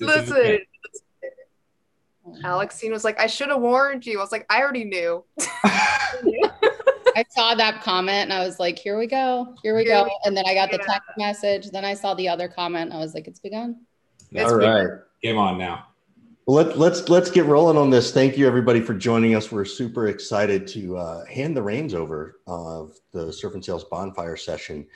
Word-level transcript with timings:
Listen, 0.00 0.58
Alexine 2.44 2.92
was 2.92 3.04
like, 3.04 3.20
I 3.20 3.26
should 3.26 3.48
have 3.48 3.60
warned 3.60 4.06
you. 4.06 4.18
I 4.18 4.22
was 4.22 4.32
like, 4.32 4.46
I 4.50 4.60
already 4.60 4.84
knew. 4.84 5.24
I 7.14 7.24
saw 7.28 7.54
that 7.54 7.82
comment 7.82 8.30
and 8.30 8.32
I 8.32 8.44
was 8.44 8.58
like, 8.58 8.78
here 8.78 8.98
we 8.98 9.06
go, 9.06 9.54
here 9.62 9.76
we 9.76 9.84
go. 9.84 10.08
And 10.24 10.36
then 10.36 10.44
I 10.46 10.54
got 10.54 10.70
the 10.70 10.78
text 10.78 11.10
message. 11.18 11.70
Then 11.70 11.84
I 11.84 11.94
saw 11.94 12.14
the 12.14 12.28
other 12.28 12.48
comment. 12.48 12.92
I 12.92 12.98
was 12.98 13.14
like, 13.14 13.26
it's 13.26 13.40
begun. 13.40 13.80
All 14.38 14.56
right. 14.56 14.88
Game 15.22 15.38
on 15.38 15.58
now. 15.58 15.86
Well, 16.46 16.56
let, 16.64 16.76
let's 16.76 17.08
let's 17.08 17.30
get 17.30 17.44
rolling 17.44 17.76
on 17.76 17.90
this. 17.90 18.12
Thank 18.12 18.36
you 18.36 18.48
everybody 18.48 18.80
for 18.80 18.94
joining 18.94 19.36
us. 19.36 19.52
We're 19.52 19.64
super 19.64 20.08
excited 20.08 20.66
to 20.68 20.96
uh, 20.96 21.24
hand 21.26 21.56
the 21.56 21.62
reins 21.62 21.94
over 21.94 22.40
of 22.48 22.98
the 23.12 23.32
Surf 23.32 23.54
and 23.54 23.64
Sales 23.64 23.84
Bonfire 23.84 24.36
session 24.36 24.86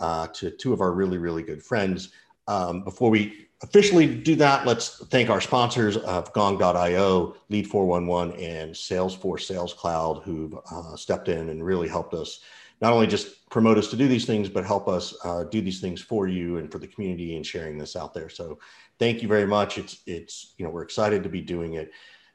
uh, 0.00 0.26
to 0.28 0.50
two 0.50 0.72
of 0.72 0.80
our 0.80 0.92
really 0.92 1.18
really 1.18 1.44
good 1.44 1.62
friends. 1.62 2.10
Um, 2.48 2.82
before 2.82 3.10
we 3.10 3.47
officially 3.62 4.14
do 4.14 4.36
that, 4.36 4.66
let's 4.66 5.04
thank 5.06 5.30
our 5.30 5.40
sponsors 5.40 5.96
of 5.96 6.32
Gong.io, 6.32 7.36
Lead 7.48 7.66
411, 7.66 8.40
and 8.42 8.74
Salesforce 8.74 9.42
Sales 9.42 9.74
Cloud, 9.74 10.22
who've 10.24 10.54
uh, 10.70 10.96
stepped 10.96 11.28
in 11.28 11.48
and 11.48 11.64
really 11.64 11.88
helped 11.88 12.14
us 12.14 12.40
not 12.80 12.92
only 12.92 13.08
just 13.08 13.48
promote 13.50 13.76
us 13.76 13.88
to 13.88 13.96
do 13.96 14.06
these 14.06 14.24
things, 14.24 14.48
but 14.48 14.64
help 14.64 14.86
us 14.86 15.16
uh, 15.24 15.44
do 15.44 15.60
these 15.60 15.80
things 15.80 16.00
for 16.00 16.28
you 16.28 16.58
and 16.58 16.70
for 16.70 16.78
the 16.78 16.86
community 16.86 17.34
and 17.34 17.44
sharing 17.44 17.76
this 17.76 17.96
out 17.96 18.14
there. 18.14 18.28
So 18.28 18.58
thank 18.98 19.22
you 19.22 19.28
very 19.28 19.46
much. 19.46 19.78
It's, 19.78 20.02
it's, 20.06 20.54
you 20.58 20.64
know, 20.64 20.70
we're 20.70 20.82
excited 20.82 21.22
to 21.24 21.28
be 21.28 21.40
doing 21.40 21.74
it. 21.74 21.90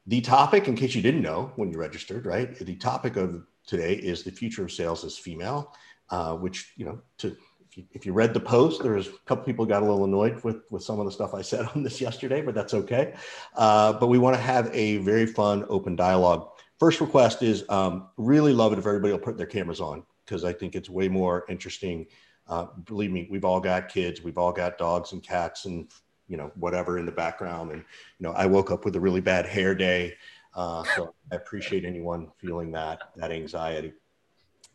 The 0.08 0.20
topic, 0.20 0.68
in 0.68 0.76
case 0.76 0.96
you 0.96 1.02
didn't 1.02 1.22
know 1.22 1.54
when 1.56 1.72
you 1.72 1.78
registered, 1.78 2.26
right? 2.26 2.54
The 2.60 2.76
topic 2.76 3.16
of 3.16 3.46
today 3.66 3.94
is 3.94 4.24
the 4.24 4.32
future 4.32 4.66
of 4.66 4.72
sales 4.72 5.06
as 5.06 5.18
female, 5.18 5.74
uh, 6.10 6.36
which, 6.36 6.74
you 6.76 6.86
know, 6.86 7.02
to 7.20 7.38
if 7.74 7.78
you, 7.78 7.86
if 7.94 8.06
you 8.06 8.14
read 8.14 8.36
the 8.36 8.40
post, 8.40 8.84
there's 8.84 9.08
a 9.08 9.12
couple 9.26 9.44
people 9.46 9.66
got 9.66 9.82
a 9.82 9.86
little 9.86 10.06
annoyed 10.06 10.44
with, 10.44 10.62
with 10.70 10.84
some 10.84 11.00
of 11.00 11.06
the 11.06 11.12
stuff 11.12 11.34
I 11.34 11.42
said 11.42 11.66
on 11.76 11.82
this 11.82 12.00
yesterday, 12.00 12.42
but 12.42 12.54
that's 12.54 12.74
okay. 12.74 13.16
Uh, 13.56 13.94
but 13.94 14.08
we 14.08 14.20
want 14.20 14.36
to 14.36 14.42
have 14.42 14.70
a 14.74 14.98
very 14.98 15.26
fun, 15.26 15.66
open 15.70 15.96
dialogue. 15.96 16.50
First 16.80 17.02
request 17.02 17.42
is 17.42 17.66
um, 17.70 18.10
really 18.18 18.54
love 18.54 18.74
it 18.74 18.80
if 18.80 18.86
everybody 18.86 19.12
will 19.12 19.20
put 19.20 19.38
their 19.38 19.48
cameras 19.48 19.82
on 19.82 20.04
because 20.26 20.44
I 20.44 20.54
think 20.54 20.76
it's 20.76 20.90
way 20.90 21.08
more 21.08 21.46
interesting. 21.50 22.06
Uh, 22.48 22.68
believe 22.86 23.12
me, 23.12 23.28
we've 23.32 23.46
all 23.46 23.60
got 23.60 23.90
kids, 23.90 24.22
we've 24.22 24.38
all 24.38 24.52
got 24.52 24.78
dogs 24.78 25.12
and 25.12 25.24
cats 25.24 25.66
and 25.66 25.90
you 26.28 26.38
know 26.38 26.52
whatever 26.56 27.00
in 27.00 27.06
the 27.06 27.12
background. 27.12 27.72
And 27.72 27.80
you 28.20 28.28
know, 28.28 28.34
I 28.34 28.46
woke 28.46 28.70
up 28.70 28.86
with 28.86 28.96
a 28.96 29.00
really 29.00 29.22
bad 29.22 29.46
hair 29.46 29.74
day, 29.74 30.14
uh, 30.56 30.84
so 30.96 31.14
I 31.32 31.36
appreciate 31.36 31.86
anyone 31.86 32.32
feeling 32.38 32.72
that 32.74 33.02
that 33.16 33.32
anxiety. 33.32 33.94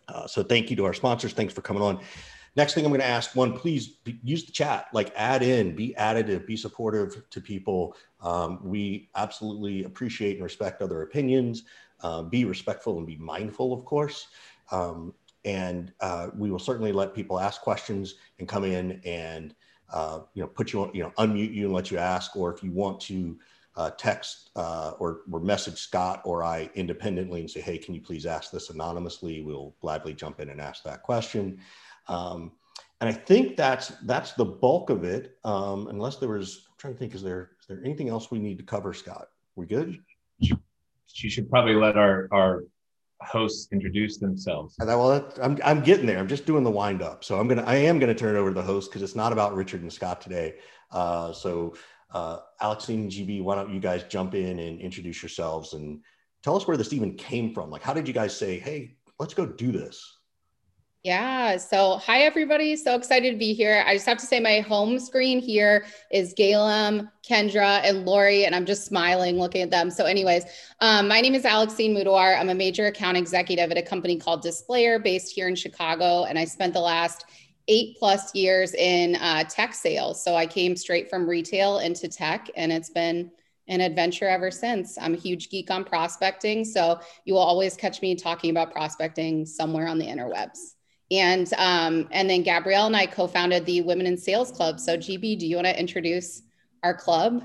Uh, 0.08 0.26
so 0.26 0.42
thank 0.42 0.70
you 0.70 0.76
to 0.76 0.84
our 0.86 0.94
sponsors. 0.94 1.32
Thanks 1.32 1.52
for 1.52 1.60
coming 1.60 1.82
on. 1.82 2.00
Next 2.58 2.74
thing 2.74 2.84
I'm 2.84 2.90
going 2.90 3.00
to 3.00 3.06
ask 3.06 3.36
one, 3.36 3.52
please 3.56 3.86
be, 3.86 4.18
use 4.24 4.44
the 4.44 4.50
chat, 4.50 4.88
like 4.92 5.12
add 5.14 5.44
in, 5.44 5.76
be 5.76 5.94
additive, 5.96 6.44
be 6.44 6.56
supportive 6.56 7.22
to 7.30 7.40
people. 7.40 7.94
Um, 8.20 8.58
we 8.64 9.10
absolutely 9.14 9.84
appreciate 9.84 10.34
and 10.34 10.42
respect 10.42 10.82
other 10.82 11.02
opinions. 11.02 11.62
Uh, 12.02 12.22
be 12.22 12.44
respectful 12.44 12.98
and 12.98 13.06
be 13.06 13.14
mindful, 13.14 13.72
of 13.72 13.84
course. 13.84 14.26
Um, 14.72 15.14
and 15.44 15.92
uh, 16.00 16.30
we 16.36 16.50
will 16.50 16.58
certainly 16.58 16.90
let 16.90 17.14
people 17.14 17.38
ask 17.38 17.60
questions 17.60 18.16
and 18.40 18.48
come 18.48 18.64
in 18.64 19.00
and 19.04 19.54
uh, 19.92 20.22
you 20.34 20.42
know 20.42 20.48
put 20.48 20.72
you 20.72 20.82
on, 20.82 20.90
you 20.92 21.04
know, 21.04 21.12
unmute 21.16 21.54
you 21.54 21.66
and 21.66 21.72
let 21.72 21.92
you 21.92 21.98
ask, 21.98 22.34
or 22.34 22.52
if 22.52 22.60
you 22.64 22.72
want 22.72 23.00
to 23.02 23.38
uh, 23.76 23.90
text 23.90 24.50
uh, 24.56 24.94
or, 24.98 25.20
or 25.30 25.38
message 25.38 25.78
Scott 25.78 26.22
or 26.24 26.42
I 26.42 26.68
independently 26.74 27.38
and 27.38 27.48
say, 27.48 27.60
hey, 27.60 27.78
can 27.78 27.94
you 27.94 28.00
please 28.00 28.26
ask 28.26 28.50
this 28.50 28.70
anonymously? 28.70 29.42
We'll 29.42 29.76
gladly 29.80 30.12
jump 30.12 30.40
in 30.40 30.48
and 30.48 30.60
ask 30.60 30.82
that 30.82 31.04
question. 31.04 31.60
Um, 32.08 32.52
and 33.00 33.08
I 33.08 33.12
think 33.12 33.56
that's 33.56 33.88
that's 34.04 34.32
the 34.32 34.44
bulk 34.44 34.90
of 34.90 35.04
it. 35.04 35.36
Um, 35.44 35.86
unless 35.88 36.16
there 36.16 36.28
was, 36.28 36.66
I'm 36.68 36.74
trying 36.78 36.94
to 36.94 36.98
think, 36.98 37.14
is 37.14 37.22
there 37.22 37.52
is 37.60 37.66
there 37.68 37.80
anything 37.84 38.08
else 38.08 38.30
we 38.30 38.38
need 38.38 38.58
to 38.58 38.64
cover, 38.64 38.92
Scott? 38.92 39.28
We 39.54 39.66
good? 39.66 39.98
She 41.06 41.28
should 41.28 41.48
probably 41.48 41.74
let 41.74 41.96
our 41.96 42.28
our 42.32 42.64
hosts 43.20 43.68
introduce 43.72 44.18
themselves. 44.18 44.76
Well, 44.80 45.32
I'm 45.42 45.58
I'm 45.64 45.80
getting 45.82 46.06
there. 46.06 46.18
I'm 46.18 46.28
just 46.28 46.46
doing 46.46 46.64
the 46.64 46.70
wind 46.70 47.02
up. 47.02 47.24
So 47.24 47.38
I'm 47.38 47.48
gonna 47.48 47.64
I 47.64 47.76
am 47.76 47.98
gonna 47.98 48.14
turn 48.14 48.34
it 48.34 48.38
over 48.38 48.50
to 48.50 48.54
the 48.54 48.62
host 48.62 48.90
because 48.90 49.02
it's 49.02 49.16
not 49.16 49.32
about 49.32 49.54
Richard 49.54 49.82
and 49.82 49.92
Scott 49.92 50.20
today. 50.20 50.56
Uh, 50.90 51.32
so 51.32 51.74
uh, 52.10 52.38
Alexine 52.60 53.02
and 53.02 53.10
GB, 53.10 53.42
why 53.42 53.54
don't 53.54 53.72
you 53.72 53.80
guys 53.80 54.04
jump 54.04 54.34
in 54.34 54.58
and 54.58 54.80
introduce 54.80 55.22
yourselves 55.22 55.74
and 55.74 56.02
tell 56.42 56.56
us 56.56 56.66
where 56.66 56.76
this 56.76 56.92
even 56.92 57.14
came 57.14 57.52
from? 57.52 57.70
Like, 57.70 57.82
how 57.82 57.92
did 57.92 58.08
you 58.08 58.14
guys 58.14 58.36
say, 58.36 58.58
hey, 58.58 58.96
let's 59.18 59.34
go 59.34 59.46
do 59.46 59.72
this? 59.72 60.17
Yeah. 61.08 61.56
So, 61.56 61.96
hi, 62.04 62.20
everybody. 62.24 62.76
So 62.76 62.94
excited 62.94 63.30
to 63.30 63.38
be 63.38 63.54
here. 63.54 63.82
I 63.86 63.94
just 63.94 64.04
have 64.04 64.18
to 64.18 64.26
say, 64.26 64.40
my 64.40 64.60
home 64.60 64.98
screen 64.98 65.38
here 65.40 65.86
is 66.12 66.34
Galem, 66.34 67.10
Kendra, 67.26 67.80
and 67.82 68.04
Lori, 68.04 68.44
and 68.44 68.54
I'm 68.54 68.66
just 68.66 68.84
smiling 68.84 69.38
looking 69.38 69.62
at 69.62 69.70
them. 69.70 69.90
So, 69.90 70.04
anyways, 70.04 70.44
um, 70.82 71.08
my 71.08 71.22
name 71.22 71.34
is 71.34 71.46
Alexine 71.46 71.96
Mudawar. 71.96 72.38
I'm 72.38 72.50
a 72.50 72.54
major 72.54 72.88
account 72.88 73.16
executive 73.16 73.70
at 73.70 73.78
a 73.78 73.82
company 73.82 74.18
called 74.18 74.42
Displayer 74.42 74.98
based 74.98 75.34
here 75.34 75.48
in 75.48 75.54
Chicago. 75.54 76.24
And 76.24 76.38
I 76.38 76.44
spent 76.44 76.74
the 76.74 76.80
last 76.80 77.24
eight 77.68 77.96
plus 77.98 78.34
years 78.34 78.74
in 78.74 79.16
uh, 79.16 79.44
tech 79.44 79.72
sales. 79.72 80.22
So, 80.22 80.36
I 80.36 80.46
came 80.46 80.76
straight 80.76 81.08
from 81.08 81.26
retail 81.26 81.78
into 81.78 82.08
tech, 82.08 82.50
and 82.54 82.70
it's 82.70 82.90
been 82.90 83.30
an 83.66 83.80
adventure 83.80 84.28
ever 84.28 84.50
since. 84.50 84.98
I'm 84.98 85.14
a 85.14 85.16
huge 85.16 85.48
geek 85.48 85.70
on 85.70 85.84
prospecting. 85.86 86.66
So, 86.66 87.00
you 87.24 87.32
will 87.32 87.40
always 87.40 87.76
catch 87.76 88.02
me 88.02 88.14
talking 88.14 88.50
about 88.50 88.72
prospecting 88.72 89.46
somewhere 89.46 89.88
on 89.88 89.98
the 89.98 90.06
interwebs 90.06 90.74
and 91.10 91.52
um, 91.54 92.08
and 92.10 92.28
then 92.28 92.42
Gabrielle 92.42 92.86
and 92.86 92.96
I 92.96 93.06
co-founded 93.06 93.64
the 93.64 93.80
Women 93.80 94.06
in 94.06 94.16
Sales 94.16 94.50
Club. 94.50 94.78
So 94.78 94.96
GB, 94.96 95.38
do 95.38 95.46
you 95.46 95.56
want 95.56 95.66
to 95.66 95.78
introduce 95.78 96.42
our 96.82 96.94
club? 96.94 97.42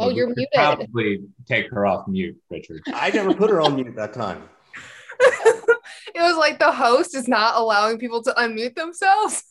Oh, 0.00 0.10
you're 0.10 0.28
muted. 0.28 0.48
Probably 0.54 1.24
take 1.46 1.70
her 1.70 1.84
off 1.84 2.06
mute, 2.06 2.36
Richard. 2.50 2.82
I 2.86 3.10
never 3.10 3.34
put 3.34 3.50
her 3.50 3.60
on 3.60 3.74
mute 3.74 3.96
that 3.96 4.12
time. 4.12 4.48
it 5.20 6.20
was 6.20 6.36
like 6.36 6.60
the 6.60 6.70
host 6.70 7.16
is 7.16 7.26
not 7.26 7.56
allowing 7.56 7.98
people 7.98 8.22
to 8.22 8.30
unmute 8.38 8.76
themselves. 8.76 9.42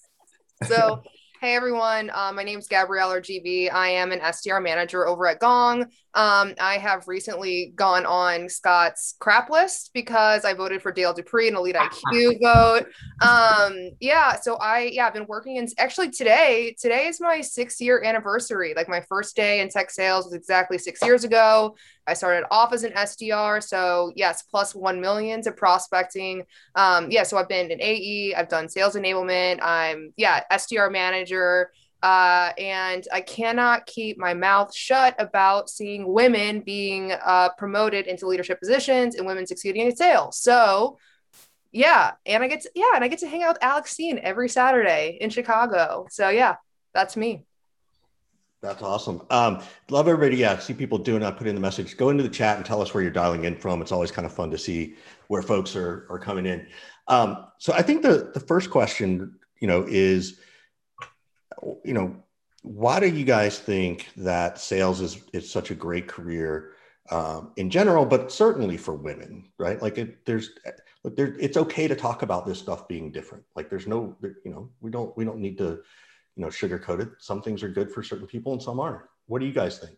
So 0.63 1.03
Hey 1.39 1.55
everyone, 1.55 2.09
uh, 2.11 2.31
my 2.33 2.41
name 2.41 2.57
is 2.57 2.67
Gabrielle 2.67 3.11
or 3.11 3.21
GB. 3.21 3.71
I 3.71 3.89
am 3.89 4.11
an 4.11 4.21
SDR 4.21 4.59
manager 4.59 5.07
over 5.07 5.27
at 5.27 5.39
Gong. 5.39 5.85
Um, 6.17 6.55
I 6.59 6.79
have 6.79 7.07
recently 7.07 7.73
gone 7.75 8.03
on 8.03 8.49
Scott's 8.49 9.13
crap 9.19 9.51
list 9.51 9.91
because 9.93 10.45
I 10.45 10.55
voted 10.55 10.81
for 10.81 10.91
Dale 10.91 11.13
Dupree 11.13 11.47
in 11.47 11.55
Elite 11.55 11.75
IQ 11.75 12.39
vote. 12.41 12.87
Um, 13.21 13.91
yeah, 13.99 14.35
so 14.35 14.55
I 14.55 14.89
yeah 14.91 15.05
I've 15.05 15.13
been 15.13 15.27
working 15.27 15.57
in 15.57 15.67
actually 15.77 16.09
today. 16.09 16.75
Today 16.81 17.05
is 17.05 17.21
my 17.21 17.41
six 17.41 17.79
year 17.79 18.03
anniversary. 18.03 18.73
Like 18.75 18.89
my 18.89 19.01
first 19.01 19.35
day 19.35 19.59
in 19.61 19.69
tech 19.69 19.91
sales 19.91 20.25
was 20.25 20.33
exactly 20.33 20.79
six 20.79 21.03
years 21.03 21.23
ago. 21.23 21.75
I 22.07 22.13
started 22.13 22.47
off 22.49 22.73
as 22.73 22.83
an 22.83 22.93
SDR. 22.93 23.61
So, 23.61 24.11
yes, 24.15 24.41
plus 24.43 24.73
1 24.73 24.99
million 24.99 25.41
to 25.43 25.51
prospecting. 25.51 26.43
Um, 26.75 27.11
yeah, 27.11 27.23
so 27.23 27.37
I've 27.37 27.49
been 27.49 27.69
an 27.69 27.81
AE, 27.81 28.33
I've 28.35 28.47
done 28.47 28.69
sales 28.69 28.95
enablement, 28.95 29.59
I'm, 29.61 30.13
yeah, 30.15 30.41
SDR 30.51 30.91
manager. 30.91 31.71
Uh, 32.03 32.51
and 32.57 33.07
I 33.11 33.21
cannot 33.21 33.85
keep 33.85 34.17
my 34.17 34.33
mouth 34.33 34.73
shut 34.73 35.15
about 35.17 35.69
seeing 35.69 36.11
women 36.11 36.61
being 36.61 37.11
uh, 37.11 37.49
promoted 37.57 38.07
into 38.07 38.27
leadership 38.27 38.59
positions 38.59 39.15
and 39.15 39.25
women 39.25 39.47
succeeding 39.47 39.87
in 39.87 39.95
sales. 39.95 40.37
So, 40.39 40.99
yeah, 41.71 42.11
and 42.25 42.43
I 42.43 42.47
get 42.47 42.61
to, 42.61 42.71
yeah, 42.75 42.91
and 42.95 43.03
I 43.03 43.07
get 43.07 43.19
to 43.19 43.27
hang 43.27 43.43
out 43.43 43.55
with 43.55 43.63
Alexine 43.63 44.19
every 44.19 44.49
Saturday 44.49 45.17
in 45.19 45.29
Chicago. 45.29 46.07
So 46.09 46.29
yeah, 46.29 46.55
that's 46.93 47.17
me. 47.17 47.45
That's 48.61 48.81
awesome. 48.81 49.21
Um, 49.29 49.61
love 49.89 50.07
everybody. 50.07 50.37
Yeah, 50.37 50.57
see 50.57 50.73
people 50.73 50.97
doing 50.97 51.21
that. 51.21 51.37
Put 51.37 51.45
in 51.45 51.53
the 51.53 51.61
message. 51.61 51.95
Go 51.95 52.09
into 52.09 52.23
the 52.23 52.29
chat 52.29 52.57
and 52.57 52.65
tell 52.65 52.81
us 52.81 52.93
where 52.93 53.03
you're 53.03 53.11
dialing 53.11 53.43
in 53.43 53.55
from. 53.55 53.81
It's 53.81 53.91
always 53.91 54.11
kind 54.11 54.25
of 54.25 54.33
fun 54.33 54.49
to 54.49 54.57
see 54.57 54.95
where 55.27 55.43
folks 55.43 55.75
are 55.75 56.07
are 56.09 56.17
coming 56.17 56.47
in. 56.47 56.67
Um, 57.07 57.45
so 57.59 57.73
I 57.73 57.83
think 57.83 58.01
the 58.01 58.31
the 58.33 58.39
first 58.39 58.71
question, 58.71 59.37
you 59.59 59.67
know, 59.67 59.85
is, 59.87 60.39
you 61.83 61.93
know, 61.93 62.15
why 62.63 62.99
do 62.99 63.07
you 63.07 63.25
guys 63.25 63.59
think 63.59 64.09
that 64.17 64.59
sales 64.59 65.01
is 65.01 65.23
is 65.33 65.49
such 65.49 65.71
a 65.71 65.75
great 65.75 66.07
career 66.07 66.73
um, 67.09 67.51
in 67.55 67.69
general, 67.69 68.05
but 68.05 68.31
certainly 68.31 68.77
for 68.77 68.93
women, 68.93 69.49
right? 69.57 69.81
Like 69.81 69.97
it, 69.97 70.25
there's 70.25 70.51
look, 71.03 71.15
there, 71.15 71.35
it's 71.39 71.57
okay 71.57 71.87
to 71.87 71.95
talk 71.95 72.21
about 72.21 72.45
this 72.45 72.59
stuff 72.59 72.87
being 72.87 73.11
different. 73.11 73.43
Like 73.55 73.69
there's 73.69 73.87
no, 73.87 74.15
you 74.21 74.51
know, 74.51 74.69
we 74.81 74.91
don't 74.91 75.15
we 75.17 75.23
don't 75.23 75.39
need 75.39 75.57
to 75.59 75.79
you 76.37 76.43
know 76.43 76.49
sugarcoat 76.49 77.01
it. 77.01 77.09
some 77.17 77.41
things 77.41 77.63
are 77.63 77.69
good 77.69 77.91
for 77.91 78.03
certain 78.03 78.27
people 78.27 78.53
and 78.53 78.61
some 78.61 78.79
aren't 78.79 79.03
what 79.25 79.39
do 79.39 79.45
you 79.45 79.51
guys 79.51 79.79
think 79.79 79.97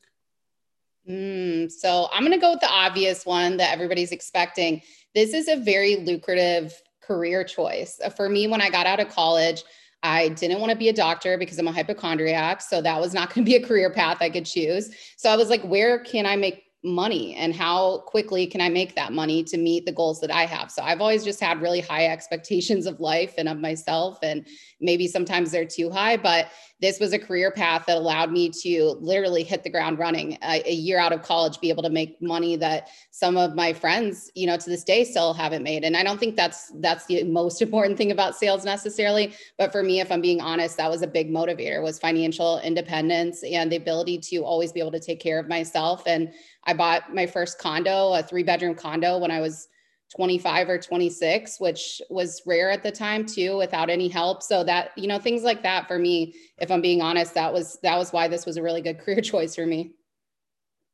mm, 1.08 1.70
so 1.72 2.08
i'm 2.14 2.22
going 2.24 2.32
to 2.32 2.40
go 2.40 2.52
with 2.52 2.62
the 2.62 2.70
obvious 2.70 3.26
one 3.26 3.58
that 3.58 3.72
everybody's 3.72 4.12
expecting 4.12 4.82
this 5.14 5.34
is 5.34 5.48
a 5.48 5.58
very 5.58 5.98
lucrative 5.98 6.82
career 7.02 7.44
choice 7.44 8.00
for 8.16 8.30
me 8.30 8.48
when 8.48 8.62
i 8.62 8.70
got 8.70 8.88
out 8.88 9.00
of 9.00 9.10
college 9.10 9.64
I 10.02 10.30
didn't 10.30 10.60
want 10.60 10.72
to 10.72 10.78
be 10.78 10.90
a 10.90 10.94
doctor 10.94 11.38
because 11.38 11.60
I'm 11.60 11.68
a 11.68 11.72
hypochondriac. 11.72 12.62
So 12.62 12.82
that 12.82 13.00
was 13.00 13.14
not 13.14 13.30
going 13.34 13.46
to 13.46 13.50
be 13.50 13.56
a 13.56 13.66
career 13.66 13.90
path 13.90 14.18
I 14.22 14.30
could 14.30 14.46
choose. 14.46 14.92
So 15.18 15.30
I 15.30 15.36
was 15.36 15.50
like, 15.50 15.62
where 15.64 16.00
can 16.00 16.26
I 16.26 16.36
make 16.36 16.64
money 16.84 17.36
and 17.36 17.54
how 17.54 18.00
quickly 18.08 18.48
can 18.48 18.62
I 18.62 18.70
make 18.70 18.96
that 18.96 19.12
money 19.12 19.44
to 19.44 19.58
meet 19.58 19.86
the 19.86 19.92
goals 19.92 20.22
that 20.22 20.32
I 20.32 20.46
have. 20.46 20.72
So 20.72 20.82
I've 20.82 21.02
always 21.02 21.26
just 21.26 21.42
had 21.42 21.62
really 21.62 21.82
high 21.82 22.08
expectations 22.08 22.86
of 22.86 23.02
life 23.02 23.34
and 23.38 23.50
of 23.50 23.58
myself. 23.58 24.20
And 24.24 24.48
maybe 24.80 25.08
sometimes 25.08 25.52
they're 25.52 25.66
too 25.66 25.90
high, 25.90 26.16
but 26.16 26.48
this 26.82 27.00
was 27.00 27.12
a 27.12 27.20
career 27.20 27.52
path 27.52 27.86
that 27.88 27.98
allowed 27.98 28.32
me 28.32 28.50
to 28.50 28.98
literally 29.02 29.44
hit 29.44 29.64
the 29.64 29.70
ground 29.70 30.00
running 30.00 30.38
a, 30.42 30.64
a, 30.66 30.74
year 30.74 30.98
out 30.98 31.12
of 31.12 31.22
college, 31.22 31.60
be 31.60 31.70
able 31.70 31.84
to 31.84 31.90
make 31.90 32.22
money 32.22 32.56
that 32.56 32.90
some 33.12 33.36
of 33.36 33.54
my 33.54 33.74
friends, 33.74 34.32
you 34.34 34.48
know, 34.48 34.56
to 34.56 34.70
this 34.70 34.84
day 34.84 35.04
still 35.04 35.34
haven't 35.34 35.64
made. 35.64 35.84
And 35.84 35.98
I 35.98 36.04
don't 36.04 36.20
think 36.20 36.36
that's 36.38 36.72
that's 36.76 37.06
the 37.06 37.24
most 37.24 37.62
important 37.70 37.98
thing 37.98 38.12
about 38.12 38.36
sales 38.36 38.64
necessarily. 38.64 39.34
But 39.58 39.72
for 39.72 39.84
me, 39.84 40.00
if 40.00 40.12
I'm 40.12 40.22
being 40.22 40.42
honest, 40.42 40.78
that 40.78 40.90
was 40.90 41.02
a 41.02 41.08
big 41.08 41.30
motivator 41.30 41.84
was 41.84 42.00
financial 42.00 42.60
independence 42.60 43.44
and 43.44 43.72
the 43.72 43.76
ability 43.76 44.20
to 44.20 44.38
always 44.38 44.72
be 44.72 44.80
able 44.80 44.92
to 44.92 45.00
take 45.00 45.20
care 45.20 45.40
of 45.40 45.50
myself. 45.50 46.04
And 46.06 46.32
I 46.64 46.74
bought 46.74 47.14
my 47.14 47.26
first 47.26 47.60
condo, 47.60 48.14
a 48.14 48.24
three 48.24 48.44
bedroom 48.44 48.76
condo 48.76 49.18
when 49.18 49.32
I 49.32 49.42
was 49.42 49.68
25 50.16 50.70
or 50.70 50.78
26 50.80 51.60
which 51.60 52.02
was 52.10 52.42
rare 52.46 52.72
at 52.72 52.82
the 52.82 52.92
time 52.92 53.26
too 53.26 53.58
without 53.58 53.90
any 53.90 54.08
help. 54.08 54.42
So 54.42 54.64
that 54.64 54.92
you 54.98 55.08
know 55.08 55.20
things 55.20 55.44
like 55.44 55.64
that 55.64 55.88
for 55.88 56.00
me 56.00 56.34
if 56.58 56.72
i'm 56.72 56.82
being 56.82 57.02
honest 57.02 57.36
that 57.36 57.54
was 57.54 57.78
that 57.84 57.98
was 57.98 58.12
why 58.12 58.28
this 58.28 58.46
was 58.46 58.58
a 58.58 58.64
really 58.64 58.82
good 58.82 59.00
career 59.04 59.22
choice 59.22 59.56
for 59.56 59.66
me. 59.66 59.92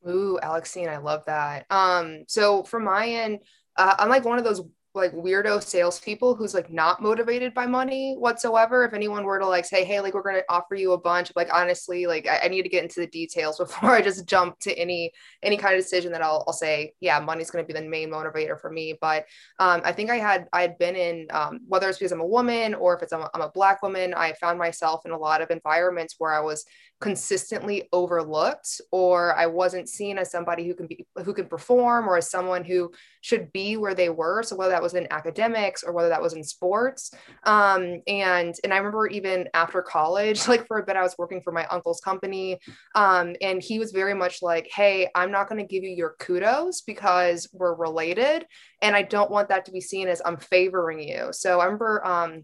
Ooh 0.07 0.37
alexine 0.43 0.89
i 0.89 0.97
love 0.97 1.23
that. 1.25 1.65
Um 1.69 2.25
so 2.27 2.63
from 2.63 2.83
my 2.83 3.07
end 3.07 3.39
uh, 3.77 3.95
i'm 3.99 4.09
like 4.09 4.25
one 4.25 4.37
of 4.37 4.43
those 4.43 4.61
like 4.95 5.13
weirdo 5.13 5.61
salespeople 5.61 6.35
who's 6.35 6.53
like 6.53 6.71
not 6.71 7.01
motivated 7.01 7.53
by 7.53 7.65
money 7.65 8.15
whatsoever. 8.17 8.83
If 8.83 8.93
anyone 8.93 9.23
were 9.23 9.39
to 9.39 9.45
like 9.45 9.65
say, 9.65 9.83
hey, 9.83 9.99
like 10.01 10.13
we're 10.13 10.23
gonna 10.23 10.43
offer 10.49 10.75
you 10.75 10.93
a 10.93 10.97
bunch, 10.97 11.31
like 11.35 11.49
honestly, 11.53 12.07
like 12.07 12.27
I, 12.27 12.41
I, 12.43 12.47
need 12.47 12.63
to 12.63 12.69
get 12.69 12.83
into 12.83 12.99
the 12.99 13.07
details 13.07 13.57
before 13.59 13.91
I 13.91 14.01
just 14.01 14.25
jump 14.27 14.59
to 14.59 14.73
any 14.77 15.11
any 15.43 15.57
kind 15.57 15.75
of 15.75 15.81
decision 15.81 16.11
that 16.13 16.21
I'll, 16.21 16.43
I'll 16.47 16.53
say, 16.53 16.93
yeah, 16.99 17.19
money's 17.19 17.51
gonna 17.51 17.65
be 17.65 17.73
the 17.73 17.81
main 17.81 18.09
motivator 18.09 18.59
for 18.59 18.71
me. 18.71 18.97
But 18.99 19.25
um, 19.59 19.81
I 19.83 19.91
think 19.91 20.09
I 20.09 20.17
had 20.17 20.47
I 20.53 20.61
had 20.61 20.77
been 20.77 20.95
in 20.95 21.27
um, 21.31 21.59
whether 21.67 21.89
it's 21.89 21.97
because 21.97 22.11
I'm 22.11 22.21
a 22.21 22.25
woman 22.25 22.73
or 22.73 22.95
if 22.95 23.03
it's 23.03 23.13
I'm 23.13 23.21
a, 23.21 23.29
I'm 23.33 23.41
a 23.41 23.51
black 23.51 23.83
woman, 23.83 24.13
I 24.13 24.33
found 24.33 24.57
myself 24.57 25.05
in 25.05 25.11
a 25.11 25.17
lot 25.17 25.41
of 25.41 25.51
environments 25.51 26.15
where 26.17 26.33
I 26.33 26.39
was 26.39 26.65
consistently 27.01 27.87
overlooked 27.91 28.79
or 28.91 29.35
I 29.35 29.47
wasn't 29.47 29.89
seen 29.89 30.17
as 30.17 30.31
somebody 30.31 30.65
who 30.65 30.73
can 30.73 30.87
be 30.87 31.05
who 31.23 31.33
can 31.33 31.47
perform 31.47 32.07
or 32.07 32.17
as 32.17 32.29
someone 32.29 32.63
who 32.63 32.91
should 33.25 33.51
be 33.51 33.75
where 33.75 33.95
they 33.95 34.09
were. 34.09 34.43
So 34.43 34.55
whether 34.55 34.69
that 34.69 34.83
was 34.83 34.93
in 34.93 35.07
academics 35.09 35.81
or 35.81 35.93
whether 35.93 36.09
that 36.09 36.21
was 36.21 36.33
in 36.33 36.43
sports. 36.43 37.11
Um, 37.43 38.03
and 38.05 38.53
and 38.63 38.71
I 38.71 38.77
remember 38.77 39.07
even 39.07 39.49
after 39.55 39.81
college, 39.81 40.47
like 40.47 40.67
for 40.67 40.77
a 40.77 40.85
bit, 40.85 40.95
I 40.95 41.01
was 41.01 41.15
working 41.17 41.41
for 41.41 41.51
my 41.51 41.65
uncle's 41.65 42.01
company. 42.01 42.59
Um, 42.93 43.35
and 43.41 43.63
he 43.63 43.79
was 43.79 43.91
very 43.91 44.13
much 44.13 44.43
like, 44.43 44.69
hey, 44.71 45.09
I'm 45.15 45.31
not 45.31 45.49
going 45.49 45.59
to 45.59 45.67
give 45.67 45.83
you 45.83 45.89
your 45.89 46.15
kudos 46.19 46.81
because 46.81 47.49
we're 47.51 47.73
related. 47.73 48.45
And 48.83 48.95
I 48.95 49.01
don't 49.01 49.31
want 49.31 49.49
that 49.49 49.65
to 49.65 49.71
be 49.71 49.81
seen 49.81 50.07
as 50.07 50.21
I'm 50.23 50.37
favoring 50.37 50.99
you. 50.99 51.29
So 51.31 51.59
I 51.59 51.65
remember 51.65 52.05
um 52.05 52.43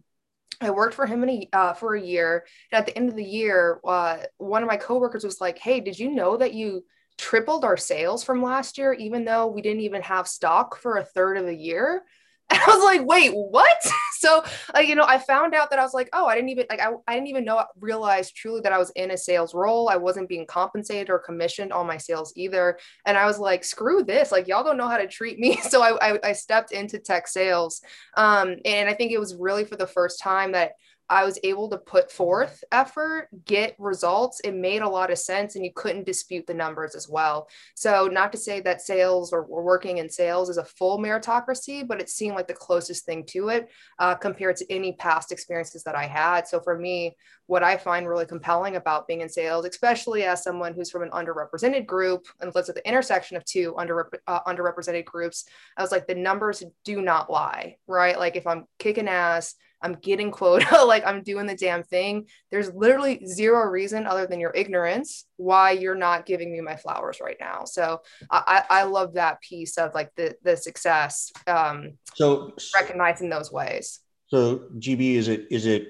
I 0.64 0.72
worked 0.72 0.96
for 0.96 1.06
him 1.06 1.28
a, 1.28 1.50
uh, 1.54 1.74
for 1.74 1.96
a 1.96 2.02
year. 2.02 2.46
And 2.72 2.80
at 2.80 2.88
the 2.88 2.96
end 2.96 3.10
of 3.10 3.16
the 3.16 3.24
year, 3.24 3.80
uh, 3.88 4.18
one 4.38 4.64
of 4.64 4.70
my 4.70 4.78
coworkers 4.78 5.24
was 5.24 5.42
like, 5.42 5.60
Hey, 5.60 5.80
did 5.80 6.00
you 6.00 6.10
know 6.10 6.38
that 6.38 6.56
you 6.56 6.84
tripled 7.22 7.64
our 7.64 7.78
sales 7.78 8.24
from 8.24 8.42
last 8.42 8.80
year, 8.80 8.94
even 8.94 9.24
though 9.24 9.46
we 9.46 9.62
didn't 9.62 9.82
even 9.82 10.02
have 10.02 10.28
stock 10.28 10.76
for 10.78 10.98
a 10.98 11.06
third 11.06 11.38
of 11.38 11.46
the 11.46 11.56
year? 11.56 12.04
And 12.52 12.60
I 12.68 12.76
was 12.76 12.84
like, 12.84 13.08
wait, 13.08 13.30
what? 13.30 13.78
so 14.20 14.44
like, 14.74 14.90
you 14.90 14.96
know, 14.96 15.06
I 15.06 15.20
found 15.20 15.56
out 15.56 15.70
that 15.70 15.80
I 15.80 15.84
was 15.84 15.94
like, 15.94 16.10
oh, 16.12 16.26
I 16.26 16.36
didn't 16.36 16.50
even 16.50 16.66
like 16.70 16.82
I, 16.82 16.90
I 17.08 17.14
didn't 17.14 17.30
even 17.30 17.46
know 17.46 17.64
realize 17.80 18.30
truly 18.30 18.60
that 18.60 18.74
I 18.74 18.78
was 18.78 18.90
in 18.98 19.12
a 19.12 19.18
sales 19.18 19.54
role. 19.54 19.88
I 19.88 19.96
wasn't 19.96 20.28
being 20.28 20.46
compensated 20.46 21.10
or 21.10 21.18
commissioned 21.18 21.72
on 21.72 21.88
my 21.88 21.96
sales 21.96 22.34
either. 22.36 22.78
And 23.06 23.18
I 23.18 23.26
was 23.26 23.40
like, 23.40 23.64
screw 23.64 24.04
this. 24.04 24.34
Like 24.34 24.50
y'all 24.50 24.66
don't 24.66 24.76
know 24.76 24.90
how 24.90 24.98
to 24.98 25.08
treat 25.08 25.40
me. 25.40 25.62
So 25.70 25.82
I 25.82 26.10
I, 26.10 26.20
I 26.26 26.32
stepped 26.34 26.74
into 26.74 27.00
tech 27.00 27.26
sales. 27.30 27.80
Um, 28.18 28.58
and 28.66 28.90
I 28.90 28.96
think 28.96 29.14
it 29.14 29.20
was 29.20 29.34
really 29.34 29.64
for 29.64 29.78
the 29.78 29.88
first 29.88 30.20
time 30.20 30.52
that 30.52 30.74
I 31.12 31.26
was 31.26 31.38
able 31.44 31.70
to 31.70 31.78
put 31.78 32.10
forth 32.10 32.64
effort, 32.72 33.28
get 33.44 33.76
results. 33.78 34.40
It 34.46 34.56
made 34.56 34.82
a 34.82 34.88
lot 34.88 35.12
of 35.12 35.18
sense, 35.18 35.58
and 35.58 35.66
you 35.66 35.72
couldn't 35.76 36.06
dispute 36.06 36.48
the 36.48 36.54
numbers 36.54 36.96
as 36.96 37.10
well. 37.10 37.50
So, 37.76 38.08
not 38.08 38.32
to 38.32 38.38
say 38.38 38.62
that 38.62 38.82
sales 38.82 39.34
or, 39.34 39.44
or 39.44 39.62
working 39.62 39.98
in 39.98 40.10
sales 40.10 40.50
is 40.50 40.56
a 40.56 40.64
full 40.64 41.00
meritocracy, 41.00 41.86
but 41.86 42.00
it 42.00 42.10
seemed 42.10 42.36
like 42.36 42.48
the 42.48 42.54
closest 42.54 43.06
thing 43.06 43.26
to 43.28 43.50
it 43.50 43.70
uh, 44.00 44.16
compared 44.16 44.56
to 44.58 44.72
any 44.72 44.94
past 44.94 45.34
experiences 45.34 45.84
that 45.84 45.96
I 45.96 46.08
had. 46.08 46.48
So, 46.48 46.62
for 46.62 46.80
me, 46.80 47.18
what 47.48 47.62
I 47.62 47.76
find 47.76 48.08
really 48.08 48.26
compelling 48.26 48.78
about 48.78 49.06
being 49.06 49.20
in 49.20 49.28
sales, 49.28 49.66
especially 49.66 50.24
as 50.24 50.42
someone 50.42 50.74
who's 50.74 50.90
from 50.90 51.04
an 51.04 51.10
underrepresented 51.10 51.86
group 51.86 52.26
and 52.40 52.56
lives 52.56 52.70
at 52.70 52.76
the 52.76 52.88
intersection 52.88 53.36
of 53.36 53.44
two 53.44 53.76
under, 53.78 54.10
uh, 54.28 54.44
underrepresented 54.44 55.04
groups, 55.04 55.44
I 55.76 55.82
was 55.82 55.92
like, 55.92 56.08
the 56.08 56.16
numbers 56.16 56.64
do 56.86 57.02
not 57.02 57.30
lie, 57.30 57.76
right? 57.86 58.18
Like, 58.18 58.38
if 58.38 58.48
I'm 58.48 58.64
kicking 58.80 59.10
ass, 59.10 59.56
I'm 59.82 59.96
getting 59.96 60.32
quota, 60.32 60.84
like 60.86 61.06
I'm 61.06 61.24
doing 61.24 61.46
the 61.46 61.56
damn 61.56 61.84
thing. 61.84 62.28
There's 62.50 62.74
literally 62.74 63.26
zero 63.26 63.70
reason 63.70 64.06
other 64.06 64.28
than 64.28 64.40
your 64.40 64.52
ignorance 64.54 65.26
why 65.38 65.72
you're 65.72 65.96
not 65.96 66.26
giving 66.26 66.52
me 66.52 66.62
my 66.62 66.76
flowers 66.76 67.20
right 67.22 67.38
now. 67.40 67.66
So 67.66 68.02
I, 68.30 68.64
I 68.70 68.84
love 68.84 69.14
that 69.14 69.42
piece 69.42 69.78
of 69.78 69.94
like 69.94 70.14
the 70.16 70.36
the 70.44 70.56
success. 70.56 71.32
Um, 71.48 71.98
so 72.14 72.54
recognizing 72.76 73.30
those 73.30 73.52
ways. 73.52 74.00
So 74.28 74.60
GB, 74.78 75.16
is 75.16 75.28
it 75.28 75.48
is 75.52 75.66
it 75.66 75.88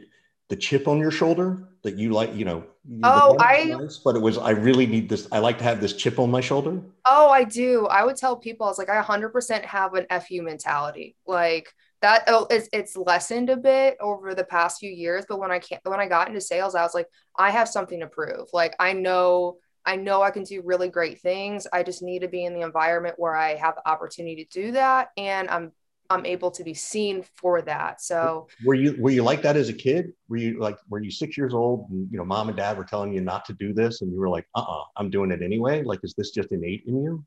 the 0.49 0.55
chip 0.55 0.87
on 0.87 0.99
your 0.99 1.11
shoulder 1.11 1.69
that 1.83 1.97
you 1.97 2.11
like? 2.11 2.33
You 2.35 2.45
know. 2.45 2.63
Oh, 3.03 3.37
I. 3.39 3.65
Nice, 3.65 3.99
but 4.03 4.15
it 4.15 4.21
was. 4.21 4.37
I 4.37 4.51
really 4.51 4.87
need 4.87 5.07
this. 5.09 5.27
I 5.31 5.37
like 5.39 5.59
to 5.59 5.63
have 5.63 5.79
this 5.79 5.93
chip 5.93 6.17
on 6.17 6.31
my 6.31 6.41
shoulder. 6.41 6.81
Oh, 7.05 7.29
I 7.29 7.43
do. 7.43 7.85
I 7.85 8.03
would 8.03 8.15
tell 8.15 8.35
people, 8.35 8.65
I 8.65 8.69
was 8.69 8.79
like, 8.79 8.89
I 8.89 8.99
100% 9.01 9.63
have 9.65 9.93
an 9.93 10.07
fu 10.21 10.41
mentality. 10.41 11.15
Like 11.27 11.71
that 12.01 12.23
oh, 12.27 12.47
it's, 12.49 12.67
it's 12.73 12.97
lessened 12.97 13.49
a 13.49 13.57
bit 13.57 13.97
over 14.01 14.33
the 14.33 14.43
past 14.43 14.79
few 14.79 14.89
years 14.89 15.25
but 15.27 15.39
when 15.39 15.51
i 15.51 15.59
can't 15.59 15.81
when 15.85 15.99
i 15.99 16.07
got 16.07 16.27
into 16.27 16.41
sales 16.41 16.75
i 16.75 16.81
was 16.81 16.93
like 16.93 17.07
i 17.37 17.49
have 17.49 17.67
something 17.67 17.99
to 17.99 18.07
prove. 18.07 18.47
Like 18.53 18.75
i 18.79 18.93
know 18.93 19.57
i 19.85 19.95
know 19.95 20.21
i 20.21 20.31
can 20.31 20.43
do 20.43 20.61
really 20.63 20.89
great 20.89 21.21
things. 21.21 21.67
I 21.71 21.83
just 21.83 22.01
need 22.01 22.19
to 22.19 22.27
be 22.27 22.45
in 22.45 22.53
the 22.53 22.61
environment 22.61 23.15
where 23.17 23.35
i 23.35 23.55
have 23.55 23.75
the 23.75 23.87
opportunity 23.89 24.45
to 24.45 24.61
do 24.63 24.71
that 24.73 25.09
and 25.17 25.49
i'm 25.49 25.71
i'm 26.09 26.25
able 26.25 26.51
to 26.51 26.63
be 26.63 26.73
seen 26.73 27.23
for 27.35 27.61
that. 27.61 28.01
So 28.01 28.47
were 28.65 28.75
you 28.75 28.95
were 28.99 29.11
you 29.11 29.23
like 29.23 29.41
that 29.43 29.55
as 29.55 29.69
a 29.69 29.73
kid? 29.73 30.11
Were 30.27 30.37
you 30.37 30.59
like 30.59 30.77
were 30.89 31.01
you 31.01 31.11
six 31.11 31.37
years 31.37 31.53
old 31.53 31.89
and 31.89 32.11
you 32.11 32.17
know 32.17 32.25
mom 32.25 32.49
and 32.49 32.57
dad 32.57 32.77
were 32.77 32.83
telling 32.83 33.13
you 33.13 33.21
not 33.21 33.45
to 33.45 33.53
do 33.53 33.73
this 33.73 34.01
and 34.01 34.11
you 34.11 34.19
were 34.19 34.29
like 34.29 34.45
uh-uh 34.55 34.83
i'm 34.97 35.09
doing 35.09 35.31
it 35.31 35.41
anyway? 35.41 35.83
Like 35.83 35.99
is 36.03 36.13
this 36.17 36.31
just 36.31 36.51
innate 36.51 36.83
in 36.85 37.01
you 37.01 37.25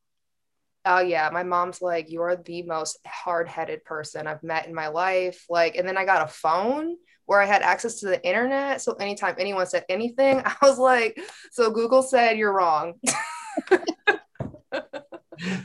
oh 0.86 1.00
yeah 1.00 1.30
my 1.32 1.42
mom's 1.42 1.80
like 1.80 2.10
you're 2.10 2.36
the 2.36 2.62
most 2.62 2.98
hard-headed 3.06 3.84
person 3.84 4.26
i've 4.26 4.42
met 4.42 4.66
in 4.66 4.74
my 4.74 4.88
life. 4.88 5.44
Like 5.48 5.76
and 5.76 5.86
then 5.86 5.96
i 5.96 6.04
got 6.04 6.28
a 6.28 6.32
phone 6.32 6.96
where 7.26 7.40
i 7.40 7.46
had 7.46 7.62
access 7.62 8.00
to 8.00 8.06
the 8.06 8.24
internet 8.26 8.82
so 8.82 8.94
anytime 8.94 9.34
anyone 9.38 9.66
said 9.66 9.84
anything 9.88 10.42
i 10.44 10.54
was 10.62 10.78
like 10.78 11.18
so 11.50 11.70
google 11.70 12.02
said 12.02 12.36
you're 12.38 12.52
wrong. 12.52 12.94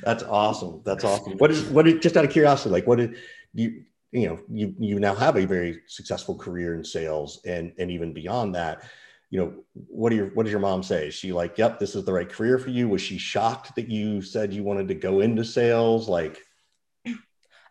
That's 0.04 0.24
awesome. 0.24 0.82
That's 0.84 1.04
awesome. 1.04 1.38
What 1.38 1.52
is 1.52 1.64
what 1.66 1.88
is 1.88 2.02
just 2.02 2.18
out 2.18 2.26
of 2.26 2.32
curiosity 2.32 2.70
like 2.72 2.88
what 2.88 2.98
did 2.98 3.18
you 3.54 3.84
you 4.12 4.28
know 4.28 4.40
you 4.52 4.76
you 4.80 5.00
now 5.00 5.14
have 5.14 5.38
a 5.38 5.46
very 5.46 5.82
successful 5.88 6.36
career 6.36 6.76
in 6.76 6.84
sales 6.84 7.42
and 7.46 7.74
and 7.78 7.92
even 7.92 8.14
beyond 8.14 8.56
that 8.56 8.84
you 9.30 9.40
know, 9.40 9.54
what 9.74 10.10
do 10.10 10.16
your 10.16 10.28
what 10.28 10.44
does 10.44 10.52
your 10.52 10.62
mom 10.62 10.82
say? 10.84 11.08
Is 11.08 11.14
she 11.14 11.32
like, 11.32 11.58
yep, 11.58 11.80
this 11.80 11.96
is 11.96 12.04
the 12.04 12.14
right 12.14 12.30
career 12.30 12.58
for 12.58 12.70
you? 12.70 12.90
Was 12.90 13.02
she 13.02 13.18
shocked 13.18 13.76
that 13.76 13.90
you 13.90 14.22
said 14.22 14.54
you 14.54 14.64
wanted 14.64 14.88
to 14.88 14.96
go 14.96 15.20
into 15.20 15.44
sales? 15.46 16.10
Like 16.10 16.40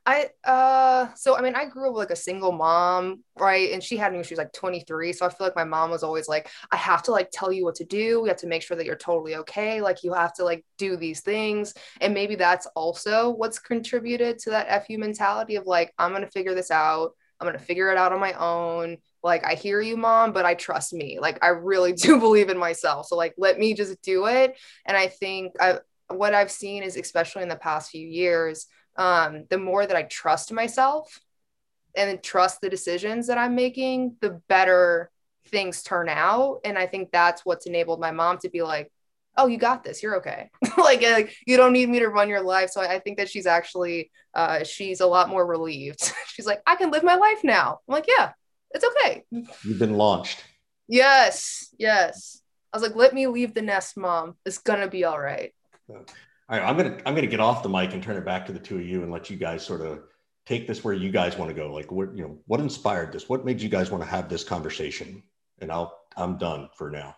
I 0.06 0.30
uh 0.44 1.12
so 1.16 1.36
I 1.36 1.42
mean 1.42 1.54
I 1.54 1.66
grew 1.66 1.90
up 1.90 1.96
like 1.96 2.10
a 2.10 2.16
single 2.16 2.52
mom, 2.52 3.24
right? 3.38 3.72
And 3.72 3.82
she 3.82 3.96
had 3.96 4.12
me 4.12 4.18
when 4.18 4.24
she 4.24 4.34
was 4.34 4.38
like 4.38 4.52
23. 4.52 5.12
So 5.12 5.26
I 5.26 5.28
feel 5.28 5.46
like 5.46 5.56
my 5.56 5.64
mom 5.64 5.90
was 5.90 6.02
always 6.02 6.28
like, 6.28 6.48
I 6.70 6.76
have 6.76 7.02
to 7.04 7.10
like 7.10 7.28
tell 7.30 7.52
you 7.52 7.64
what 7.64 7.74
to 7.74 7.84
do. 7.84 8.22
We 8.22 8.28
have 8.28 8.38
to 8.38 8.46
make 8.46 8.62
sure 8.62 8.76
that 8.76 8.86
you're 8.86 8.96
totally 8.96 9.34
okay. 9.36 9.82
Like 9.82 10.04
you 10.04 10.14
have 10.14 10.32
to 10.34 10.44
like 10.44 10.64
do 10.78 10.96
these 10.96 11.20
things. 11.20 11.74
And 12.00 12.14
maybe 12.14 12.36
that's 12.36 12.66
also 12.74 13.30
what's 13.30 13.58
contributed 13.58 14.38
to 14.40 14.50
that 14.50 14.86
FU 14.86 14.96
mentality 14.96 15.56
of 15.56 15.66
like, 15.66 15.92
I'm 15.98 16.12
gonna 16.12 16.30
figure 16.30 16.54
this 16.54 16.70
out. 16.70 17.14
I'm 17.40 17.46
gonna 17.46 17.58
figure 17.58 17.90
it 17.90 17.98
out 17.98 18.12
on 18.12 18.20
my 18.20 18.32
own. 18.32 18.98
Like 19.22 19.44
i 19.44 19.54
hear 19.54 19.80
you 19.80 19.96
mom 19.96 20.32
but 20.32 20.44
i 20.44 20.54
trust 20.54 20.92
me. 20.92 21.18
Like 21.20 21.38
i 21.42 21.48
really 21.48 21.92
do 22.04 22.18
believe 22.18 22.48
in 22.48 22.58
myself. 22.58 23.06
So 23.06 23.16
like 23.16 23.34
let 23.38 23.58
me 23.58 23.74
just 23.74 24.00
do 24.02 24.26
it. 24.26 24.56
And 24.86 24.96
i 24.96 25.06
think 25.06 25.54
I, 25.60 25.78
what 26.08 26.34
i've 26.34 26.50
seen 26.50 26.82
is 26.82 26.96
especially 26.96 27.42
in 27.42 27.48
the 27.48 27.56
past 27.56 27.90
few 27.90 28.06
years 28.06 28.66
um, 28.96 29.44
the 29.50 29.58
more 29.58 29.86
that 29.86 29.96
i 29.96 30.02
trust 30.02 30.52
myself 30.52 31.20
and 31.94 32.22
trust 32.22 32.60
the 32.60 32.70
decisions 32.70 33.26
that 33.26 33.38
i'm 33.38 33.54
making 33.54 34.16
the 34.20 34.40
better 34.48 35.10
things 35.48 35.82
turn 35.82 36.08
out. 36.08 36.60
And 36.64 36.78
i 36.78 36.86
think 36.86 37.10
that's 37.10 37.44
what's 37.44 37.66
enabled 37.66 38.00
my 38.00 38.10
mom 38.10 38.38
to 38.38 38.48
be 38.50 38.62
like 38.62 38.90
oh 39.38 39.46
you 39.46 39.56
got 39.56 39.82
this 39.82 40.02
you're 40.02 40.16
okay 40.16 40.50
like, 40.76 41.00
like, 41.00 41.34
you 41.46 41.56
don't 41.56 41.72
need 41.72 41.88
me 41.88 41.98
to 41.98 42.08
run 42.08 42.28
your 42.28 42.42
life 42.42 42.68
so 42.68 42.80
i 42.82 42.98
think 42.98 43.16
that 43.16 43.30
she's 43.30 43.46
actually 43.46 44.10
uh, 44.34 44.62
she's 44.62 45.00
a 45.00 45.06
lot 45.06 45.30
more 45.30 45.46
relieved 45.46 46.12
she's 46.26 46.46
like 46.46 46.60
i 46.66 46.76
can 46.76 46.90
live 46.90 47.02
my 47.02 47.16
life 47.16 47.42
now 47.42 47.80
i'm 47.88 47.92
like 47.92 48.06
yeah 48.06 48.32
it's 48.70 48.84
okay. 48.84 49.24
You've 49.30 49.78
been 49.78 49.94
launched. 49.94 50.44
Yes, 50.88 51.74
yes. 51.78 52.40
I 52.72 52.76
was 52.76 52.82
like, 52.82 52.96
let 52.96 53.14
me 53.14 53.26
leave 53.26 53.54
the 53.54 53.62
nest, 53.62 53.96
mom. 53.96 54.36
It's 54.44 54.58
gonna 54.58 54.88
be 54.88 55.04
all 55.04 55.18
right. 55.18 55.52
All 55.88 56.04
right, 56.48 56.62
I'm 56.62 56.76
gonna 56.76 56.98
I'm 57.06 57.14
gonna 57.14 57.26
get 57.26 57.40
off 57.40 57.62
the 57.62 57.68
mic 57.68 57.94
and 57.94 58.02
turn 58.02 58.16
it 58.16 58.24
back 58.24 58.46
to 58.46 58.52
the 58.52 58.58
two 58.58 58.76
of 58.76 58.86
you 58.86 59.02
and 59.02 59.10
let 59.10 59.30
you 59.30 59.36
guys 59.36 59.64
sort 59.64 59.80
of 59.80 60.00
take 60.46 60.66
this 60.66 60.84
where 60.84 60.94
you 60.94 61.10
guys 61.10 61.36
want 61.36 61.48
to 61.50 61.54
go. 61.54 61.72
Like 61.72 61.90
what 61.90 62.14
you 62.14 62.22
know, 62.22 62.38
what 62.46 62.60
inspired 62.60 63.12
this? 63.12 63.28
What 63.28 63.44
made 63.44 63.60
you 63.60 63.68
guys 63.68 63.90
want 63.90 64.02
to 64.02 64.10
have 64.10 64.28
this 64.28 64.44
conversation? 64.44 65.22
And 65.60 65.72
I'll 65.72 65.98
I'm 66.16 66.36
done 66.36 66.68
for 66.74 66.90
now. 66.90 67.16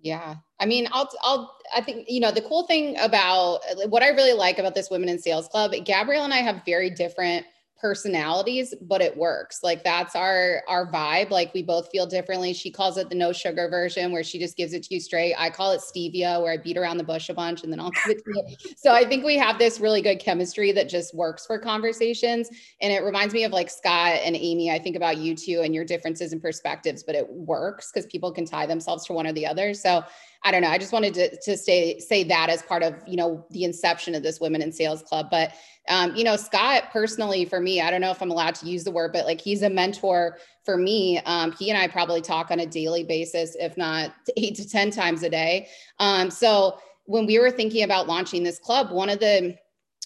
Yeah. 0.00 0.36
I 0.60 0.66
mean, 0.66 0.88
I'll, 0.92 1.08
I'll, 1.22 1.56
I 1.74 1.80
think, 1.80 2.06
you 2.08 2.20
know, 2.20 2.30
the 2.30 2.42
cool 2.42 2.66
thing 2.66 2.96
about 2.98 3.60
what 3.88 4.02
I 4.02 4.08
really 4.08 4.32
like 4.32 4.58
about 4.58 4.74
this 4.74 4.90
Women 4.90 5.08
in 5.08 5.18
Sales 5.18 5.48
Club, 5.48 5.72
Gabrielle 5.84 6.24
and 6.24 6.32
I 6.32 6.38
have 6.38 6.62
very 6.64 6.90
different 6.90 7.46
personalities 7.80 8.74
but 8.82 9.00
it 9.00 9.16
works. 9.16 9.60
Like 9.62 9.84
that's 9.84 10.16
our 10.16 10.62
our 10.68 10.90
vibe. 10.90 11.30
Like 11.30 11.52
we 11.54 11.62
both 11.62 11.90
feel 11.90 12.06
differently. 12.06 12.52
She 12.52 12.70
calls 12.70 12.98
it 12.98 13.08
the 13.08 13.14
no 13.14 13.32
sugar 13.32 13.68
version 13.68 14.12
where 14.12 14.24
she 14.24 14.38
just 14.38 14.56
gives 14.56 14.72
it 14.72 14.82
to 14.84 14.94
you 14.94 15.00
straight. 15.00 15.34
I 15.38 15.50
call 15.50 15.72
it 15.72 15.80
stevia 15.80 16.42
where 16.42 16.52
i 16.52 16.56
beat 16.56 16.76
around 16.76 16.98
the 16.98 17.04
bush 17.04 17.28
a 17.28 17.34
bunch 17.34 17.62
and 17.62 17.72
then 17.72 17.80
i'll 17.80 17.90
give 18.06 18.16
it 18.16 18.24
to 18.24 18.32
you. 18.34 18.74
So 18.76 18.92
i 18.92 19.04
think 19.04 19.24
we 19.24 19.36
have 19.36 19.58
this 19.58 19.80
really 19.80 20.02
good 20.02 20.18
chemistry 20.18 20.72
that 20.72 20.88
just 20.88 21.14
works 21.14 21.46
for 21.46 21.58
conversations. 21.58 22.48
And 22.80 22.92
it 22.92 23.02
reminds 23.02 23.34
me 23.34 23.44
of 23.44 23.52
like 23.52 23.70
scott 23.70 24.20
and 24.22 24.36
amy 24.36 24.70
i 24.70 24.78
think 24.78 24.96
about 24.96 25.18
you 25.18 25.34
two 25.34 25.60
and 25.62 25.74
your 25.74 25.84
differences 25.84 26.32
and 26.32 26.40
perspectives 26.40 27.02
but 27.02 27.14
it 27.14 27.28
works 27.28 27.90
because 27.90 28.06
people 28.06 28.32
can 28.32 28.44
tie 28.44 28.66
themselves 28.66 29.06
to 29.06 29.12
one 29.12 29.26
or 29.26 29.32
the 29.32 29.46
other. 29.46 29.74
So 29.74 30.04
I 30.44 30.50
don't 30.50 30.62
know. 30.62 30.68
I 30.68 30.78
just 30.78 30.92
wanted 30.92 31.14
to, 31.14 31.36
to 31.40 31.56
say 31.56 31.98
say 31.98 32.22
that 32.24 32.48
as 32.48 32.62
part 32.62 32.82
of 32.82 32.94
you 33.06 33.16
know 33.16 33.44
the 33.50 33.64
inception 33.64 34.14
of 34.14 34.22
this 34.22 34.40
Women 34.40 34.62
in 34.62 34.72
Sales 34.72 35.02
Club. 35.02 35.28
But 35.30 35.52
um, 35.88 36.14
you 36.14 36.22
know, 36.22 36.36
Scott 36.36 36.84
personally, 36.92 37.44
for 37.44 37.60
me, 37.60 37.80
I 37.80 37.90
don't 37.90 38.00
know 38.00 38.10
if 38.10 38.22
I'm 38.22 38.30
allowed 38.30 38.54
to 38.56 38.66
use 38.66 38.84
the 38.84 38.90
word, 38.90 39.12
but 39.12 39.26
like 39.26 39.40
he's 39.40 39.62
a 39.62 39.70
mentor 39.70 40.38
for 40.64 40.76
me. 40.76 41.18
Um, 41.24 41.52
he 41.52 41.70
and 41.70 41.78
I 41.78 41.88
probably 41.88 42.20
talk 42.20 42.50
on 42.50 42.60
a 42.60 42.66
daily 42.66 43.04
basis, 43.04 43.56
if 43.58 43.76
not 43.76 44.14
eight 44.36 44.54
to 44.56 44.68
ten 44.68 44.90
times 44.90 45.22
a 45.22 45.30
day. 45.30 45.68
Um, 45.98 46.30
so 46.30 46.78
when 47.04 47.26
we 47.26 47.38
were 47.38 47.50
thinking 47.50 47.82
about 47.82 48.06
launching 48.06 48.42
this 48.42 48.58
club, 48.58 48.92
one 48.92 49.08
of 49.08 49.18
the 49.18 49.56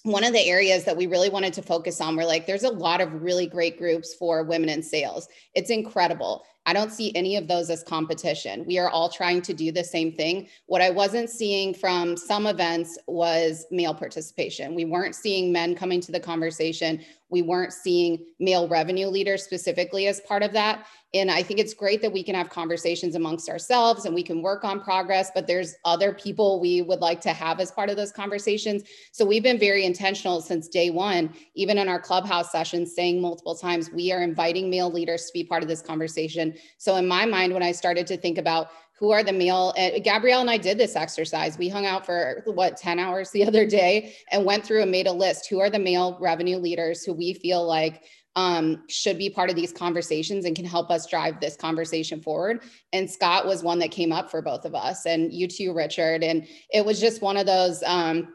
one 0.05 0.25
of 0.25 0.33
the 0.33 0.45
areas 0.47 0.85
that 0.85 0.97
we 0.97 1.07
really 1.07 1.29
wanted 1.29 1.53
to 1.53 1.63
focus 1.63 2.01
on 2.01 2.17
we're 2.17 2.25
like 2.25 2.45
there's 2.45 2.65
a 2.65 2.71
lot 2.71 3.01
of 3.01 3.23
really 3.23 3.47
great 3.47 3.79
groups 3.79 4.15
for 4.15 4.43
women 4.43 4.69
in 4.69 4.83
sales 4.83 5.29
it's 5.55 5.71
incredible 5.71 6.45
I 6.65 6.73
don't 6.73 6.93
see 6.93 7.15
any 7.17 7.37
of 7.37 7.49
those 7.49 7.71
as 7.71 7.83
competition. 7.83 8.65
We 8.67 8.79
are 8.79 8.89
all 8.89 9.09
trying 9.09 9.43
to 9.43 9.55
do 9.55 9.73
the 9.73 9.83
same 9.83 10.13
thing. 10.13 10.49
What 10.67 10.81
I 10.81 10.91
wasn't 10.91 11.29
seeing 11.29 11.75
from 11.75 12.17
some 12.17 12.47
events 12.47 12.99
was 13.07 13.67
male 13.71 13.95
participation. 13.95 14.75
We 14.75 14.85
weren't 14.85 15.17
seeing 15.17 15.53
men 15.53 15.75
coming 15.75 16.01
to 16.03 16.13
the 16.13 16.21
conversation. 16.21 17.01
We 17.31 17.43
weren't 17.43 17.73
seeing 17.73 18.25
male 18.39 18.69
revenue 18.69 19.07
leaders 19.09 19.43
specifically 19.43 20.07
as 20.07 20.21
part 20.21 20.43
of 20.43 20.53
that. 20.53 20.87
And 21.15 21.31
I 21.31 21.43
think 21.43 21.61
it's 21.61 21.75
great 21.75 22.01
that 22.03 22.13
we 22.13 22.23
can 22.23 22.35
have 22.35 22.49
conversations 22.49 23.15
amongst 23.15 23.49
ourselves 23.49 24.07
and 24.07 24.15
we 24.15 24.23
can 24.23 24.41
work 24.41 24.65
on 24.65 24.81
progress, 24.81 25.31
but 25.35 25.47
there's 25.47 25.75
other 25.85 26.13
people 26.13 26.61
we 26.61 26.81
would 26.81 27.01
like 27.01 27.21
to 27.23 27.33
have 27.33 27.61
as 27.61 27.71
part 27.71 27.91
of 27.91 27.97
those 27.97 28.13
conversations. 28.13 28.83
So 29.13 29.25
we've 29.25 29.43
been 29.43 29.59
very 29.59 29.85
intentional 29.85 30.41
since 30.41 30.69
day 30.69 30.91
one, 30.91 31.35
even 31.55 31.77
in 31.77 31.89
our 31.89 32.01
clubhouse 32.01 32.51
sessions, 32.51 32.95
saying 32.95 33.21
multiple 33.21 33.55
times, 33.55 33.91
we 33.91 34.11
are 34.13 34.23
inviting 34.23 34.71
male 34.71 34.91
leaders 34.91 35.27
to 35.27 35.33
be 35.33 35.45
part 35.45 35.63
of 35.63 35.69
this 35.69 35.83
conversation. 35.83 36.52
So 36.79 36.97
in 36.97 37.07
my 37.07 37.27
mind, 37.27 37.53
when 37.53 37.63
I 37.63 37.73
started 37.73 38.07
to 38.09 38.17
think 38.17 38.39
about 38.39 38.69
who 38.99 39.11
are 39.11 39.25
the 39.25 39.33
male 39.33 39.75
uh, 39.77 39.99
gabrielle 39.99 40.43
and 40.43 40.51
i 40.51 40.57
did 40.57 40.79
this 40.79 40.95
exercise 40.95 41.59
we 41.59 41.69
hung 41.69 41.87
out 41.87 42.07
for 42.07 42.45
what 42.47 42.77
10 42.77 43.01
hours 43.01 43.33
the 43.33 43.45
other 43.49 43.67
day 43.67 44.15
and 44.31 44.45
went 44.45 44.65
through 44.65 44.81
and 44.81 44.93
made 44.93 45.09
a 45.09 45.13
list 45.13 45.49
who 45.49 45.59
are 45.59 45.69
the 45.69 45.79
male 45.79 46.17
revenue 46.21 46.57
leaders 46.57 47.03
who 47.03 47.13
we 47.13 47.35
feel 47.35 47.67
like 47.67 48.05
um, 48.35 48.85
should 48.89 49.19
be 49.19 49.29
part 49.29 49.51
of 49.51 49.57
these 49.57 49.73
conversations 49.73 50.45
and 50.45 50.57
can 50.57 50.65
help 50.65 50.91
us 50.91 51.07
drive 51.07 51.41
this 51.41 51.57
conversation 51.57 52.21
forward. 52.21 52.63
And 52.93 53.11
Scott 53.11 53.47
was 53.47 53.63
one 53.63 53.79
that 53.81 53.91
came 53.91 54.13
up 54.13 54.31
for 54.31 54.41
both 54.41 54.65
of 54.65 54.75
us, 54.75 55.05
and 55.05 55.33
you 55.33 55.47
too, 55.47 55.75
Richard. 55.75 56.25
And 56.25 56.47
it 56.73 56.85
was 56.85 56.99
just 56.99 57.21
one 57.21 57.37
of 57.37 57.47
those 57.47 57.83
um, 57.83 58.33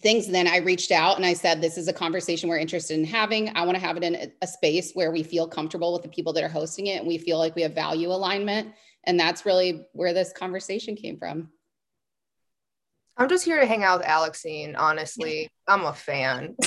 things. 0.00 0.26
Then 0.26 0.48
I 0.48 0.58
reached 0.58 0.90
out 0.90 1.16
and 1.16 1.26
I 1.26 1.34
said, 1.34 1.60
This 1.60 1.76
is 1.76 1.88
a 1.88 1.92
conversation 1.92 2.48
we're 2.48 2.58
interested 2.58 2.98
in 2.98 3.04
having. 3.04 3.50
I 3.54 3.64
want 3.64 3.76
to 3.76 3.84
have 3.84 3.96
it 3.96 4.02
in 4.02 4.32
a 4.40 4.46
space 4.46 4.92
where 4.92 5.10
we 5.10 5.22
feel 5.22 5.46
comfortable 5.46 5.92
with 5.92 6.02
the 6.02 6.08
people 6.08 6.32
that 6.34 6.44
are 6.44 6.48
hosting 6.48 6.86
it 6.86 6.98
and 6.98 7.06
we 7.06 7.18
feel 7.18 7.38
like 7.38 7.54
we 7.54 7.62
have 7.62 7.74
value 7.74 8.10
alignment. 8.10 8.72
And 9.04 9.18
that's 9.18 9.44
really 9.44 9.84
where 9.92 10.12
this 10.12 10.32
conversation 10.32 10.96
came 10.96 11.18
from. 11.18 11.50
I'm 13.16 13.28
just 13.28 13.44
here 13.44 13.60
to 13.60 13.66
hang 13.66 13.84
out 13.84 13.98
with 13.98 14.08
Alexine, 14.08 14.74
honestly. 14.76 15.50
I'm 15.68 15.84
a 15.84 15.92
fan. 15.92 16.56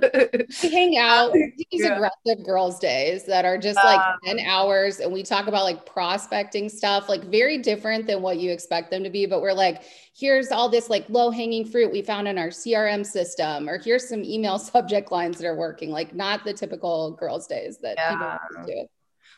we 0.62 0.70
hang 0.70 0.96
out 0.96 1.32
these 1.32 1.66
yeah. 1.70 1.94
aggressive 1.94 2.44
girls 2.44 2.78
days 2.78 3.24
that 3.24 3.44
are 3.44 3.58
just 3.58 3.78
like 3.84 3.98
uh, 3.98 4.14
10 4.24 4.40
hours 4.40 5.00
and 5.00 5.12
we 5.12 5.22
talk 5.22 5.46
about 5.46 5.64
like 5.64 5.84
prospecting 5.86 6.68
stuff 6.68 7.08
like 7.08 7.24
very 7.24 7.58
different 7.58 8.06
than 8.06 8.22
what 8.22 8.38
you 8.38 8.50
expect 8.50 8.90
them 8.90 9.02
to 9.02 9.10
be 9.10 9.26
but 9.26 9.42
we're 9.42 9.52
like 9.52 9.82
here's 10.16 10.50
all 10.50 10.68
this 10.68 10.88
like 10.88 11.08
low 11.08 11.30
hanging 11.30 11.64
fruit 11.64 11.90
we 11.90 12.02
found 12.02 12.26
in 12.28 12.38
our 12.38 12.48
crm 12.48 13.04
system 13.04 13.68
or 13.68 13.78
here's 13.78 14.08
some 14.08 14.22
email 14.24 14.58
subject 14.58 15.10
lines 15.12 15.38
that 15.38 15.46
are 15.46 15.56
working 15.56 15.90
like 15.90 16.14
not 16.14 16.44
the 16.44 16.52
typical 16.52 17.12
girls 17.12 17.46
days 17.46 17.78
that 17.78 17.96
yeah. 17.96 18.38
people 18.48 18.66
do 18.66 18.86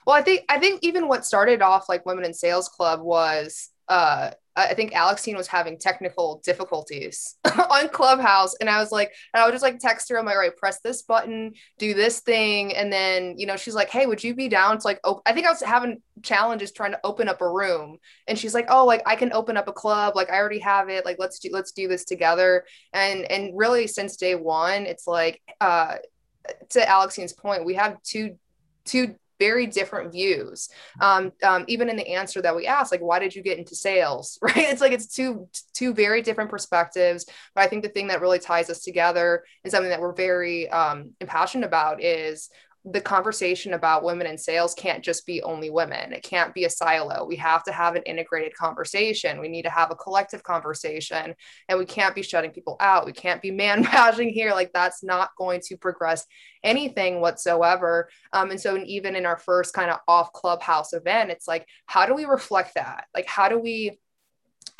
well 0.07 0.17
i 0.17 0.23
think 0.23 0.45
i 0.49 0.59
think 0.59 0.81
even 0.83 1.09
what 1.09 1.25
started 1.25 1.63
off 1.63 1.89
like 1.89 2.05
women 2.07 2.25
in 2.25 2.35
sales 2.35 2.69
club 2.69 3.01
was 3.01 3.71
uh 3.89 4.31
I 4.57 4.75
think 4.75 4.93
Alexine 4.93 5.37
was 5.37 5.47
having 5.47 5.79
technical 5.79 6.41
difficulties 6.45 7.37
on 7.71 7.89
Clubhouse. 7.89 8.55
And 8.61 8.69
I 8.69 8.79
was 8.79 8.91
like, 8.91 9.13
and 9.33 9.41
I 9.41 9.47
would 9.47 9.53
just 9.53 9.63
like 9.63 9.79
text 9.79 10.09
her. 10.09 10.19
I'm 10.19 10.25
like, 10.25 10.35
all 10.35 10.41
right, 10.41 10.57
press 10.57 10.81
this 10.81 11.03
button, 11.03 11.53
do 11.79 11.95
this 11.95 12.21
thing. 12.21 12.75
And 12.75 12.93
then, 12.93 13.35
you 13.39 13.47
know, 13.47 13.57
she's 13.57 13.75
like, 13.75 13.91
hey, 13.91 14.07
would 14.07 14.23
you 14.23 14.35
be 14.35 14.49
down 14.49 14.79
to 14.79 14.87
like, 14.87 15.01
oh, 15.05 15.23
I 15.25 15.33
think 15.33 15.47
I 15.47 15.51
was 15.51 15.61
having 15.61 16.03
challenges 16.23 16.73
trying 16.73 16.93
to 16.93 17.01
open 17.05 17.29
up 17.29 17.41
a 17.41 17.49
room. 17.49 17.99
And 18.27 18.39
she's 18.39 18.55
like, 18.55 18.67
oh, 18.69 18.85
like 18.85 19.03
I 19.07 19.15
can 19.15 19.33
open 19.33 19.57
up 19.57 19.69
a 19.69 19.73
club. 19.73 20.17
Like 20.17 20.31
I 20.31 20.37
already 20.37 20.61
have 20.61 20.89
it. 20.89 21.05
Like, 21.05 21.17
let's 21.19 21.39
do, 21.39 21.51
let's 21.53 21.73
do 21.73 21.87
this 21.87 22.05
together. 22.05 22.65
And, 22.93 23.31
and 23.31 23.57
really 23.57 23.87
since 23.87 24.17
day 24.17 24.35
one, 24.35 24.87
it's 24.87 25.07
like, 25.07 25.41
uh, 25.61 25.97
to 26.71 26.81
Alexine's 26.81 27.33
point, 27.33 27.65
we 27.65 27.75
have 27.75 28.03
two, 28.03 28.37
two 28.85 29.15
very 29.41 29.67
different 29.67 30.13
views. 30.13 30.69
Um, 31.01 31.33
um, 31.43 31.65
even 31.67 31.89
in 31.89 31.97
the 31.97 32.07
answer 32.07 32.41
that 32.43 32.55
we 32.55 32.69
asked, 32.69 32.93
like, 32.93 33.01
why 33.01 33.19
did 33.19 33.35
you 33.35 33.43
get 33.43 33.59
into 33.59 33.75
sales? 33.75 34.39
Right? 34.51 34.57
It's 34.57 34.81
like 34.81 34.93
it's 34.93 35.07
two 35.07 35.49
two 35.73 35.95
very 35.95 36.23
different 36.23 36.51
perspectives. 36.51 37.25
But 37.55 37.63
I 37.65 37.67
think 37.69 37.83
the 37.83 37.89
thing 37.89 38.09
that 38.09 38.21
really 38.21 38.39
ties 38.39 38.69
us 38.69 38.81
together 38.81 39.45
and 39.65 39.71
something 39.71 39.91
that 39.91 40.01
we're 40.01 40.15
very 40.15 40.69
um, 40.69 41.13
impassioned 41.21 41.65
about 41.65 42.03
is 42.03 42.51
the 42.85 43.01
conversation 43.01 43.75
about 43.75 44.05
women 44.05 44.27
in 44.27 44.39
sales 44.39 44.73
can't 44.75 45.05
just 45.05 45.27
be 45.27 45.43
only 45.43 45.69
women. 45.69 46.15
It 46.15 46.23
can't 46.23 46.55
be 46.55 46.65
a 46.65 46.71
silo. 46.71 47.27
We 47.27 47.37
have 47.37 47.63
to 47.65 47.73
have 47.73 47.95
an 47.95 48.03
integrated 48.05 48.55
conversation. 48.55 49.39
We 49.39 49.49
need 49.49 49.63
to 49.63 49.71
have 49.71 49.91
a 49.91 49.97
collective 49.97 50.43
conversation 50.43 51.35
and 51.69 51.79
we 51.79 51.85
can't 51.85 52.15
be 52.15 52.23
shutting 52.23 52.53
people 52.53 52.77
out. 52.81 53.05
We 53.05 53.13
can't 53.13 53.43
be 53.43 53.51
man 53.51 53.83
bashing 53.93 54.31
here. 54.31 54.53
Like 54.53 54.73
that's 54.73 55.05
not 55.05 55.31
going 55.37 55.61
to 55.67 55.77
progress 55.77 56.25
anything 56.65 57.21
whatsoever. 57.21 58.09
Um, 58.33 58.51
and 58.51 58.61
so, 58.61 58.79
even 58.79 59.15
in 59.15 59.27
our 59.27 59.39
first 59.39 59.75
kind 59.75 59.91
of 59.91 59.99
off 60.09 60.33
clubhouse 60.33 60.95
event, 60.95 61.31
it's 61.31 61.49
like, 61.49 61.67
how 61.87 62.07
do 62.07 62.15
we 62.15 62.25
reflect 62.25 62.75
that? 62.75 63.05
Like, 63.15 63.27
how 63.27 63.49
do 63.49 63.59
we 63.59 63.99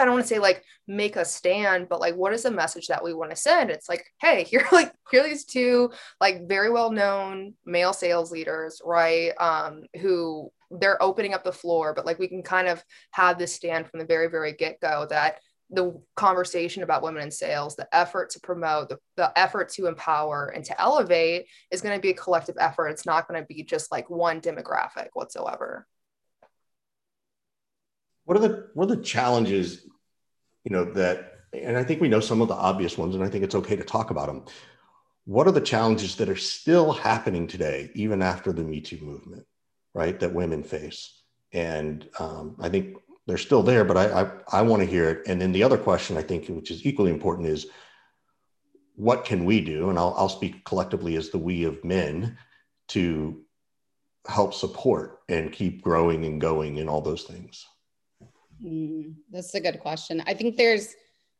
I 0.01 0.05
don't 0.05 0.15
want 0.15 0.25
to 0.25 0.35
say 0.35 0.39
like 0.39 0.65
make 0.87 1.17
a 1.17 1.25
stand, 1.25 1.89
but 1.89 2.01
like 2.01 2.17
what 2.17 2.33
is 2.33 2.45
the 2.45 2.51
message 2.51 2.87
that 2.87 3.05
we 3.05 3.13
want 3.13 3.31
to 3.31 3.37
send? 3.37 3.71
It's 3.71 3.89
like, 3.89 4.05
hey, 4.21 4.45
here 4.51 4.67
like 4.73 4.93
here 5.11 5.23
these 5.23 5.45
two 5.45 5.93
like 6.21 6.49
very 6.49 6.71
well 6.71 6.91
known 6.91 7.55
male 7.65 7.93
sales 7.93 8.33
leaders, 8.33 8.81
right? 8.85 9.33
Um, 9.39 9.85
who 10.01 10.51
they're 10.71 11.03
opening 11.03 11.35
up 11.35 11.45
the 11.45 11.53
floor, 11.53 11.93
but 11.95 12.07
like 12.07 12.19
we 12.19 12.29
can 12.29 12.43
kind 12.43 12.69
of 12.69 12.83
have 13.11 13.39
this 13.39 13.55
stand 13.55 13.89
from 13.89 14.01
the 14.01 14.07
very, 14.07 14.29
very 14.29 14.53
get-go 14.53 15.07
that 15.11 15.41
the 15.73 16.01
conversation 16.17 16.83
about 16.83 17.03
women 17.03 17.23
in 17.23 17.31
sales, 17.31 17.77
the 17.77 17.89
effort 17.95 18.31
to 18.31 18.41
promote, 18.41 18.89
the, 18.89 18.99
the 19.17 19.39
effort 19.39 19.69
to 19.71 19.87
empower 19.87 20.49
and 20.49 20.65
to 20.65 20.81
elevate 20.81 21.47
is 21.71 21.81
going 21.81 21.95
to 21.95 22.01
be 22.01 22.11
a 22.11 22.15
collective 22.15 22.57
effort. 22.59 22.89
It's 22.89 23.07
not 23.07 23.29
going 23.29 23.41
to 23.41 23.47
be 23.47 23.63
just 23.63 23.93
like 23.93 24.11
one 24.11 24.41
demographic 24.41 25.09
whatsoever. 25.13 25.87
What 28.25 28.37
are 28.37 28.41
the 28.41 28.69
what 28.75 28.91
are 28.91 28.97
the 28.97 29.03
challenges, 29.03 29.87
you 30.71 30.77
know, 30.77 30.85
that 30.93 31.41
and 31.53 31.77
I 31.77 31.83
think 31.83 32.01
we 32.01 32.09
know 32.09 32.21
some 32.21 32.41
of 32.41 32.49
the 32.49 32.55
obvious 32.55 32.97
ones, 32.97 33.17
and 33.17 33.25
I 33.25 33.29
think 33.29 33.43
it's 33.43 33.57
okay 33.57 33.75
to 33.75 33.83
talk 33.83 34.11
about 34.11 34.29
them. 34.29 34.45
What 35.25 35.49
are 35.49 35.53
the 35.53 35.61
challenges 35.61 36.15
that 36.17 36.29
are 36.29 36.37
still 36.37 36.93
happening 36.93 37.49
today, 37.49 37.91
even 37.95 38.23
after 38.23 38.53
the 38.53 38.63
Me 38.63 38.81
Too 38.81 38.99
movement, 39.03 39.45
right? 39.93 40.19
That 40.21 40.33
women 40.33 40.63
face, 40.63 41.23
and 41.53 42.09
um, 42.21 42.55
I 42.61 42.69
think 42.69 42.99
they're 43.27 43.37
still 43.37 43.65
there, 43.65 43.85
but 43.85 43.97
I 43.97 44.23
I, 44.23 44.31
I 44.61 44.63
want 44.63 44.81
to 44.81 44.89
hear 44.89 45.11
it. 45.11 45.27
And 45.27 45.41
then 45.41 45.51
the 45.51 45.65
other 45.65 45.77
question 45.77 46.17
I 46.17 46.23
think, 46.23 46.47
which 46.47 46.71
is 46.71 46.87
equally 46.87 47.11
important, 47.11 47.49
is 47.49 47.67
what 48.95 49.25
can 49.25 49.45
we 49.45 49.61
do? 49.61 49.91
And 49.91 49.99
I'll 49.99 50.15
I'll 50.17 50.29
speak 50.29 50.65
collectively 50.65 51.17
as 51.17 51.31
the 51.31 51.39
we 51.39 51.65
of 51.65 51.85
men 51.85 52.39
to 52.89 53.43
help 54.29 54.55
support 54.55 55.19
and 55.29 55.51
keep 55.53 55.83
growing 55.83 56.25
and 56.27 56.41
going 56.41 56.79
and 56.79 56.89
all 56.89 57.01
those 57.01 57.25
things. 57.25 57.67
Mm, 58.65 59.15
that's 59.31 59.55
a 59.55 59.61
good 59.61 59.81
question. 59.81 60.23
I 60.27 60.35
think 60.35 60.57
there's 60.57 60.95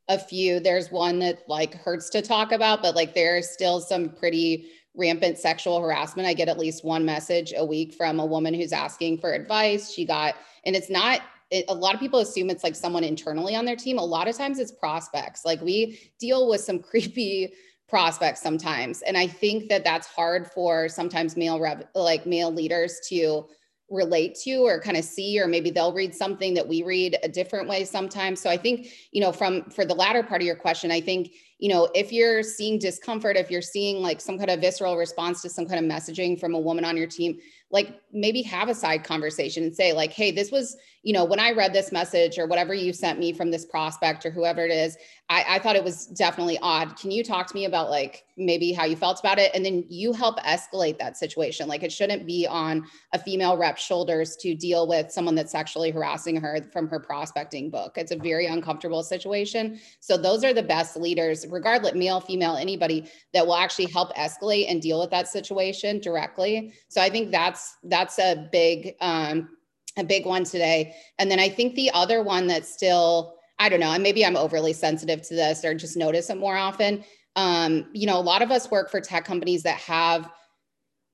a 0.07 0.17
few. 0.17 0.59
There's 0.59 0.91
one 0.91 1.19
that 1.19 1.47
like 1.47 1.75
hurts 1.75 2.09
to 2.11 2.21
talk 2.21 2.51
about, 2.51 2.81
but 2.81 2.95
like 2.95 3.13
there's 3.13 3.49
still 3.49 3.79
some 3.79 4.09
pretty 4.09 4.67
rampant 4.95 5.37
sexual 5.37 5.79
harassment. 5.79 6.27
I 6.27 6.33
get 6.33 6.49
at 6.49 6.59
least 6.59 6.83
one 6.83 7.05
message 7.05 7.53
a 7.55 7.63
week 7.63 7.93
from 7.93 8.19
a 8.19 8.25
woman 8.25 8.53
who's 8.53 8.73
asking 8.73 9.19
for 9.19 9.31
advice. 9.31 9.91
She 9.91 10.05
got, 10.05 10.35
and 10.65 10.75
it's 10.75 10.89
not 10.89 11.21
it, 11.51 11.65
a 11.67 11.73
lot 11.73 11.93
of 11.93 11.99
people 11.99 12.19
assume 12.19 12.49
it's 12.49 12.63
like 12.63 12.75
someone 12.75 13.03
internally 13.03 13.55
on 13.55 13.65
their 13.65 13.75
team. 13.75 13.99
A 13.99 14.03
lot 14.03 14.27
of 14.27 14.37
times 14.37 14.57
it's 14.57 14.71
prospects. 14.71 15.45
Like 15.45 15.61
we 15.61 15.99
deal 16.19 16.49
with 16.49 16.61
some 16.61 16.79
creepy 16.83 17.53
prospects 17.87 18.41
sometimes. 18.41 19.01
And 19.01 19.17
I 19.17 19.27
think 19.27 19.67
that 19.69 19.83
that's 19.83 20.07
hard 20.07 20.47
for 20.47 20.87
sometimes 20.87 21.35
male 21.35 21.59
rev, 21.59 21.83
like 21.93 22.25
male 22.25 22.51
leaders 22.51 23.01
to 23.09 23.47
relate 23.91 24.35
to 24.35 24.55
or 24.65 24.79
kind 24.79 24.97
of 24.97 25.03
see 25.03 25.39
or 25.39 25.47
maybe 25.47 25.69
they'll 25.69 25.93
read 25.93 26.15
something 26.15 26.53
that 26.53 26.67
we 26.67 26.81
read 26.81 27.17
a 27.23 27.29
different 27.29 27.67
way 27.67 27.83
sometimes. 27.83 28.41
So 28.41 28.49
i 28.49 28.57
think 28.57 28.87
you 29.11 29.21
know 29.21 29.31
from 29.31 29.63
for 29.69 29.85
the 29.85 29.93
latter 29.93 30.23
part 30.23 30.41
of 30.41 30.45
your 30.45 30.55
question 30.55 30.91
i 30.91 31.01
think 31.01 31.33
you 31.59 31.69
know 31.69 31.89
if 31.93 32.11
you're 32.11 32.41
seeing 32.41 32.79
discomfort 32.79 33.35
if 33.35 33.51
you're 33.51 33.61
seeing 33.61 34.01
like 34.01 34.21
some 34.21 34.37
kind 34.37 34.49
of 34.49 34.61
visceral 34.61 34.97
response 34.97 35.41
to 35.41 35.49
some 35.49 35.65
kind 35.65 35.83
of 35.83 35.91
messaging 35.91 36.39
from 36.39 36.55
a 36.55 36.59
woman 36.59 36.85
on 36.85 36.95
your 36.95 37.07
team 37.07 37.37
like 37.71 38.01
maybe 38.11 38.41
have 38.41 38.69
a 38.69 38.75
side 38.75 39.03
conversation 39.03 39.63
and 39.63 39.75
say 39.75 39.93
like 39.93 40.11
hey 40.11 40.31
this 40.31 40.51
was 40.51 40.77
you 41.03 41.13
know 41.13 41.23
when 41.23 41.39
i 41.39 41.51
read 41.51 41.73
this 41.73 41.91
message 41.91 42.37
or 42.37 42.45
whatever 42.45 42.73
you 42.73 42.93
sent 42.93 43.19
me 43.19 43.31
from 43.33 43.51
this 43.51 43.65
prospect 43.65 44.25
or 44.25 44.31
whoever 44.31 44.65
it 44.65 44.71
is 44.71 44.97
I, 45.31 45.45
I 45.47 45.59
thought 45.59 45.77
it 45.77 45.83
was 45.83 46.07
definitely 46.07 46.59
odd. 46.61 46.99
Can 46.99 47.09
you 47.09 47.23
talk 47.23 47.47
to 47.47 47.55
me 47.55 47.63
about 47.63 47.89
like 47.89 48.25
maybe 48.35 48.73
how 48.73 48.83
you 48.83 48.97
felt 48.97 49.21
about 49.21 49.39
it? 49.39 49.49
And 49.55 49.63
then 49.63 49.85
you 49.87 50.11
help 50.11 50.37
escalate 50.39 50.99
that 50.99 51.15
situation. 51.15 51.69
Like 51.69 51.83
it 51.83 51.91
shouldn't 51.91 52.27
be 52.27 52.45
on 52.45 52.85
a 53.13 53.19
female 53.19 53.55
rep's 53.55 53.81
shoulders 53.81 54.35
to 54.41 54.53
deal 54.53 54.87
with 54.87 55.09
someone 55.09 55.35
that's 55.35 55.53
sexually 55.53 55.89
harassing 55.89 56.35
her 56.35 56.59
from 56.73 56.89
her 56.89 56.99
prospecting 56.99 57.69
book. 57.69 57.93
It's 57.95 58.11
a 58.11 58.17
very 58.17 58.47
uncomfortable 58.47 59.03
situation. 59.03 59.79
So 60.01 60.17
those 60.17 60.43
are 60.43 60.53
the 60.53 60.63
best 60.63 60.97
leaders 60.97 61.47
regardless 61.47 61.93
male 61.93 62.19
female 62.19 62.57
anybody 62.57 63.09
that 63.33 63.47
will 63.47 63.55
actually 63.55 63.85
help 63.85 64.13
escalate 64.17 64.69
and 64.69 64.81
deal 64.81 64.99
with 64.99 65.11
that 65.11 65.29
situation 65.29 65.99
directly. 65.99 66.73
So 66.89 67.01
i 67.01 67.09
think 67.09 67.31
that's 67.31 67.60
that's 67.83 68.19
a 68.19 68.47
big 68.51 68.95
um 69.01 69.49
a 69.97 70.03
big 70.03 70.25
one 70.25 70.43
today. 70.43 70.95
And 71.19 71.29
then 71.29 71.39
i 71.39 71.49
think 71.49 71.75
the 71.75 71.91
other 71.93 72.23
one 72.23 72.47
that's 72.47 72.71
still 72.73 73.35
i 73.59 73.69
don't 73.69 73.79
know 73.79 73.91
and 73.91 74.03
maybe 74.03 74.25
i'm 74.25 74.37
overly 74.37 74.73
sensitive 74.73 75.21
to 75.23 75.35
this 75.35 75.65
or 75.65 75.73
just 75.73 75.97
notice 75.97 76.29
it 76.29 76.37
more 76.37 76.57
often. 76.57 77.03
Um, 77.35 77.87
you 77.93 78.07
know 78.07 78.19
a 78.19 78.27
lot 78.33 78.41
of 78.41 78.51
us 78.51 78.69
work 78.69 78.91
for 78.91 78.99
tech 78.99 79.23
companies 79.25 79.63
that 79.63 79.77
have 79.77 80.29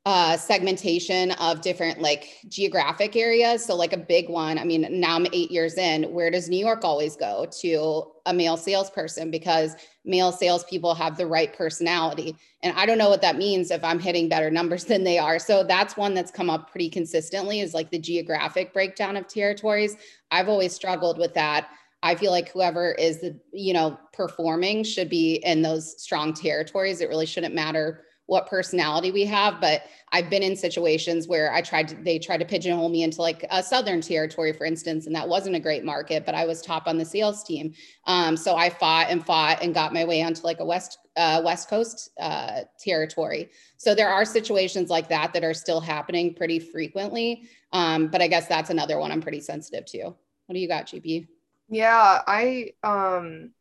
uh, 0.07 0.37
segmentation 0.37 1.31
of 1.33 1.59
different 1.59 1.99
like 1.99 2.37
geographic 2.47 3.17
areas. 3.17 3.65
So, 3.65 3.75
like 3.75 3.91
a 3.91 3.97
big 3.97 4.29
one, 4.29 4.57
I 4.57 4.63
mean, 4.63 4.87
now 4.89 5.17
I'm 5.17 5.27
eight 5.33 5.51
years 5.51 5.77
in. 5.77 6.03
Where 6.13 6.31
does 6.31 6.47
New 6.47 6.65
York 6.65 6.85
always 6.85 7.17
go 7.17 7.45
to 7.59 8.05
a 8.25 8.33
male 8.33 8.55
salesperson? 8.55 9.29
Because 9.29 9.75
male 10.05 10.31
salespeople 10.31 10.95
have 10.95 11.17
the 11.17 11.27
right 11.27 11.51
personality. 11.53 12.37
And 12.63 12.73
I 12.77 12.85
don't 12.85 12.97
know 12.97 13.09
what 13.09 13.21
that 13.21 13.35
means 13.35 13.69
if 13.69 13.83
I'm 13.83 13.99
hitting 13.99 14.29
better 14.29 14.49
numbers 14.49 14.85
than 14.91 15.03
they 15.03 15.17
are. 15.17 15.39
So, 15.39 15.65
that's 15.65 15.97
one 15.97 16.13
that's 16.13 16.31
come 16.31 16.49
up 16.49 16.71
pretty 16.71 16.89
consistently 16.89 17.59
is 17.59 17.73
like 17.73 17.91
the 17.91 17.99
geographic 17.99 18.71
breakdown 18.71 19.17
of 19.17 19.27
territories. 19.27 19.97
I've 20.31 20.47
always 20.47 20.71
struggled 20.71 21.17
with 21.17 21.33
that. 21.33 21.67
I 22.01 22.15
feel 22.15 22.31
like 22.31 22.49
whoever 22.53 22.93
is 22.93 23.19
the, 23.19 23.37
you 23.51 23.73
know, 23.73 23.99
performing 24.13 24.85
should 24.85 25.09
be 25.09 25.41
in 25.43 25.63
those 25.63 26.01
strong 26.01 26.33
territories. 26.33 27.01
It 27.01 27.09
really 27.09 27.25
shouldn't 27.25 27.53
matter 27.53 28.05
what 28.27 28.47
personality 28.47 29.11
we 29.11 29.25
have 29.25 29.59
but 29.59 29.83
i've 30.11 30.29
been 30.29 30.43
in 30.43 30.55
situations 30.55 31.27
where 31.27 31.51
i 31.53 31.61
tried 31.61 31.87
to 31.87 31.95
they 32.03 32.19
tried 32.19 32.37
to 32.37 32.45
pigeonhole 32.45 32.89
me 32.89 33.03
into 33.03 33.21
like 33.21 33.45
a 33.49 33.63
southern 33.63 33.99
territory 33.99 34.53
for 34.53 34.65
instance 34.65 35.07
and 35.07 35.15
that 35.15 35.27
wasn't 35.27 35.55
a 35.55 35.59
great 35.59 35.83
market 35.83 36.25
but 36.25 36.35
i 36.35 36.45
was 36.45 36.61
top 36.61 36.87
on 36.87 36.97
the 36.97 37.05
sales 37.05 37.43
team. 37.43 37.73
Um, 38.05 38.37
so 38.37 38.55
i 38.55 38.69
fought 38.69 39.07
and 39.09 39.25
fought 39.25 39.59
and 39.61 39.73
got 39.73 39.93
my 39.93 40.05
way 40.05 40.21
onto 40.21 40.41
like 40.43 40.59
a 40.59 40.65
west 40.65 40.99
uh, 41.15 41.41
west 41.43 41.67
coast 41.67 42.11
uh, 42.19 42.61
territory. 42.77 43.49
So 43.77 43.95
there 43.95 44.07
are 44.07 44.23
situations 44.23 44.91
like 44.91 45.09
that 45.09 45.33
that 45.33 45.43
are 45.43 45.55
still 45.55 45.81
happening 45.81 46.35
pretty 46.35 46.59
frequently 46.59 47.49
um, 47.73 48.07
but 48.07 48.21
i 48.21 48.27
guess 48.27 48.47
that's 48.47 48.69
another 48.69 48.99
one 48.99 49.11
i'm 49.11 49.21
pretty 49.21 49.41
sensitive 49.41 49.85
to. 49.85 50.03
What 50.03 50.53
do 50.53 50.59
you 50.59 50.67
got 50.67 50.87
gb 50.87 51.27
yeah 51.69 52.21
i 52.27 52.71
um 52.83 53.51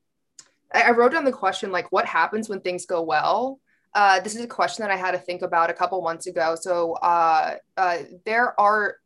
I 0.75 0.91
wrote 0.91 1.13
down 1.13 1.25
the 1.25 1.33
question 1.33 1.73
like 1.73 1.91
what 1.93 2.07
happens 2.07 2.49
when 2.49 2.61
things 2.61 2.87
go 2.87 3.03
well 3.03 3.61
uh, 3.97 4.21
this 4.21 4.35
is 4.35 4.45
a 4.45 4.47
question 4.47 4.83
that 4.83 4.91
I 4.91 4.97
had 4.97 5.13
to 5.13 5.19
think 5.19 5.41
about 5.41 5.71
a 5.71 5.73
couple 5.73 6.03
months 6.03 6.27
ago. 6.27 6.55
So 6.61 6.93
uh, 6.97 7.55
uh, 7.79 7.99
there 8.27 8.59
are, 8.61 8.99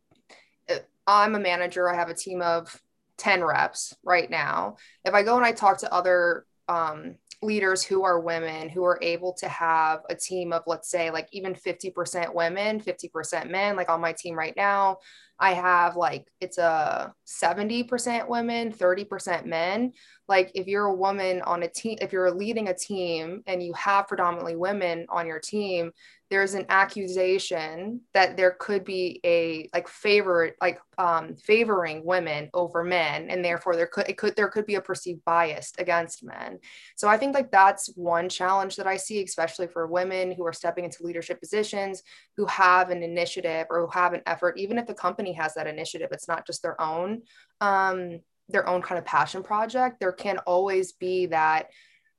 uh, 0.68 0.78
I'm 1.06 1.36
a 1.36 1.38
manager. 1.38 1.88
I 1.88 1.94
have 1.94 2.08
a 2.08 2.14
team 2.14 2.42
of 2.42 2.82
10 3.16 3.44
reps 3.44 3.94
right 4.02 4.28
now. 4.28 4.78
If 5.04 5.14
I 5.14 5.22
go 5.22 5.36
and 5.36 5.46
I 5.46 5.52
talk 5.52 5.78
to 5.78 5.94
other 5.94 6.44
um, 6.68 7.14
leaders 7.42 7.82
who 7.82 8.04
are 8.04 8.20
women 8.20 8.68
who 8.68 8.84
are 8.84 8.98
able 9.00 9.32
to 9.32 9.48
have 9.48 10.00
a 10.10 10.14
team 10.14 10.52
of, 10.52 10.62
let's 10.66 10.90
say, 10.90 11.10
like 11.10 11.28
even 11.32 11.54
50% 11.54 12.34
women, 12.34 12.80
50% 12.80 13.50
men, 13.50 13.76
like 13.76 13.88
on 13.88 14.00
my 14.00 14.12
team 14.12 14.34
right 14.34 14.54
now, 14.56 14.98
I 15.38 15.54
have 15.54 15.96
like 15.96 16.26
it's 16.40 16.58
a 16.58 17.14
70% 17.26 18.28
women, 18.28 18.72
30% 18.72 19.46
men. 19.46 19.92
Like 20.28 20.52
if 20.54 20.66
you're 20.66 20.86
a 20.86 20.94
woman 20.94 21.40
on 21.42 21.62
a 21.62 21.68
team, 21.68 21.96
if 22.02 22.12
you're 22.12 22.30
leading 22.30 22.68
a 22.68 22.74
team 22.74 23.42
and 23.46 23.62
you 23.62 23.72
have 23.72 24.06
predominantly 24.06 24.56
women 24.56 25.06
on 25.08 25.26
your 25.26 25.40
team, 25.40 25.92
there's 26.30 26.54
an 26.54 26.64
accusation 26.68 28.00
that 28.14 28.36
there 28.36 28.52
could 28.52 28.84
be 28.84 29.20
a 29.24 29.68
like 29.74 29.88
favorite 29.88 30.54
like 30.60 30.80
um 30.96 31.34
favoring 31.34 32.04
women 32.04 32.48
over 32.54 32.84
men 32.84 33.28
and 33.28 33.44
therefore 33.44 33.74
there 33.74 33.88
could 33.88 34.08
it 34.08 34.16
could 34.16 34.36
there 34.36 34.48
could 34.48 34.64
be 34.64 34.76
a 34.76 34.80
perceived 34.80 35.24
bias 35.24 35.72
against 35.78 36.22
men. 36.22 36.58
So 36.96 37.08
i 37.08 37.16
think 37.16 37.34
like 37.34 37.50
that's 37.50 37.92
one 37.96 38.28
challenge 38.28 38.76
that 38.76 38.86
i 38.86 38.96
see 38.96 39.22
especially 39.22 39.66
for 39.66 39.86
women 39.86 40.30
who 40.32 40.46
are 40.46 40.52
stepping 40.52 40.84
into 40.84 41.02
leadership 41.04 41.40
positions 41.40 42.02
who 42.36 42.46
have 42.46 42.90
an 42.90 43.02
initiative 43.02 43.66
or 43.68 43.80
who 43.80 43.90
have 43.92 44.12
an 44.12 44.22
effort 44.26 44.56
even 44.58 44.78
if 44.78 44.86
the 44.86 44.94
company 44.94 45.32
has 45.32 45.54
that 45.54 45.66
initiative 45.66 46.08
it's 46.12 46.28
not 46.28 46.46
just 46.46 46.62
their 46.62 46.80
own 46.80 47.22
um 47.60 48.20
their 48.48 48.68
own 48.68 48.82
kind 48.82 48.98
of 48.98 49.04
passion 49.04 49.42
project 49.42 49.98
there 50.00 50.12
can 50.12 50.38
always 50.38 50.92
be 50.92 51.26
that 51.26 51.68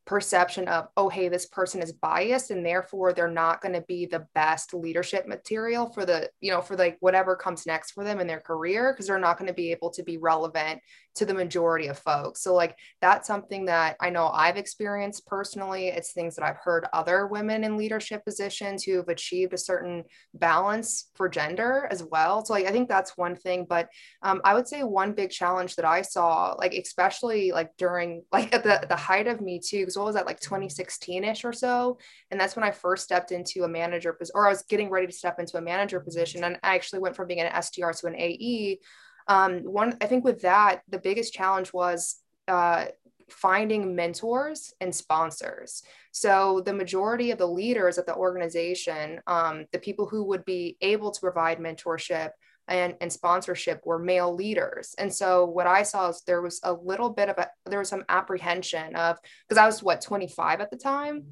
perception 0.06 0.68
of 0.68 0.88
oh 0.98 1.10
hey 1.10 1.30
this 1.30 1.46
person 1.46 1.82
is 1.82 1.94
biased 1.94 2.50
and 2.50 2.66
therefore 2.66 3.14
they're 3.14 3.30
not 3.30 3.62
going 3.62 3.74
to 3.74 3.82
be 3.82 4.08
the 4.08 4.26
best 4.34 4.74
leadership 4.74 5.28
material 5.28 5.90
for 5.92 6.06
the 6.06 6.28
you 6.42 6.52
know 6.52 6.60
for 6.60 6.76
like 6.76 6.98
whatever 7.02 7.36
comes 7.36 7.68
next 7.68 7.92
for 7.92 8.04
them 8.04 8.20
in 8.20 8.26
their 8.26 8.40
career 8.40 8.92
because 8.92 9.08
they're 9.08 9.20
not 9.20 9.38
going 9.38 9.48
to 9.48 9.54
be 9.54 9.72
able 9.72 9.92
to 9.92 10.02
be 10.02 10.18
relevant 10.18 10.82
to 11.16 11.26
the 11.26 11.34
majority 11.34 11.88
of 11.88 12.00
folks. 12.00 12.42
So 12.42 12.54
like 12.54 12.78
that's 13.02 13.28
something 13.28 13.66
that 13.66 13.96
i 14.00 14.10
know 14.10 14.28
i've 14.28 14.58
experienced 14.58 15.26
personally. 15.26 15.88
It's 15.88 16.14
things 16.14 16.36
that 16.36 16.46
i've 16.46 16.58
heard 16.58 16.86
other 16.94 17.28
women 17.28 17.64
in 17.64 17.78
leadership 17.78 18.24
positions 18.26 18.84
who 18.84 18.98
have 18.98 19.10
achieved 19.10 19.54
a 19.54 19.58
certain 19.58 20.04
balance 20.34 21.10
for 21.16 21.28
gender 21.30 21.88
as 21.92 22.04
well. 22.04 22.44
So 22.46 22.54
like 22.54 22.66
i 22.66 22.72
think 22.72 22.90
that's 22.90 23.18
one 23.18 23.36
thing 23.36 23.66
but 23.68 23.90
um, 24.22 24.42
i 24.44 24.54
would 24.54 24.68
say 24.68 24.84
one 24.84 25.14
big 25.14 25.30
challenge 25.30 25.76
that 25.76 25.86
i 25.86 26.02
saw 26.02 26.56
like 26.58 26.74
especially 26.74 27.52
like 27.52 27.76
during 27.78 28.24
like 28.32 28.54
at 28.54 28.64
the, 28.64 28.86
the 28.88 28.96
height 28.96 29.28
of 29.28 29.42
me 29.42 29.60
too 29.60 29.80
because 29.80 29.98
what 29.98 30.06
was 30.06 30.16
that 30.16 30.26
like 30.26 30.40
2016ish 30.40 31.44
or 31.44 31.54
so? 31.54 31.98
And 32.30 32.40
that's 32.40 32.56
when 32.56 32.64
i 32.64 32.72
first 32.72 33.04
stepped 33.04 33.32
into 33.32 33.64
a 33.64 33.68
manager 33.68 34.14
position 34.14 34.34
or 34.36 34.48
i 34.48 34.50
was 34.50 34.64
getting 34.64 34.90
ready 34.90 35.08
to 35.08 35.14
step 35.14 35.40
into 35.40 35.58
a 35.58 35.62
manager 35.62 36.00
position 36.00 36.44
and 36.44 36.58
i 36.64 36.76
actually 36.76 37.00
went 37.00 37.16
from 37.16 37.28
being 37.28 37.40
an 37.40 37.52
sdr 37.54 38.00
to 38.00 38.08
an 38.08 38.16
ae 38.16 38.80
um, 39.28 39.60
one 39.60 39.96
i 40.02 40.06
think 40.06 40.24
with 40.24 40.42
that 40.42 40.82
the 40.90 41.00
biggest 41.00 41.34
challenge 41.34 41.74
was 41.74 42.22
uh, 42.48 42.86
finding 43.32 43.96
mentors 43.96 44.74
and 44.82 44.94
sponsors. 44.94 45.84
So 46.12 46.62
the 46.66 46.74
majority 46.74 47.32
of 47.32 47.38
the 47.38 47.48
leaders 47.48 47.98
at 47.98 48.06
the 48.06 48.16
organization, 48.16 49.22
um, 49.28 49.66
the 49.72 49.80
people 49.80 50.06
who 50.06 50.24
would 50.26 50.46
be 50.46 50.78
able 50.82 51.12
to 51.12 51.20
provide 51.20 51.60
mentorship 51.60 52.32
and, 52.68 52.96
and 53.02 53.12
sponsorship 53.12 53.82
were 53.86 54.00
male 54.00 54.34
leaders. 54.34 54.94
And 54.98 55.14
so 55.14 55.46
what 55.46 55.68
I 55.68 55.84
saw 55.84 56.10
is 56.10 56.22
there 56.26 56.42
was 56.42 56.60
a 56.64 56.74
little 56.74 57.10
bit 57.10 57.30
of 57.30 57.38
a 57.38 57.50
there 57.66 57.80
was 57.80 57.90
some 57.90 58.06
apprehension 58.08 58.96
of 58.96 59.18
because 59.48 59.58
I 59.58 59.66
was 59.66 59.82
what 59.82 60.02
25 60.02 60.62
at 60.62 60.70
the 60.70 60.78
time 60.78 61.26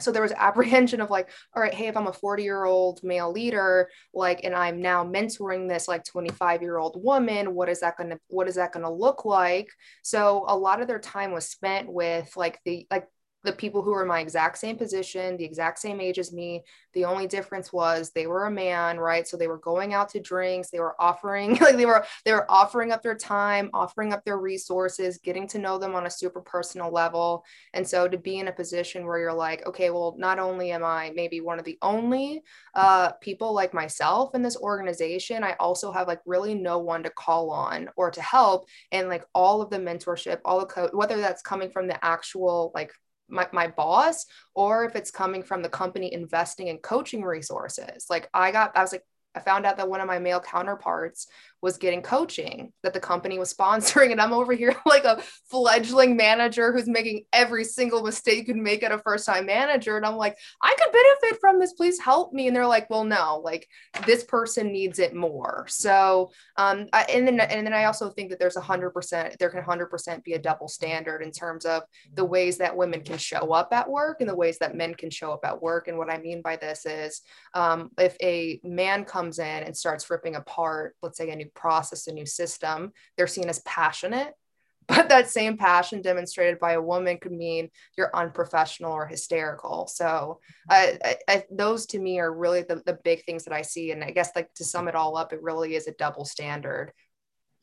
so 0.00 0.12
there 0.12 0.22
was 0.22 0.32
apprehension 0.36 1.00
of 1.00 1.10
like 1.10 1.30
all 1.54 1.62
right 1.62 1.74
hey 1.74 1.88
if 1.88 1.96
i'm 1.96 2.06
a 2.06 2.12
40 2.12 2.42
year 2.42 2.64
old 2.64 3.00
male 3.02 3.32
leader 3.32 3.88
like 4.12 4.44
and 4.44 4.54
i'm 4.54 4.80
now 4.80 5.04
mentoring 5.04 5.68
this 5.68 5.88
like 5.88 6.04
25 6.04 6.62
year 6.62 6.78
old 6.78 7.02
woman 7.02 7.54
what 7.54 7.68
is 7.68 7.80
that 7.80 7.96
going 7.96 8.10
to 8.10 8.18
what 8.28 8.48
is 8.48 8.56
that 8.56 8.72
going 8.72 8.84
to 8.84 8.90
look 8.90 9.24
like? 9.24 9.68
So 10.02 10.44
a 10.48 10.56
lot 10.56 10.80
of 10.80 10.88
their 10.88 10.98
time 10.98 11.32
was 11.32 11.48
spent 11.48 11.90
with 11.90 12.30
like 12.36 12.58
the 12.64 12.86
like 12.90 13.06
the 13.44 13.52
people 13.52 13.82
who 13.82 13.90
were 13.90 14.02
in 14.02 14.08
my 14.08 14.20
exact 14.20 14.58
same 14.58 14.76
position, 14.76 15.36
the 15.36 15.44
exact 15.44 15.78
same 15.78 16.00
age 16.00 16.18
as 16.18 16.32
me. 16.32 16.64
The 16.94 17.04
only 17.04 17.26
difference 17.26 17.72
was 17.72 18.10
they 18.10 18.26
were 18.26 18.46
a 18.46 18.50
man, 18.50 18.98
right? 18.98 19.28
So 19.28 19.36
they 19.36 19.48
were 19.48 19.58
going 19.58 19.92
out 19.92 20.08
to 20.10 20.20
drinks, 20.20 20.70
they 20.70 20.80
were 20.80 21.00
offering 21.00 21.56
like 21.60 21.76
they 21.76 21.86
were 21.86 22.04
they 22.24 22.32
were 22.32 22.50
offering 22.50 22.90
up 22.90 23.02
their 23.02 23.14
time, 23.14 23.70
offering 23.74 24.12
up 24.12 24.24
their 24.24 24.38
resources, 24.38 25.18
getting 25.18 25.46
to 25.48 25.58
know 25.58 25.78
them 25.78 25.94
on 25.94 26.06
a 26.06 26.10
super 26.10 26.40
personal 26.40 26.90
level. 26.90 27.44
And 27.74 27.86
so 27.86 28.08
to 28.08 28.16
be 28.16 28.38
in 28.38 28.48
a 28.48 28.52
position 28.52 29.06
where 29.06 29.18
you're 29.18 29.32
like, 29.32 29.66
okay, 29.66 29.90
well, 29.90 30.14
not 30.18 30.38
only 30.38 30.72
am 30.72 30.84
I 30.84 31.12
maybe 31.14 31.40
one 31.40 31.58
of 31.58 31.64
the 31.64 31.78
only 31.82 32.42
uh, 32.74 33.12
people 33.20 33.52
like 33.52 33.74
myself 33.74 34.34
in 34.34 34.42
this 34.42 34.56
organization, 34.56 35.44
I 35.44 35.54
also 35.60 35.92
have 35.92 36.08
like 36.08 36.20
really 36.24 36.54
no 36.54 36.78
one 36.78 37.02
to 37.02 37.10
call 37.10 37.50
on 37.50 37.90
or 37.96 38.10
to 38.10 38.22
help 38.22 38.66
and 38.90 39.08
like 39.08 39.24
all 39.34 39.60
of 39.60 39.70
the 39.70 39.78
mentorship, 39.78 40.40
all 40.44 40.60
the 40.60 40.66
code, 40.66 40.90
whether 40.94 41.18
that's 41.18 41.42
coming 41.42 41.70
from 41.70 41.86
the 41.86 42.02
actual 42.04 42.72
like 42.74 42.92
my, 43.34 43.48
my 43.52 43.68
boss 43.68 44.26
or 44.54 44.84
if 44.84 44.96
it's 44.96 45.10
coming 45.10 45.42
from 45.42 45.62
the 45.62 45.68
company 45.68 46.12
investing 46.12 46.68
in 46.68 46.78
coaching 46.78 47.22
resources. 47.22 48.06
Like 48.08 48.28
i 48.32 48.50
got 48.50 48.76
i 48.76 48.82
was 48.82 48.92
like 48.92 49.04
i 49.34 49.40
found 49.40 49.66
out 49.66 49.76
that 49.76 49.88
one 49.88 50.00
of 50.00 50.06
my 50.06 50.18
male 50.18 50.40
counterparts 50.40 51.26
was 51.64 51.78
getting 51.78 52.02
coaching 52.02 52.70
that 52.82 52.92
the 52.92 53.00
company 53.00 53.38
was 53.38 53.52
sponsoring. 53.54 54.12
And 54.12 54.20
I'm 54.20 54.34
over 54.34 54.52
here 54.52 54.76
like 54.86 55.04
a 55.04 55.20
fledgling 55.50 56.16
manager 56.16 56.72
who's 56.72 56.86
making 56.86 57.24
every 57.32 57.64
single 57.64 58.02
mistake 58.02 58.38
you 58.38 58.44
can 58.44 58.62
make 58.62 58.82
at 58.82 58.92
a 58.92 58.98
first 58.98 59.26
time 59.26 59.46
manager. 59.46 59.96
And 59.96 60.04
I'm 60.04 60.16
like, 60.16 60.36
I 60.62 60.74
could 60.78 60.92
benefit 60.92 61.40
from 61.40 61.58
this. 61.58 61.72
Please 61.72 61.98
help 61.98 62.32
me. 62.32 62.46
And 62.46 62.54
they're 62.54 62.66
like, 62.66 62.90
well, 62.90 63.04
no, 63.04 63.40
like 63.42 63.66
this 64.06 64.22
person 64.24 64.70
needs 64.70 64.98
it 64.98 65.14
more. 65.14 65.64
So, 65.68 66.30
um, 66.56 66.86
I, 66.92 67.04
and 67.04 67.26
then, 67.26 67.40
and 67.40 67.66
then 67.66 67.72
I 67.72 67.84
also 67.84 68.10
think 68.10 68.30
that 68.30 68.38
there's 68.38 68.56
a 68.56 68.60
hundred 68.60 68.90
percent, 68.90 69.36
there 69.38 69.48
can 69.48 69.62
hundred 69.62 69.86
percent 69.86 70.22
be 70.22 70.34
a 70.34 70.38
double 70.38 70.68
standard 70.68 71.22
in 71.22 71.32
terms 71.32 71.64
of 71.64 71.82
the 72.12 72.24
ways 72.24 72.58
that 72.58 72.76
women 72.76 73.00
can 73.00 73.16
show 73.16 73.52
up 73.52 73.72
at 73.72 73.88
work 73.88 74.20
and 74.20 74.28
the 74.28 74.36
ways 74.36 74.58
that 74.58 74.76
men 74.76 74.94
can 74.94 75.08
show 75.08 75.32
up 75.32 75.44
at 75.44 75.62
work. 75.62 75.88
And 75.88 75.96
what 75.96 76.10
I 76.10 76.18
mean 76.18 76.42
by 76.42 76.56
this 76.56 76.84
is, 76.84 77.22
um, 77.54 77.90
if 77.98 78.16
a 78.22 78.60
man 78.62 79.06
comes 79.06 79.38
in 79.38 79.62
and 79.62 79.74
starts 79.74 80.10
ripping 80.10 80.34
apart, 80.34 80.96
let's 81.02 81.16
say 81.16 81.30
a 81.30 81.36
new 81.36 81.48
process, 81.54 82.06
a 82.06 82.12
new 82.12 82.26
system, 82.26 82.92
they're 83.16 83.26
seen 83.26 83.48
as 83.48 83.60
passionate. 83.60 84.34
But 84.86 85.08
that 85.08 85.30
same 85.30 85.56
passion 85.56 86.02
demonstrated 86.02 86.60
by 86.60 86.72
a 86.72 86.82
woman 86.82 87.16
could 87.16 87.32
mean 87.32 87.70
you're 87.96 88.14
unprofessional 88.14 88.92
or 88.92 89.06
hysterical. 89.06 89.86
So, 89.86 90.40
I, 90.68 91.16
I, 91.26 91.44
those 91.50 91.86
to 91.86 91.98
me 91.98 92.20
are 92.20 92.30
really 92.30 92.64
the, 92.68 92.82
the 92.84 92.98
big 93.02 93.24
things 93.24 93.44
that 93.44 93.54
I 93.54 93.62
see. 93.62 93.92
And 93.92 94.04
I 94.04 94.10
guess, 94.10 94.32
like, 94.36 94.52
to 94.56 94.64
sum 94.64 94.86
it 94.86 94.94
all 94.94 95.16
up, 95.16 95.32
it 95.32 95.42
really 95.42 95.74
is 95.74 95.88
a 95.88 95.92
double 95.92 96.26
standard. 96.26 96.92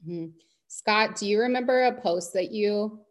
Mm-hmm. 0.03 0.31
Scott, 0.67 1.15
do 1.15 1.27
you 1.27 1.41
remember 1.41 1.83
a 1.83 2.01
post 2.01 2.33
that 2.33 2.49
you 2.49 3.01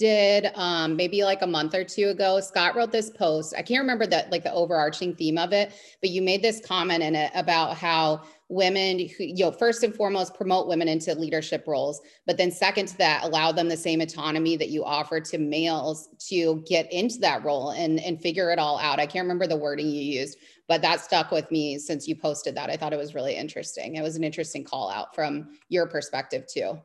did 0.00 0.50
um, 0.54 0.96
maybe 0.96 1.22
like 1.22 1.42
a 1.42 1.46
month 1.46 1.74
or 1.74 1.84
two 1.84 2.08
ago. 2.08 2.40
Scott 2.40 2.74
wrote 2.74 2.90
this 2.90 3.10
post. 3.10 3.52
I 3.56 3.62
can't 3.62 3.82
remember 3.82 4.06
that 4.06 4.32
like 4.32 4.42
the 4.42 4.52
overarching 4.52 5.14
theme 5.14 5.36
of 5.36 5.52
it, 5.52 5.72
but 6.00 6.08
you 6.08 6.22
made 6.22 6.42
this 6.42 6.60
comment 6.64 7.02
in 7.02 7.14
it 7.14 7.30
about 7.34 7.76
how 7.76 8.22
women 8.50 8.98
who 8.98 9.24
you 9.24 9.44
know 9.44 9.52
first 9.52 9.82
and 9.84 9.94
foremost 9.94 10.34
promote 10.34 10.66
women 10.66 10.88
into 10.88 11.14
leadership 11.14 11.64
roles 11.66 12.00
but 12.26 12.36
then 12.36 12.50
second 12.50 12.86
to 12.86 12.98
that 12.98 13.22
allow 13.24 13.52
them 13.52 13.68
the 13.68 13.76
same 13.76 14.00
autonomy 14.00 14.56
that 14.56 14.70
you 14.70 14.84
offer 14.84 15.20
to 15.20 15.38
males 15.38 16.08
to 16.18 16.62
get 16.68 16.92
into 16.92 17.18
that 17.18 17.44
role 17.44 17.70
and 17.70 18.00
and 18.00 18.20
figure 18.20 18.50
it 18.50 18.58
all 18.58 18.78
out. 18.78 18.98
I 18.98 19.06
can't 19.06 19.24
remember 19.24 19.46
the 19.46 19.56
wording 19.56 19.88
you 19.88 20.02
used 20.02 20.36
but 20.68 20.82
that 20.82 21.00
stuck 21.00 21.30
with 21.30 21.50
me 21.50 21.78
since 21.78 22.06
you 22.06 22.14
posted 22.14 22.54
that. 22.54 22.70
I 22.70 22.76
thought 22.76 22.92
it 22.92 22.98
was 22.98 23.14
really 23.14 23.34
interesting. 23.34 23.96
It 23.96 24.02
was 24.02 24.14
an 24.14 24.22
interesting 24.22 24.62
call 24.62 24.88
out 24.90 25.14
from 25.14 25.56
your 25.68 25.86
perspective 25.86 26.44
too. 26.52 26.78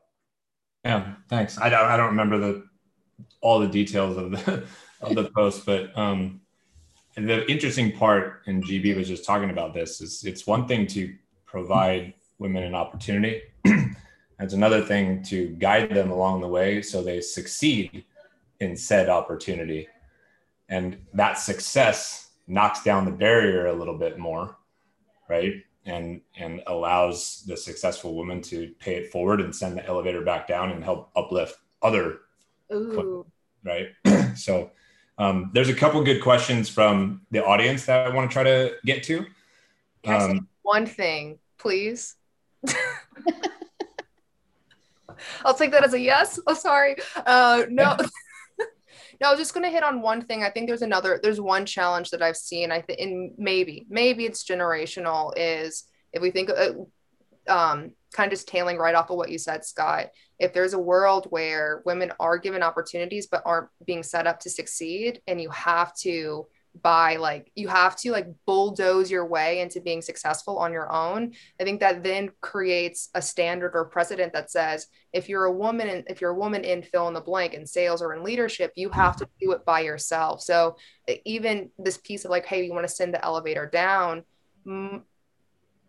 Yeah 0.84 1.14
thanks. 1.30 1.58
I 1.60 1.70
don't 1.70 1.86
i 1.86 1.98
don't 1.98 2.10
remember 2.10 2.38
the 2.38 2.64
all 3.42 3.60
the 3.60 3.68
details 3.68 4.18
of 4.18 4.32
the 4.32 4.66
of 5.02 5.16
the 5.16 5.30
post, 5.36 5.66
but 5.66 5.98
um, 5.98 6.42
the 7.16 7.50
interesting 7.50 7.92
part, 7.92 8.42
and 8.48 8.64
GB 8.64 8.96
was 8.96 9.08
just 9.08 9.26
talking 9.26 9.50
about 9.50 9.74
this, 9.74 10.02
is 10.02 10.24
it's 10.26 10.46
one 10.46 10.68
thing 10.68 10.88
to 10.88 11.14
provide 11.56 12.14
women 12.38 12.64
an 12.64 12.76
opportunity. 12.76 13.42
it's 14.42 14.54
another 14.54 14.82
thing 14.82 15.24
to 15.24 15.48
guide 15.52 15.90
them 15.90 16.12
along 16.12 16.42
the 16.42 16.48
way 16.50 16.82
so 16.82 17.02
they 17.02 17.22
succeed 17.22 18.04
in 18.60 18.76
said 18.76 19.08
opportunity. 19.08 19.88
And 20.68 20.98
that 21.14 21.40
success 21.40 22.32
knocks 22.46 22.84
down 22.84 23.06
the 23.06 23.12
barrier 23.12 23.68
a 23.68 23.74
little 23.74 23.98
bit 23.98 24.20
more, 24.20 24.58
right? 25.30 25.64
And 25.86 26.20
and 26.36 26.62
allows 26.68 27.46
the 27.48 27.56
successful 27.56 28.16
woman 28.16 28.42
to 28.52 28.74
pay 28.80 28.96
it 28.96 29.10
forward 29.10 29.40
and 29.40 29.56
send 29.56 29.78
the 29.78 29.86
elevator 29.86 30.22
back 30.26 30.48
down 30.50 30.72
and 30.72 30.84
help 30.84 31.10
uplift 31.16 31.58
other 31.82 32.20
Ooh. 32.74 33.26
Right. 33.64 33.92
so 34.36 34.72
um, 35.18 35.52
there's 35.54 35.70
a 35.70 35.74
couple 35.74 36.04
good 36.04 36.22
questions 36.22 36.68
from 36.68 37.22
the 37.32 37.46
audience 37.46 37.86
that 37.86 38.08
I 38.08 38.14
want 38.14 38.30
to 38.30 38.34
try 38.34 38.44
to 38.44 38.74
get 38.86 39.04
to. 39.04 39.26
Can 40.04 40.14
I 40.14 40.20
say 40.20 40.32
um, 40.32 40.48
one 40.66 40.88
thing, 40.88 41.38
please? 41.66 42.16
I'll 45.44 45.56
take 45.56 45.72
that 45.72 45.84
as 45.84 45.96
a 45.96 46.00
yes. 46.00 46.40
Oh, 46.46 46.54
sorry. 46.54 46.96
Uh, 47.16 47.64
no. 47.70 47.98
no, 48.60 49.28
I 49.28 49.32
was 49.32 49.40
just 49.40 49.56
going 49.56 49.64
to 49.64 49.72
hit 49.72 49.82
on 49.82 50.04
one 50.04 50.22
thing. 50.22 50.44
I 50.44 50.52
think 50.52 50.68
there's 50.68 50.84
another, 50.84 51.20
there's 51.24 51.42
one 51.42 51.66
challenge 51.66 52.12
that 52.12 52.22
I've 52.22 52.38
seen. 52.38 52.72
I 52.72 52.82
think, 52.82 53.00
and 53.00 53.32
maybe, 53.40 53.88
maybe 53.90 54.26
it's 54.26 54.44
generational. 54.44 55.34
Is 55.36 55.86
if 56.14 56.22
we 56.22 56.30
think, 56.30 56.52
uh, 56.52 56.74
um, 57.52 57.94
kind 58.14 58.32
of 58.32 58.38
just 58.38 58.48
tailing 58.48 58.78
right 58.78 58.94
off 58.94 59.10
of 59.10 59.18
what 59.18 59.32
you 59.32 59.40
said, 59.40 59.66
Scott, 59.66 60.10
if 60.38 60.54
there's 60.54 60.74
a 60.74 60.80
world 60.80 61.26
where 61.32 61.82
women 61.84 62.12
are 62.20 62.38
given 62.38 62.62
opportunities 62.62 63.26
but 63.26 63.42
aren't 63.44 63.70
being 63.88 64.04
set 64.04 64.28
up 64.28 64.40
to 64.42 64.52
succeed, 64.52 65.20
and 65.26 65.42
you 65.42 65.50
have 65.50 65.96
to 66.02 66.46
by 66.82 67.16
like 67.16 67.52
you 67.56 67.68
have 67.68 67.96
to 67.96 68.12
like 68.12 68.28
bulldoze 68.46 69.10
your 69.10 69.26
way 69.26 69.62
into 69.62 69.80
being 69.82 70.02
successful 70.02 70.58
on 70.58 70.72
your 70.72 70.92
own. 70.92 71.34
I 71.60 71.64
think 71.64 71.80
that 71.80 72.04
then 72.04 72.32
creates 72.42 73.10
a 73.16 73.22
standard 73.22 73.72
or 73.74 73.86
precedent 73.86 74.34
that 74.34 74.52
says 74.52 74.88
if 75.14 75.30
you're 75.30 75.46
a 75.46 75.52
woman 75.52 75.90
and 75.90 76.04
if 76.08 76.22
you're 76.22 76.32
a 76.32 76.38
woman 76.38 76.64
in 76.64 76.84
fill 76.84 77.08
in 77.08 77.14
the 77.14 77.22
blank 77.22 77.54
in 77.54 77.66
sales 77.66 78.02
or 78.02 78.14
in 78.14 78.24
leadership 78.24 78.72
you 78.76 78.90
have 78.90 79.16
to 79.18 79.28
do 79.40 79.52
it 79.52 79.66
by 79.66 79.80
yourself. 79.82 80.42
So 80.42 80.78
even 81.26 81.70
this 81.78 81.98
piece 81.98 82.26
of 82.26 82.32
like 82.32 82.46
hey 82.46 82.66
you 82.66 82.74
want 82.74 82.88
to 82.88 82.94
send 82.94 83.14
the 83.14 83.24
elevator 83.24 83.70
down 83.72 84.24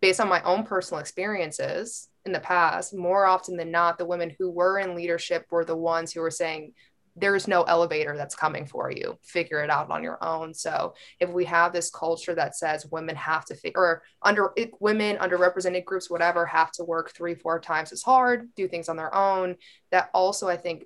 based 0.00 0.20
on 0.20 0.28
my 0.28 0.42
own 0.42 0.64
personal 0.64 1.00
experiences 1.00 2.08
in 2.26 2.32
the 2.32 2.40
past, 2.40 2.94
more 2.94 3.24
often 3.26 3.56
than 3.56 3.70
not, 3.70 3.98
the 3.98 4.04
women 4.04 4.34
who 4.38 4.50
were 4.50 4.78
in 4.78 4.94
leadership 4.94 5.46
were 5.50 5.64
the 5.64 5.76
ones 5.76 6.12
who 6.12 6.20
were 6.20 6.30
saying, 6.30 6.72
there's 7.16 7.48
no 7.48 7.62
elevator 7.62 8.14
that's 8.16 8.34
coming 8.34 8.66
for 8.66 8.90
you. 8.90 9.18
Figure 9.22 9.64
it 9.64 9.70
out 9.70 9.90
on 9.90 10.02
your 10.02 10.22
own. 10.22 10.52
So 10.52 10.94
if 11.18 11.30
we 11.30 11.46
have 11.46 11.72
this 11.72 11.90
culture 11.90 12.34
that 12.34 12.54
says 12.54 12.86
women 12.86 13.16
have 13.16 13.46
to 13.46 13.54
figure, 13.54 13.80
or 13.80 14.02
under 14.22 14.52
women, 14.80 15.16
underrepresented 15.16 15.86
groups, 15.86 16.10
whatever, 16.10 16.44
have 16.44 16.70
to 16.72 16.84
work 16.84 17.12
three, 17.12 17.34
four 17.34 17.58
times 17.58 17.90
as 17.90 18.02
hard, 18.02 18.54
do 18.54 18.68
things 18.68 18.90
on 18.90 18.96
their 18.96 19.14
own, 19.14 19.56
that 19.90 20.10
also 20.12 20.48
I 20.48 20.58
think 20.58 20.84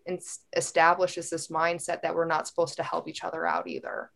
establishes 0.56 1.30
this 1.30 1.48
mindset 1.48 2.02
that 2.02 2.14
we're 2.14 2.26
not 2.26 2.46
supposed 2.46 2.76
to 2.76 2.84
help 2.84 3.08
each 3.08 3.24
other 3.24 3.44
out 3.44 3.66
either. 3.66 4.12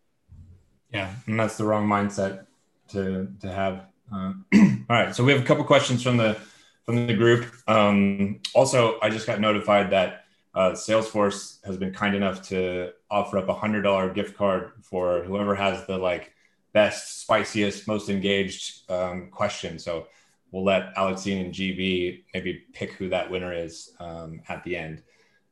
Yeah, 0.91 1.13
and 1.27 1.39
that's 1.39 1.57
the 1.57 1.65
wrong 1.65 1.89
mindset 1.89 2.47
to 2.89 3.29
to 3.41 3.53
have. 3.53 3.87
Uh, 4.13 4.35
all 4.55 4.85
right, 4.89 5.15
so 5.15 5.25
we 5.25 5.33
have 5.33 5.41
a 5.41 5.45
couple 5.45 5.65
questions 5.65 6.03
from 6.03 6.17
the 6.17 6.39
from 6.85 7.07
the 7.07 7.15
group. 7.15 7.47
Um, 7.67 8.41
also, 8.55 8.99
I 9.01 9.11
just 9.11 9.27
got 9.27 9.41
notified 9.41 9.91
that 9.91 10.24
uh, 10.55 10.71
Salesforce 10.73 11.65
has 11.65 11.77
been 11.77 11.93
kind 11.93 12.15
enough 12.15 12.43
to 12.49 12.93
offer 13.11 13.39
up 13.39 13.49
a 13.49 13.55
hundred 13.55 13.83
dollar 13.83 14.13
gift 14.13 14.37
card 14.37 14.73
for 14.83 15.23
whoever 15.25 15.55
has 15.55 15.87
the 15.87 15.99
like 15.99 16.33
best, 16.73 17.27
spiciest, 17.27 17.87
most 17.87 18.09
engaged 18.09 18.91
um, 18.91 19.29
question. 19.31 19.79
So 19.79 20.09
we'll 20.51 20.65
let 20.65 20.93
Alexine 20.97 21.45
and 21.45 21.55
GB 21.55 22.25
maybe 22.33 22.65
pick 22.73 22.93
who 22.93 23.09
that 23.09 23.31
winner 23.31 23.53
is 23.53 23.93
um, 23.99 24.41
at 24.49 24.63
the 24.65 24.77
end. 24.77 25.03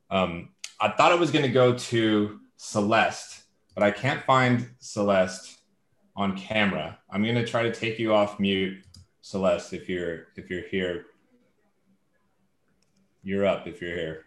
Um, 0.09 0.49
I 0.79 0.89
thought 0.89 1.11
it 1.11 1.19
was 1.19 1.31
going 1.31 1.45
to 1.45 1.51
go 1.51 1.77
to 1.77 2.39
Celeste, 2.57 3.43
but 3.73 3.83
I 3.83 3.91
can't 3.91 4.23
find 4.23 4.69
Celeste 4.79 5.59
on 6.15 6.37
camera. 6.37 6.99
I'm 7.09 7.23
going 7.23 7.35
to 7.35 7.45
try 7.45 7.63
to 7.63 7.73
take 7.73 7.99
you 7.99 8.13
off 8.13 8.39
mute, 8.39 8.83
Celeste, 9.21 9.73
if 9.73 9.89
you're 9.89 10.27
if 10.35 10.49
you're 10.49 10.67
here 10.67 11.05
you're 13.23 13.45
up 13.45 13.67
if 13.67 13.81
you're 13.81 13.95
here. 13.95 14.25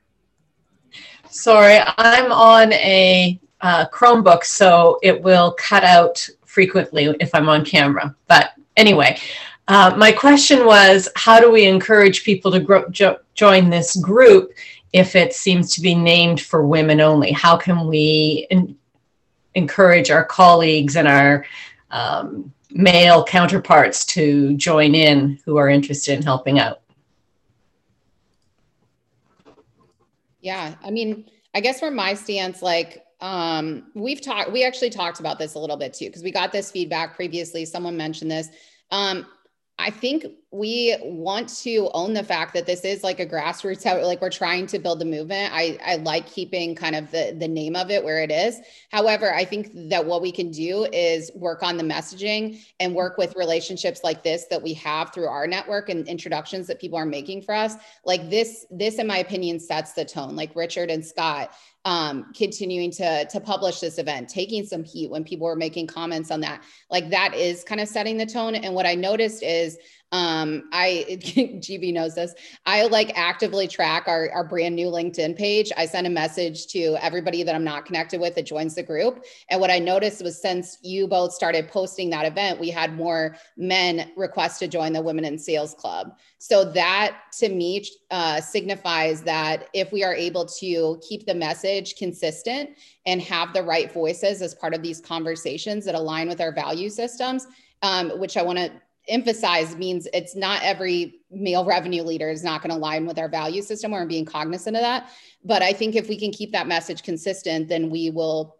Sorry, 1.28 1.78
I'm 1.98 2.32
on 2.32 2.72
a 2.72 3.38
uh, 3.60 3.86
Chromebook, 3.88 4.44
so 4.44 4.98
it 5.02 5.20
will 5.20 5.52
cut 5.58 5.84
out 5.84 6.26
frequently 6.44 7.14
if 7.20 7.34
I'm 7.34 7.48
on 7.48 7.64
camera. 7.64 8.14
But 8.28 8.52
anyway, 8.76 9.18
uh, 9.68 9.94
my 9.96 10.12
question 10.12 10.64
was 10.64 11.08
how 11.16 11.40
do 11.40 11.50
we 11.50 11.66
encourage 11.66 12.24
people 12.24 12.50
to 12.52 12.86
jo- 12.90 13.18
join 13.34 13.68
this 13.68 13.96
group 13.96 14.52
if 14.92 15.16
it 15.16 15.34
seems 15.34 15.74
to 15.74 15.80
be 15.80 15.94
named 15.94 16.40
for 16.40 16.66
women 16.66 17.00
only? 17.00 17.32
How 17.32 17.56
can 17.56 17.86
we 17.86 18.46
encourage 19.54 20.10
our 20.10 20.24
colleagues 20.24 20.96
and 20.96 21.08
our 21.08 21.44
um, 21.90 22.52
male 22.70 23.24
counterparts 23.24 24.04
to 24.06 24.56
join 24.56 24.94
in 24.94 25.38
who 25.44 25.56
are 25.56 25.68
interested 25.68 26.16
in 26.16 26.22
helping 26.22 26.58
out? 26.58 26.80
Yeah. 30.46 30.76
I 30.84 30.92
mean, 30.92 31.28
I 31.56 31.60
guess 31.60 31.80
from 31.80 31.96
my 31.96 32.14
stance, 32.14 32.62
like, 32.62 33.02
um, 33.20 33.90
we've 33.96 34.20
talked, 34.20 34.52
we 34.52 34.62
actually 34.64 34.90
talked 34.90 35.18
about 35.18 35.40
this 35.40 35.54
a 35.54 35.58
little 35.58 35.76
bit 35.76 35.92
too, 35.92 36.06
because 36.06 36.22
we 36.22 36.30
got 36.30 36.52
this 36.52 36.70
feedback 36.70 37.16
previously. 37.16 37.64
Someone 37.64 37.96
mentioned 37.96 38.30
this. 38.30 38.48
Um, 38.92 39.26
I 39.78 39.90
think 39.90 40.24
we 40.50 40.96
want 41.02 41.50
to 41.50 41.90
own 41.92 42.14
the 42.14 42.22
fact 42.22 42.54
that 42.54 42.64
this 42.64 42.82
is 42.82 43.04
like 43.04 43.20
a 43.20 43.26
grassroots 43.26 43.84
like 43.84 44.22
we're 44.22 44.30
trying 44.30 44.66
to 44.68 44.78
build 44.78 45.00
the 45.00 45.04
movement. 45.04 45.52
I, 45.52 45.78
I 45.84 45.96
like 45.96 46.26
keeping 46.26 46.74
kind 46.74 46.96
of 46.96 47.10
the, 47.10 47.36
the 47.38 47.46
name 47.46 47.76
of 47.76 47.90
it 47.90 48.02
where 48.02 48.22
it 48.22 48.30
is. 48.30 48.58
However, 48.90 49.34
I 49.34 49.44
think 49.44 49.70
that 49.90 50.06
what 50.06 50.22
we 50.22 50.32
can 50.32 50.50
do 50.50 50.86
is 50.94 51.30
work 51.34 51.62
on 51.62 51.76
the 51.76 51.84
messaging 51.84 52.64
and 52.80 52.94
work 52.94 53.18
with 53.18 53.36
relationships 53.36 54.00
like 54.02 54.22
this 54.22 54.46
that 54.46 54.62
we 54.62 54.72
have 54.74 55.12
through 55.12 55.28
our 55.28 55.46
network 55.46 55.90
and 55.90 56.08
introductions 56.08 56.66
that 56.68 56.80
people 56.80 56.98
are 56.98 57.04
making 57.04 57.42
for 57.42 57.54
us. 57.54 57.74
Like 58.06 58.30
this, 58.30 58.64
this, 58.70 58.98
in 58.98 59.06
my 59.06 59.18
opinion, 59.18 59.60
sets 59.60 59.92
the 59.92 60.06
tone. 60.06 60.36
Like 60.36 60.56
Richard 60.56 60.90
and 60.90 61.04
Scott 61.04 61.52
um, 61.86 62.32
continuing 62.34 62.90
to 62.90 63.24
to 63.26 63.40
publish 63.40 63.78
this 63.78 63.98
event, 63.98 64.28
taking 64.28 64.66
some 64.66 64.82
heat 64.82 65.08
when 65.08 65.22
people 65.22 65.46
were 65.46 65.56
making 65.56 65.86
comments 65.86 66.32
on 66.32 66.40
that. 66.40 66.64
Like 66.90 67.08
that 67.10 67.32
is 67.32 67.62
kind 67.62 67.80
of 67.80 67.86
setting 67.86 68.16
the 68.16 68.26
tone. 68.26 68.56
And 68.56 68.74
what 68.74 68.86
I 68.86 68.96
noticed 68.96 69.44
is 69.44 69.78
Um, 70.12 70.68
I 70.72 71.04
GB 71.10 71.92
knows 71.92 72.14
this. 72.14 72.34
I 72.64 72.86
like 72.86 73.12
actively 73.16 73.66
track 73.66 74.04
our, 74.06 74.30
our 74.30 74.44
brand 74.44 74.76
new 74.76 74.86
LinkedIn 74.86 75.36
page. 75.36 75.72
I 75.76 75.86
send 75.86 76.06
a 76.06 76.10
message 76.10 76.68
to 76.68 76.96
everybody 77.02 77.42
that 77.42 77.54
I'm 77.54 77.64
not 77.64 77.86
connected 77.86 78.20
with 78.20 78.36
that 78.36 78.46
joins 78.46 78.76
the 78.76 78.82
group. 78.82 79.24
And 79.50 79.60
what 79.60 79.70
I 79.70 79.78
noticed 79.78 80.22
was 80.22 80.40
since 80.40 80.78
you 80.82 81.08
both 81.08 81.32
started 81.32 81.68
posting 81.68 82.08
that 82.10 82.24
event, 82.24 82.60
we 82.60 82.70
had 82.70 82.94
more 82.94 83.36
men 83.56 84.12
request 84.16 84.60
to 84.60 84.68
join 84.68 84.92
the 84.92 85.02
Women 85.02 85.24
in 85.24 85.38
Sales 85.38 85.74
Club. 85.74 86.16
So 86.38 86.64
that 86.72 87.16
to 87.38 87.48
me 87.48 87.84
uh, 88.10 88.40
signifies 88.40 89.22
that 89.22 89.68
if 89.74 89.90
we 89.90 90.04
are 90.04 90.14
able 90.14 90.46
to 90.46 91.00
keep 91.06 91.26
the 91.26 91.34
message 91.34 91.96
consistent 91.96 92.70
and 93.06 93.20
have 93.22 93.52
the 93.52 93.62
right 93.62 93.92
voices 93.92 94.40
as 94.40 94.54
part 94.54 94.72
of 94.72 94.82
these 94.82 95.00
conversations 95.00 95.84
that 95.84 95.94
align 95.94 96.28
with 96.28 96.40
our 96.40 96.52
value 96.52 96.90
systems, 96.90 97.46
um, 97.82 98.10
which 98.18 98.36
I 98.36 98.42
want 98.42 98.58
to 98.58 98.70
emphasize 99.08 99.76
means 99.76 100.08
it's 100.12 100.34
not 100.34 100.62
every 100.62 101.20
male 101.30 101.64
revenue 101.64 102.02
leader 102.02 102.28
is 102.30 102.42
not 102.42 102.62
going 102.62 102.70
to 102.70 102.76
align 102.76 103.06
with 103.06 103.18
our 103.18 103.28
value 103.28 103.62
system 103.62 103.92
or 103.92 104.06
being 104.06 104.24
cognizant 104.24 104.76
of 104.76 104.82
that. 104.82 105.10
But 105.44 105.62
i 105.62 105.72
think 105.72 105.94
if 105.94 106.08
we 106.08 106.18
can 106.18 106.32
keep 106.32 106.52
that 106.52 106.66
message 106.66 107.02
consistent 107.02 107.68
then 107.68 107.90
we 107.90 108.10
will 108.10 108.56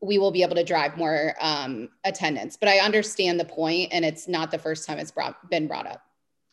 we 0.00 0.18
will 0.18 0.30
be 0.30 0.42
able 0.42 0.54
to 0.56 0.64
drive 0.64 0.98
more 0.98 1.34
um, 1.40 1.88
attendance. 2.04 2.56
But 2.56 2.68
i 2.68 2.78
understand 2.78 3.38
the 3.40 3.44
point 3.44 3.90
and 3.92 4.04
it's 4.04 4.28
not 4.28 4.50
the 4.50 4.58
first 4.58 4.86
time 4.86 4.98
it's 4.98 5.10
brought, 5.10 5.48
been 5.50 5.66
brought 5.66 5.86
up. 5.86 6.02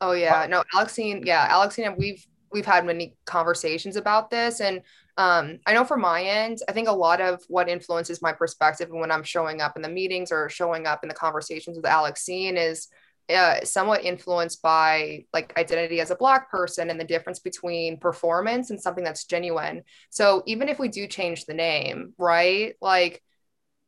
Oh 0.01 0.13
yeah. 0.13 0.45
No 0.47 0.63
alexine 0.73 1.25
yeah 1.25 1.47
alexine 1.53 1.95
we've 1.97 2.25
we've 2.51 2.65
had 2.65 2.85
many 2.85 3.17
conversations 3.25 3.95
about 3.95 4.29
this 4.29 4.61
and 4.61 4.81
um, 5.19 5.59
I 5.65 5.73
know 5.73 5.83
from 5.83 5.99
my 5.99 6.23
end, 6.23 6.59
I 6.69 6.71
think 6.71 6.87
a 6.87 6.93
lot 6.93 7.19
of 7.19 7.43
what 7.49 7.67
influences 7.67 8.21
my 8.21 8.31
perspective 8.31 8.89
and 8.89 9.01
when 9.01 9.11
I'm 9.11 9.23
showing 9.23 9.59
up 9.59 9.75
in 9.75 9.81
the 9.81 9.89
meetings 9.89 10.31
or 10.31 10.47
showing 10.47 10.87
up 10.87 11.03
in 11.03 11.09
the 11.09 11.13
conversations 11.13 11.75
with 11.75 11.85
Alexine 11.85 12.55
is 12.55 12.87
uh, 13.29 13.65
somewhat 13.65 14.05
influenced 14.05 14.61
by 14.61 15.25
like 15.33 15.53
identity 15.59 15.99
as 15.99 16.09
a 16.09 16.15
black 16.15 16.49
person 16.49 16.89
and 16.89 16.97
the 16.97 17.03
difference 17.03 17.39
between 17.39 17.99
performance 17.99 18.69
and 18.69 18.81
something 18.81 19.03
that's 19.03 19.25
genuine. 19.25 19.83
So 20.09 20.41
even 20.45 20.69
if 20.69 20.79
we 20.79 20.87
do 20.87 21.05
change 21.05 21.43
the 21.43 21.53
name, 21.53 22.13
right? 22.17 22.75
Like 22.81 23.21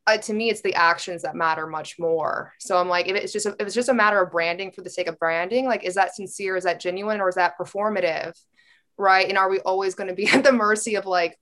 uh, 0.07 0.17
to 0.17 0.33
me, 0.33 0.49
it's 0.49 0.61
the 0.61 0.75
actions 0.75 1.21
that 1.21 1.33
matter 1.33 1.65
much 1.65 1.97
more. 1.97 2.51
So 2.59 2.77
I'm 2.77 2.89
like, 2.89 3.07
if 3.07 3.15
it's 3.15 3.31
just 3.31 3.45
a, 3.45 3.51
if 3.51 3.67
it's 3.67 3.75
just 3.75 3.87
a 3.87 3.93
matter 3.93 4.21
of 4.21 4.31
branding 4.31 4.73
for 4.73 4.81
the 4.81 4.89
sake 4.89 5.07
of 5.07 5.17
branding, 5.17 5.65
like 5.65 5.85
is 5.85 5.95
that 5.95 6.13
sincere? 6.13 6.57
Is 6.57 6.65
that 6.65 6.81
genuine? 6.81 7.21
Or 7.21 7.29
is 7.29 7.35
that 7.35 7.57
performative? 7.57 8.33
Right? 8.97 9.27
And 9.27 9.37
are 9.37 9.49
we 9.49 9.59
always 9.59 9.95
going 9.95 10.09
to 10.09 10.15
be 10.15 10.27
at 10.33 10.43
the 10.43 10.51
mercy 10.51 10.95
of 10.95 11.05
like 11.05 11.37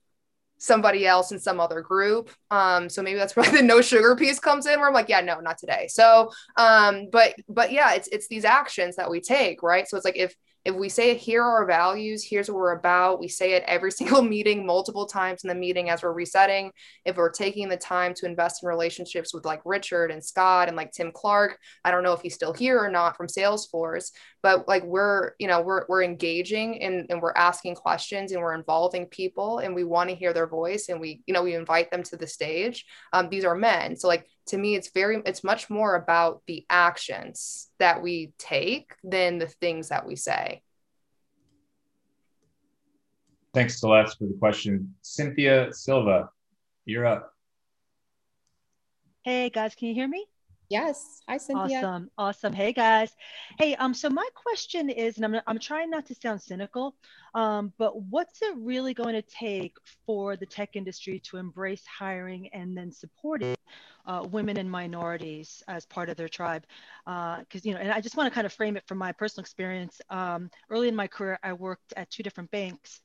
somebody 0.58 1.06
else 1.06 1.32
in 1.32 1.38
some 1.38 1.60
other 1.60 1.80
group? 1.80 2.30
Um 2.50 2.88
so 2.88 3.02
maybe 3.02 3.18
that's 3.18 3.36
where 3.36 3.50
the 3.50 3.62
no 3.62 3.80
sugar 3.80 4.14
piece 4.16 4.38
comes 4.38 4.66
in 4.66 4.78
where 4.78 4.88
i'm 4.88 4.94
like 4.94 5.08
yeah 5.08 5.20
no 5.20 5.40
not 5.40 5.58
today. 5.58 5.86
So 5.88 6.30
um 6.56 7.08
but 7.10 7.34
but 7.48 7.72
yeah 7.72 7.94
it's 7.94 8.08
it's 8.08 8.28
these 8.28 8.44
actions 8.44 8.96
that 8.96 9.10
we 9.10 9.20
take 9.20 9.62
right? 9.62 9.88
So 9.88 9.96
it's 9.96 10.04
like 10.04 10.18
if 10.18 10.34
if 10.64 10.74
we 10.74 10.88
say 10.88 11.14
here 11.14 11.42
are 11.42 11.60
our 11.60 11.66
values 11.66 12.24
here's 12.24 12.48
what 12.48 12.56
we're 12.56 12.72
about 12.72 13.20
we 13.20 13.28
say 13.28 13.52
it 13.52 13.64
every 13.66 13.90
single 14.00 14.22
meeting 14.22 14.66
multiple 14.66 15.06
times 15.06 15.44
in 15.44 15.48
the 15.48 15.54
meeting 15.54 15.90
as 15.90 16.02
we're 16.02 16.12
resetting. 16.12 16.70
If 17.04 17.16
we're 17.16 17.30
taking 17.30 17.68
the 17.68 17.76
time 17.76 18.14
to 18.14 18.26
invest 18.26 18.62
in 18.62 18.68
relationships 18.68 19.32
with 19.32 19.44
like 19.44 19.60
richard 19.64 20.10
and 20.10 20.24
scott 20.24 20.68
and 20.68 20.76
like 20.76 20.92
tim 20.92 21.12
clark 21.12 21.58
i 21.84 21.90
don't 21.90 22.02
know 22.02 22.12
if 22.12 22.20
he's 22.20 22.34
still 22.34 22.52
here 22.52 22.78
or 22.78 22.90
not 22.90 23.16
from 23.16 23.26
salesforce 23.26 24.10
but 24.42 24.66
like 24.68 24.84
we're 24.84 25.32
you 25.38 25.46
know 25.46 25.60
we're, 25.60 25.84
we're 25.88 26.02
engaging 26.02 26.82
and, 26.82 27.06
and 27.10 27.20
we're 27.20 27.32
asking 27.36 27.74
questions 27.74 28.32
and 28.32 28.40
we're 28.40 28.54
involving 28.54 29.06
people 29.06 29.58
and 29.58 29.74
we 29.74 29.84
want 29.84 30.08
to 30.08 30.16
hear 30.16 30.32
their 30.32 30.46
voice 30.46 30.88
and 30.88 31.00
we 31.00 31.22
you 31.26 31.34
know 31.34 31.42
we 31.42 31.54
invite 31.54 31.90
them 31.90 32.02
to 32.02 32.16
the 32.16 32.26
stage. 32.26 32.84
Um, 33.12 33.28
these 33.28 33.44
are 33.44 33.54
men. 33.54 33.96
So 33.96 34.08
like 34.08 34.26
to 34.50 34.58
me 34.58 34.74
it's 34.74 34.90
very 34.90 35.22
it's 35.24 35.42
much 35.42 35.70
more 35.70 35.94
about 35.94 36.42
the 36.46 36.64
actions 36.68 37.68
that 37.78 38.02
we 38.02 38.32
take 38.38 38.92
than 39.02 39.38
the 39.38 39.46
things 39.46 39.88
that 39.88 40.06
we 40.06 40.16
say. 40.16 40.62
Thanks 43.52 43.80
celeste 43.80 44.18
for 44.18 44.26
the 44.26 44.36
question. 44.38 44.94
Cynthia 45.02 45.72
silva 45.72 46.30
you're 46.84 47.06
up. 47.06 47.32
Hey 49.24 49.50
guys 49.50 49.74
can 49.74 49.88
you 49.88 49.94
hear 49.94 50.08
me 50.08 50.26
Yes. 50.70 51.20
Hi, 51.28 51.36
Cynthia. 51.36 51.78
Awesome. 51.78 52.10
Awesome. 52.16 52.52
Hey, 52.52 52.72
guys. 52.72 53.10
Hey, 53.58 53.74
um, 53.74 53.92
so 53.92 54.08
my 54.08 54.26
question 54.36 54.88
is, 54.88 55.16
and 55.16 55.24
I'm, 55.24 55.42
I'm 55.48 55.58
trying 55.58 55.90
not 55.90 56.06
to 56.06 56.14
sound 56.14 56.40
cynical, 56.40 56.94
um, 57.34 57.72
but 57.76 58.00
what's 58.04 58.40
it 58.40 58.54
really 58.56 58.94
going 58.94 59.14
to 59.14 59.22
take 59.22 59.76
for 60.06 60.36
the 60.36 60.46
tech 60.46 60.76
industry 60.76 61.18
to 61.24 61.38
embrace 61.38 61.82
hiring 61.86 62.48
and 62.52 62.76
then 62.76 62.92
supporting 62.92 63.56
uh, 64.06 64.24
women 64.30 64.58
and 64.58 64.70
minorities 64.70 65.60
as 65.66 65.84
part 65.86 66.08
of 66.08 66.16
their 66.16 66.28
tribe? 66.28 66.64
Because, 67.04 67.44
uh, 67.56 67.64
you 67.64 67.74
know, 67.74 67.80
and 67.80 67.90
I 67.90 68.00
just 68.00 68.16
want 68.16 68.28
to 68.28 68.34
kind 68.34 68.46
of 68.46 68.52
frame 68.52 68.76
it 68.76 68.86
from 68.86 68.98
my 68.98 69.10
personal 69.10 69.42
experience. 69.42 70.00
Um, 70.08 70.50
early 70.70 70.86
in 70.86 70.94
my 70.94 71.08
career, 71.08 71.36
I 71.42 71.52
worked 71.52 71.94
at 71.96 72.10
two 72.10 72.22
different 72.22 72.48
banks 72.52 73.00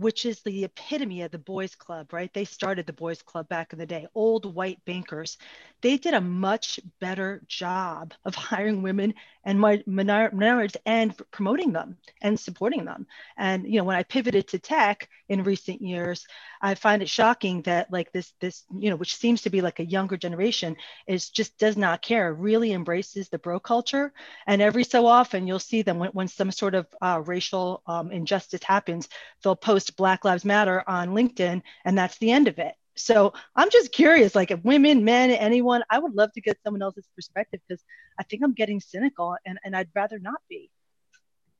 which 0.00 0.24
is 0.24 0.40
the 0.40 0.64
epitome 0.64 1.20
of 1.20 1.30
the 1.30 1.38
boys 1.38 1.74
club, 1.74 2.10
right? 2.14 2.32
They 2.32 2.46
started 2.46 2.86
the 2.86 2.92
boys 2.94 3.20
club 3.20 3.50
back 3.50 3.74
in 3.74 3.78
the 3.78 3.84
day, 3.84 4.06
old 4.14 4.54
white 4.54 4.82
bankers. 4.86 5.36
They 5.82 5.98
did 5.98 6.14
a 6.14 6.22
much 6.22 6.80
better 7.00 7.42
job 7.46 8.14
of 8.24 8.34
hiring 8.50 8.80
women 8.80 9.12
and 9.44 9.60
minorities 9.60 10.76
and 10.86 11.14
promoting 11.32 11.72
them 11.72 11.98
and 12.22 12.40
supporting 12.40 12.86
them. 12.86 13.06
And 13.36 13.66
you 13.66 13.76
know, 13.76 13.84
when 13.84 13.96
I 13.96 14.02
pivoted 14.02 14.48
to 14.48 14.58
tech 14.58 15.06
in 15.28 15.42
recent 15.44 15.82
years, 15.82 16.26
I 16.60 16.74
find 16.74 17.02
it 17.02 17.08
shocking 17.08 17.62
that 17.62 17.90
like 17.90 18.12
this 18.12 18.32
this 18.40 18.64
you 18.76 18.90
know, 18.90 18.96
which 18.96 19.16
seems 19.16 19.42
to 19.42 19.50
be 19.50 19.60
like 19.60 19.80
a 19.80 19.84
younger 19.84 20.16
generation, 20.16 20.76
is 21.06 21.30
just 21.30 21.58
does 21.58 21.76
not 21.76 22.02
care, 22.02 22.32
really 22.32 22.72
embraces 22.72 23.28
the 23.28 23.38
bro 23.38 23.60
culture. 23.60 24.12
And 24.46 24.60
every 24.60 24.84
so 24.84 25.06
often, 25.06 25.46
you'll 25.46 25.58
see 25.58 25.82
them 25.82 25.98
when, 25.98 26.10
when 26.10 26.28
some 26.28 26.50
sort 26.50 26.74
of 26.74 26.86
uh, 27.00 27.22
racial 27.24 27.82
um, 27.86 28.10
injustice 28.12 28.62
happens, 28.62 29.08
they'll 29.42 29.56
post 29.56 29.96
Black 29.96 30.24
Lives 30.24 30.44
Matter 30.44 30.84
on 30.86 31.10
LinkedIn, 31.10 31.62
and 31.84 31.98
that's 31.98 32.18
the 32.18 32.30
end 32.30 32.48
of 32.48 32.58
it. 32.58 32.74
So 32.96 33.32
I'm 33.56 33.70
just 33.70 33.92
curious, 33.92 34.34
like 34.34 34.50
if 34.50 34.62
women, 34.64 35.04
men, 35.04 35.30
anyone, 35.30 35.82
I 35.90 35.98
would 35.98 36.14
love 36.14 36.32
to 36.32 36.40
get 36.40 36.58
someone 36.62 36.82
else's 36.82 37.08
perspective 37.14 37.60
because 37.66 37.82
I 38.18 38.24
think 38.24 38.42
I'm 38.44 38.52
getting 38.52 38.80
cynical 38.80 39.36
and, 39.46 39.58
and 39.64 39.74
I'd 39.74 39.88
rather 39.94 40.18
not 40.18 40.40
be. 40.48 40.70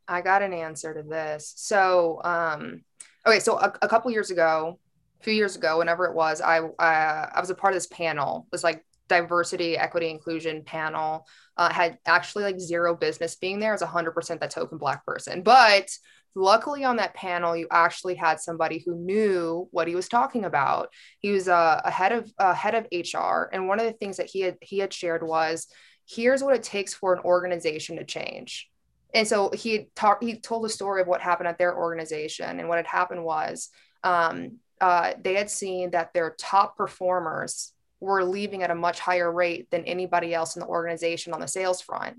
I 0.06 0.20
got 0.20 0.42
an 0.42 0.52
answer 0.52 0.92
to 0.92 1.02
this. 1.02 1.52
So, 1.56 2.20
um, 2.24 2.82
okay, 3.26 3.40
so 3.40 3.58
a, 3.58 3.72
a 3.80 3.88
couple 3.88 4.10
years 4.10 4.30
ago, 4.30 4.78
a 5.20 5.24
few 5.24 5.34
years 5.34 5.56
ago, 5.56 5.78
whenever 5.78 6.06
it 6.06 6.14
was, 6.14 6.40
I 6.40 6.60
uh, 6.60 7.30
I 7.34 7.40
was 7.40 7.50
a 7.50 7.54
part 7.54 7.72
of 7.72 7.76
this 7.76 7.86
panel, 7.86 8.46
this 8.52 8.64
like 8.64 8.84
diversity, 9.08 9.76
equity, 9.76 10.10
inclusion 10.10 10.62
panel. 10.64 11.26
Uh, 11.56 11.70
had 11.70 11.98
actually 12.06 12.44
like 12.44 12.58
zero 12.58 12.96
business 12.96 13.36
being 13.36 13.58
there 13.58 13.74
as 13.74 13.82
a 13.82 13.86
hundred 13.86 14.12
percent 14.12 14.40
that 14.40 14.50
token 14.50 14.78
black 14.78 15.04
person, 15.04 15.42
but 15.42 15.90
luckily 16.34 16.84
on 16.84 16.96
that 16.96 17.14
panel 17.14 17.56
you 17.56 17.66
actually 17.70 18.14
had 18.14 18.38
somebody 18.38 18.82
who 18.86 18.94
knew 18.94 19.68
what 19.72 19.88
he 19.88 19.96
was 19.96 20.08
talking 20.08 20.44
about 20.44 20.88
he 21.18 21.32
was 21.32 21.48
a, 21.48 21.82
a 21.84 21.90
head 21.90 22.12
of 22.12 22.56
head 22.56 22.74
of 22.74 22.86
hr 22.92 23.48
and 23.52 23.66
one 23.66 23.80
of 23.80 23.86
the 23.86 23.92
things 23.94 24.16
that 24.16 24.30
he 24.30 24.40
had 24.40 24.56
he 24.60 24.78
had 24.78 24.92
shared 24.92 25.26
was 25.26 25.66
here's 26.08 26.42
what 26.42 26.54
it 26.54 26.62
takes 26.62 26.94
for 26.94 27.12
an 27.12 27.20
organization 27.24 27.96
to 27.96 28.04
change 28.04 28.70
and 29.12 29.26
so 29.26 29.50
he 29.52 29.88
talked 29.96 30.22
he 30.22 30.38
told 30.38 30.64
a 30.64 30.68
story 30.68 31.02
of 31.02 31.08
what 31.08 31.20
happened 31.20 31.48
at 31.48 31.58
their 31.58 31.76
organization 31.76 32.60
and 32.60 32.68
what 32.68 32.78
had 32.78 32.86
happened 32.86 33.24
was 33.24 33.70
um, 34.04 34.58
uh, 34.80 35.12
they 35.22 35.34
had 35.34 35.50
seen 35.50 35.90
that 35.90 36.12
their 36.14 36.34
top 36.38 36.76
performers 36.76 37.72
were 38.00 38.24
leaving 38.24 38.62
at 38.62 38.70
a 38.70 38.74
much 38.74 39.00
higher 39.00 39.30
rate 39.30 39.70
than 39.70 39.84
anybody 39.84 40.32
else 40.32 40.56
in 40.56 40.60
the 40.60 40.66
organization 40.66 41.32
on 41.32 41.40
the 41.40 41.48
sales 41.48 41.80
front 41.80 42.16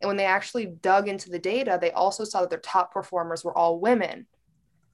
and 0.00 0.08
when 0.08 0.16
they 0.16 0.24
actually 0.24 0.66
dug 0.66 1.08
into 1.08 1.30
the 1.30 1.38
data, 1.38 1.78
they 1.80 1.92
also 1.92 2.24
saw 2.24 2.40
that 2.40 2.50
their 2.50 2.60
top 2.60 2.92
performers 2.92 3.44
were 3.44 3.56
all 3.56 3.78
women. 3.78 4.26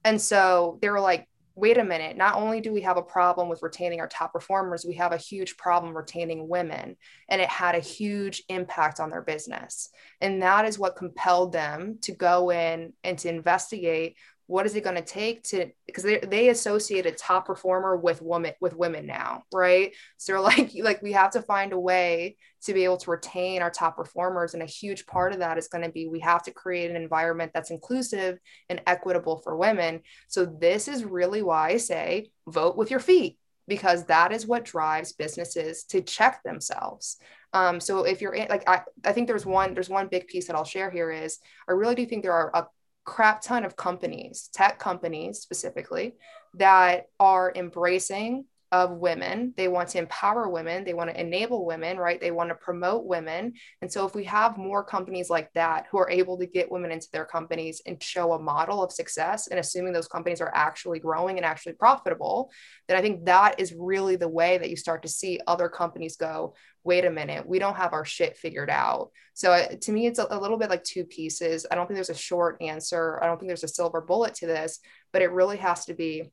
And 0.03 0.21
so 0.21 0.79
they 0.81 0.89
were 0.89 0.99
like, 0.99 1.27
wait 1.55 1.77
a 1.77 1.83
minute, 1.83 2.15
not 2.15 2.35
only 2.35 2.61
do 2.61 2.71
we 2.71 2.81
have 2.81 2.97
a 2.97 3.01
problem 3.01 3.49
with 3.49 3.63
retaining 3.63 3.99
our 3.99 4.07
top 4.07 4.31
performers, 4.31 4.85
we 4.85 4.93
have 4.93 5.11
a 5.11 5.17
huge 5.17 5.57
problem 5.57 5.97
retaining 5.97 6.47
women. 6.47 6.95
And 7.29 7.41
it 7.41 7.49
had 7.49 7.73
a 7.73 7.79
huge 7.79 8.43
impact 8.47 8.99
on 8.99 9.09
their 9.09 9.23
business. 9.23 9.89
And 10.21 10.41
that 10.43 10.65
is 10.65 10.77
what 10.77 10.95
compelled 10.95 11.53
them 11.53 11.97
to 12.01 12.11
go 12.11 12.51
in 12.51 12.93
and 13.03 13.17
to 13.19 13.29
investigate 13.29 14.17
what 14.47 14.65
is 14.65 14.75
it 14.75 14.83
going 14.83 14.95
to 14.95 15.01
take 15.01 15.43
to 15.43 15.69
because 15.85 16.03
they, 16.03 16.19
they 16.19 16.49
associate 16.49 17.05
a 17.05 17.11
top 17.11 17.45
performer 17.45 17.95
with 17.95 18.21
women 18.21 18.53
with 18.59 18.75
women 18.75 19.05
now 19.05 19.43
right? 19.53 19.93
So 20.17 20.41
like 20.41 20.71
like 20.81 21.01
we 21.01 21.11
have 21.11 21.31
to 21.31 21.41
find 21.41 21.73
a 21.73 21.79
way 21.79 22.37
to 22.63 22.73
be 22.73 22.83
able 22.83 22.97
to 22.97 23.11
retain 23.11 23.61
our 23.61 23.69
top 23.69 23.95
performers 23.95 24.53
and 24.53 24.63
a 24.63 24.67
huge 24.67 25.05
part 25.05 25.33
of 25.33 25.39
that 25.39 25.57
is 25.57 25.67
going 25.67 25.83
to 25.83 25.91
be 25.91 26.07
we 26.07 26.21
have 26.21 26.43
to 26.43 26.51
create 26.51 26.89
an 26.89 26.97
environment 26.97 27.51
that's 27.53 27.71
inclusive 27.71 28.39
and 28.69 28.81
equitable 28.87 29.37
for 29.37 29.55
women. 29.55 30.01
So 30.27 30.45
this 30.45 30.87
is 30.87 31.03
really 31.03 31.43
why 31.43 31.69
i 31.69 31.77
say 31.77 32.29
vote 32.47 32.77
with 32.77 32.89
your 32.89 32.99
feet 32.99 33.37
because 33.67 34.05
that 34.05 34.31
is 34.31 34.47
what 34.47 34.63
drives 34.63 35.13
businesses 35.13 35.83
to 35.83 36.01
check 36.01 36.41
themselves. 36.43 37.17
Um, 37.53 37.79
so 37.79 38.03
if 38.03 38.21
you're 38.21 38.33
in, 38.33 38.47
like 38.49 38.67
I, 38.67 38.81
I 39.05 39.11
think 39.11 39.27
there's 39.27 39.45
one 39.45 39.73
there's 39.73 39.89
one 39.89 40.07
big 40.07 40.27
piece 40.27 40.47
that 40.47 40.55
i'll 40.55 40.65
share 40.65 40.91
here 40.91 41.09
is 41.09 41.39
i 41.67 41.71
really 41.71 41.95
do 41.95 42.05
think 42.05 42.21
there 42.23 42.33
are 42.33 42.51
a 42.53 42.67
crap 43.07 43.41
ton 43.41 43.63
of 43.63 43.75
companies, 43.75 44.49
tech 44.53 44.77
companies 44.77 45.39
specifically, 45.39 46.15
that 46.53 47.05
are 47.19 47.53
embracing 47.55 48.45
of 48.73 48.91
women. 48.91 49.53
They 49.55 49.69
want 49.69 49.87
to 49.89 49.97
empower 49.97 50.49
women. 50.49 50.83
They 50.83 50.93
want 50.93 51.09
to 51.09 51.19
enable 51.19 51.65
women, 51.65 51.97
right? 51.97 52.19
They 52.19 52.31
want 52.31 52.49
to 52.49 52.55
promote 52.55 53.05
women. 53.05 53.53
And 53.81 53.89
so, 53.89 54.05
if 54.05 54.13
we 54.13 54.25
have 54.25 54.57
more 54.57 54.83
companies 54.83 55.29
like 55.29 55.49
that 55.53 55.85
who 55.89 55.97
are 55.99 56.09
able 56.09 56.37
to 56.37 56.45
get 56.45 56.69
women 56.69 56.91
into 56.91 57.07
their 57.13 57.23
companies 57.23 57.81
and 57.85 58.03
show 58.03 58.33
a 58.33 58.39
model 58.39 58.83
of 58.83 58.91
success, 58.91 59.47
and 59.47 59.57
assuming 59.57 59.93
those 59.93 60.09
companies 60.09 60.41
are 60.41 60.51
actually 60.53 60.99
growing 60.99 61.37
and 61.37 61.45
actually 61.45 61.73
profitable, 61.73 62.51
then 62.89 62.97
I 62.97 63.01
think 63.01 63.25
that 63.25 63.57
is 63.57 63.73
really 63.73 64.17
the 64.17 64.27
way 64.27 64.57
that 64.57 64.69
you 64.69 64.75
start 64.75 65.01
to 65.03 65.07
see 65.07 65.39
other 65.47 65.69
companies 65.69 66.17
go, 66.17 66.53
wait 66.87 67.05
a 67.05 67.11
minute, 67.11 67.47
we 67.47 67.59
don't 67.59 67.75
have 67.75 67.93
our 67.93 68.05
shit 68.05 68.37
figured 68.37 68.69
out. 68.69 69.11
So, 69.33 69.51
uh, 69.51 69.67
to 69.81 69.91
me, 69.91 70.07
it's 70.07 70.19
a, 70.19 70.27
a 70.29 70.39
little 70.39 70.57
bit 70.57 70.69
like 70.69 70.83
two 70.83 71.03
pieces. 71.03 71.67
I 71.69 71.75
don't 71.75 71.85
think 71.85 71.97
there's 71.97 72.09
a 72.09 72.15
short 72.15 72.61
answer. 72.61 73.21
I 73.21 73.27
don't 73.27 73.37
think 73.37 73.49
there's 73.49 73.65
a 73.65 73.67
silver 73.67 74.01
bullet 74.01 74.33
to 74.35 74.47
this, 74.47 74.79
but 75.11 75.21
it 75.21 75.31
really 75.31 75.57
has 75.57 75.85
to 75.85 75.93
be 75.93 76.31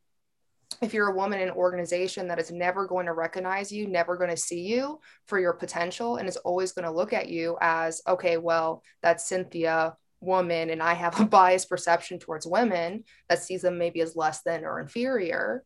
if 0.81 0.95
you're 0.95 1.09
a 1.09 1.15
woman 1.15 1.41
in 1.41 1.49
an 1.49 1.55
organization 1.55 2.29
that 2.29 2.39
is 2.39 2.51
never 2.51 2.87
going 2.87 3.07
to 3.07 3.13
recognize 3.13 3.71
you, 3.71 3.87
never 3.87 4.17
going 4.17 4.31
to 4.31 4.37
see 4.37 4.63
you 4.63 5.01
for 5.27 5.39
your 5.39 5.53
potential, 5.53 6.17
and 6.17 6.29
is 6.29 6.37
always 6.39 6.73
going 6.73 6.85
to 6.85 6.91
look 6.91 7.13
at 7.13 7.29
you 7.29 7.57
as, 7.61 8.01
okay, 8.09 8.37
well, 8.39 8.83
that's 9.03 9.29
Cynthia, 9.29 9.97
woman, 10.21 10.71
and 10.71 10.83
I 10.83 10.95
have 10.95 11.21
a 11.21 11.25
biased 11.41 11.69
perception 11.69 12.19
towards 12.19 12.47
women 12.47 13.05
that 13.29 13.43
sees 13.43 13.63
them 13.63 13.79
maybe 13.79 14.01
as 14.01 14.17
less 14.17 14.43
than 14.43 14.65
or 14.65 14.81
inferior, 14.81 15.65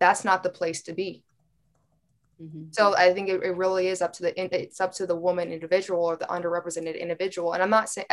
that's 0.00 0.24
not 0.24 0.42
the 0.42 0.50
place 0.50 0.82
to 0.82 0.92
be. 0.92 1.24
Mm-hmm. 2.42 2.64
So 2.72 2.96
I 2.96 3.12
think 3.12 3.28
it, 3.28 3.42
it, 3.42 3.56
really 3.56 3.88
is 3.88 4.02
up 4.02 4.12
to 4.14 4.22
the 4.22 4.54
it's 4.54 4.80
up 4.80 4.92
to 4.94 5.06
the 5.06 5.16
woman 5.16 5.52
individual 5.52 6.04
or 6.04 6.16
the 6.16 6.26
underrepresented 6.26 6.98
individual. 6.98 7.52
And 7.52 7.62
I'm 7.62 7.70
not 7.70 7.88
saying 7.88 8.06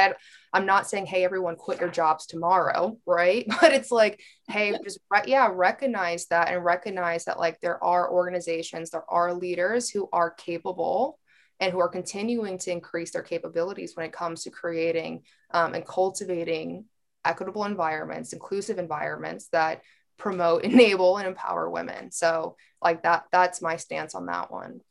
I'm 0.53 0.65
not 0.65 0.87
saying 0.87 1.07
hey 1.07 1.23
everyone 1.23 1.55
quit 1.55 1.79
your 1.79 1.89
jobs 1.89 2.25
tomorrow, 2.25 2.97
right? 3.05 3.45
But 3.61 3.73
it's 3.73 3.91
like 3.91 4.21
hey 4.47 4.77
just 4.83 4.99
re- 5.09 5.23
yeah 5.25 5.49
recognize 5.51 6.27
that 6.27 6.49
and 6.49 6.63
recognize 6.63 7.25
that 7.25 7.39
like 7.39 7.59
there 7.61 7.83
are 7.83 8.11
organizations, 8.11 8.91
there 8.91 9.09
are 9.09 9.33
leaders 9.33 9.89
who 9.89 10.07
are 10.13 10.31
capable 10.31 11.17
and 11.59 11.71
who 11.71 11.79
are 11.79 11.89
continuing 11.89 12.57
to 12.57 12.71
increase 12.71 13.11
their 13.11 13.21
capabilities 13.21 13.95
when 13.95 14.05
it 14.05 14.13
comes 14.13 14.43
to 14.43 14.49
creating 14.49 15.23
um, 15.53 15.73
and 15.73 15.85
cultivating 15.85 16.85
equitable 17.23 17.65
environments, 17.65 18.33
inclusive 18.33 18.79
environments 18.79 19.47
that 19.49 19.81
promote, 20.17 20.63
enable, 20.65 21.17
and 21.17 21.27
empower 21.27 21.69
women. 21.69 22.11
So 22.11 22.55
like 22.81 23.03
that, 23.03 23.25
that's 23.31 23.61
my 23.61 23.77
stance 23.77 24.15
on 24.15 24.25
that 24.27 24.51
one. 24.51 24.81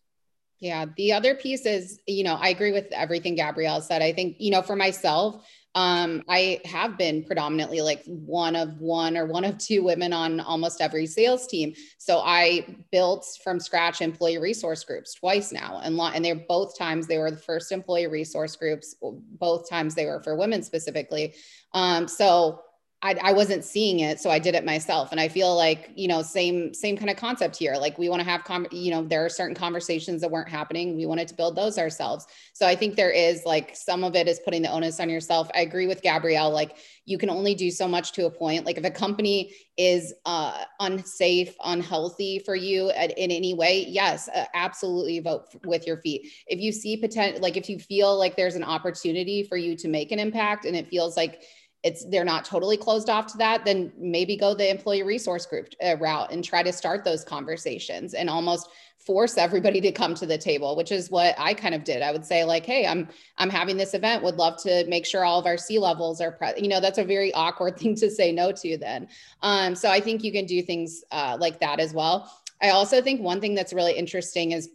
Yeah. 0.61 0.87
The 0.97 1.15
other 1.15 1.35
piece 1.35 1.65
is, 1.65 2.01
you 2.07 2.23
know, 2.23 2.35
I 2.35 2.51
agree 2.51 2.73
with 2.73 2.93
everything 2.93 3.35
Gabrielle 3.35 3.81
said. 3.81 4.03
I 4.03 4.13
think, 4.13 4.37
you 4.39 4.51
know, 4.51 4.61
for 4.61 4.77
myself, 4.77 5.43
um, 5.75 6.25
I 6.29 6.61
have 6.65 6.99
been 6.99 7.23
predominantly 7.23 7.81
like 7.81 8.03
one 8.05 8.57
of 8.57 8.81
one 8.81 9.17
or 9.17 9.27
one 9.27 9.45
of 9.45 9.57
two 9.57 9.85
women 9.85 10.13
on 10.13 10.41
almost 10.41 10.81
every 10.81 11.07
sales 11.07 11.47
team. 11.47 11.75
So 11.99 12.19
I 12.19 12.77
built 12.91 13.25
from 13.45 13.61
scratch 13.61 14.03
employee 14.03 14.39
resource 14.39 14.83
groups 14.83 15.15
twice 15.15 15.53
now, 15.53 15.81
and 15.85 15.99
and 16.01 16.25
they're 16.25 16.35
both 16.35 16.77
times 16.77 17.07
they 17.07 17.19
were 17.19 17.31
the 17.31 17.37
first 17.37 17.71
employee 17.71 18.09
resource 18.09 18.57
groups. 18.57 18.97
Both 19.01 19.71
times 19.71 19.95
they 19.95 20.07
were 20.07 20.21
for 20.21 20.35
women 20.35 20.65
specifically. 20.65 21.35
Um, 21.73 22.09
so 22.09 22.63
I, 23.03 23.17
I 23.23 23.33
wasn't 23.33 23.65
seeing 23.65 24.01
it 24.01 24.21
so 24.21 24.31
i 24.31 24.39
did 24.39 24.55
it 24.55 24.65
myself 24.65 25.11
and 25.11 25.21
i 25.21 25.29
feel 25.29 25.57
like 25.57 25.91
you 25.95 26.07
know 26.07 26.23
same 26.23 26.75
same 26.75 26.97
kind 26.97 27.09
of 27.09 27.17
concept 27.17 27.57
here 27.57 27.75
like 27.77 27.97
we 27.99 28.09
want 28.11 28.21
to 28.21 28.29
have 28.29 28.45
com- 28.45 28.67
you 28.71 28.91
know 28.91 29.03
there 29.03 29.25
are 29.25 29.31
certain 29.31 29.55
conversations 29.55 30.21
that 30.21 30.31
weren't 30.31 30.49
happening 30.49 30.97
we 30.97 31.07
wanted 31.07 31.27
to 31.29 31.35
build 31.35 31.57
those 31.57 31.79
ourselves. 31.79 32.27
So 32.53 32.67
i 32.67 32.77
think 32.77 32.97
there 32.97 33.11
is 33.11 33.45
like 33.47 33.75
some 33.75 34.05
of 34.05 34.15
it 34.15 34.29
is 34.29 34.41
putting 34.45 34.63
the 34.63 34.71
onus 34.71 35.01
on 35.01 35.09
yourself. 35.09 35.51
I 35.55 35.61
agree 35.61 35.87
with 35.87 36.03
gabrielle 36.03 36.51
like 36.51 36.77
you 37.07 37.17
can 37.17 37.31
only 37.31 37.55
do 37.55 37.71
so 37.71 37.89
much 37.89 38.13
to 38.13 38.27
a 38.27 38.31
point 38.31 38.67
like 38.67 38.77
if 38.77 38.85
a 38.85 38.91
company 38.91 39.55
is 39.77 40.13
uh, 40.27 40.65
unsafe 40.81 41.55
unhealthy 41.65 42.39
for 42.39 42.55
you 42.55 42.91
at, 42.91 43.17
in 43.19 43.31
any 43.31 43.55
way 43.55 43.87
yes 43.89 44.29
uh, 44.29 44.45
absolutely 44.55 45.21
vote 45.21 45.45
f- 45.55 45.61
with 45.65 45.87
your 45.87 45.97
feet. 45.97 46.31
If 46.47 46.61
you 46.61 46.71
see 46.71 46.99
potential 46.99 47.41
like 47.41 47.57
if 47.57 47.71
you 47.71 47.79
feel 47.79 48.19
like 48.19 48.37
there's 48.37 48.57
an 48.57 48.65
opportunity 48.65 49.43
for 49.43 49.57
you 49.57 49.75
to 49.77 49.89
make 49.89 50.13
an 50.13 50.19
impact 50.19 50.67
and 50.67 50.77
it 50.77 50.89
feels 50.89 51.17
like 51.17 51.43
it's 51.83 52.05
they're 52.07 52.25
not 52.25 52.45
totally 52.45 52.77
closed 52.77 53.09
off 53.09 53.27
to 53.27 53.39
that 53.39 53.65
then 53.65 53.93
maybe 53.97 54.37
go 54.37 54.55
the 54.55 54.69
employee 54.69 55.03
resource 55.03 55.47
group 55.47 55.69
uh, 55.85 55.97
route 55.99 56.31
and 56.33 56.45
try 56.45 56.63
to 56.63 56.73
start 56.73 57.05
those 57.05 57.25
conversations 57.25 58.15
and 58.15 58.29
almost 58.29 58.69
force 58.99 59.39
everybody 59.39 59.81
to 59.81 59.91
come 59.91 60.15
to 60.15 60.27
the 60.27 60.37
table 60.37 60.77
which 60.77 60.93
is 60.93 61.11
what 61.11 61.35
i 61.39 61.55
kind 61.55 61.75
of 61.75 61.85
did 61.85 62.03
i 62.03 62.13
would 62.13 62.25
say 62.25 62.45
like 62.45 62.67
hey 62.67 62.87
i'm 62.87 63.09
i'm 63.39 63.49
having 63.49 63.77
this 63.77 63.95
event 63.95 64.23
would 64.23 64.37
love 64.37 64.61
to 64.63 64.85
make 64.89 65.07
sure 65.07 65.25
all 65.25 65.39
of 65.39 65.47
our 65.47 65.57
c 65.57 65.79
levels 65.79 66.21
are 66.21 66.33
pre-. 66.33 66.53
you 66.59 66.69
know 66.69 66.81
that's 66.81 66.99
a 66.99 67.05
very 67.05 67.33
awkward 67.33 67.77
thing 67.79 67.95
to 67.95 68.11
say 68.11 68.31
no 68.31 68.53
to 68.53 68.77
then 68.77 69.09
um, 69.43 69.75
so 69.75 69.91
i 69.91 70.01
think 70.01 70.23
you 70.23 70.33
can 70.33 70.45
do 70.45 70.63
things 70.63 71.03
uh, 71.13 71.37
like 71.41 71.61
that 71.61 71.81
as 71.81 71.95
well 71.95 72.31
i 72.61 72.71
also 72.71 73.01
think 73.01 73.21
one 73.21 73.41
thing 73.41 73.55
that's 73.55 73.73
really 73.73 73.95
interesting 73.95 74.53
is 74.53 74.69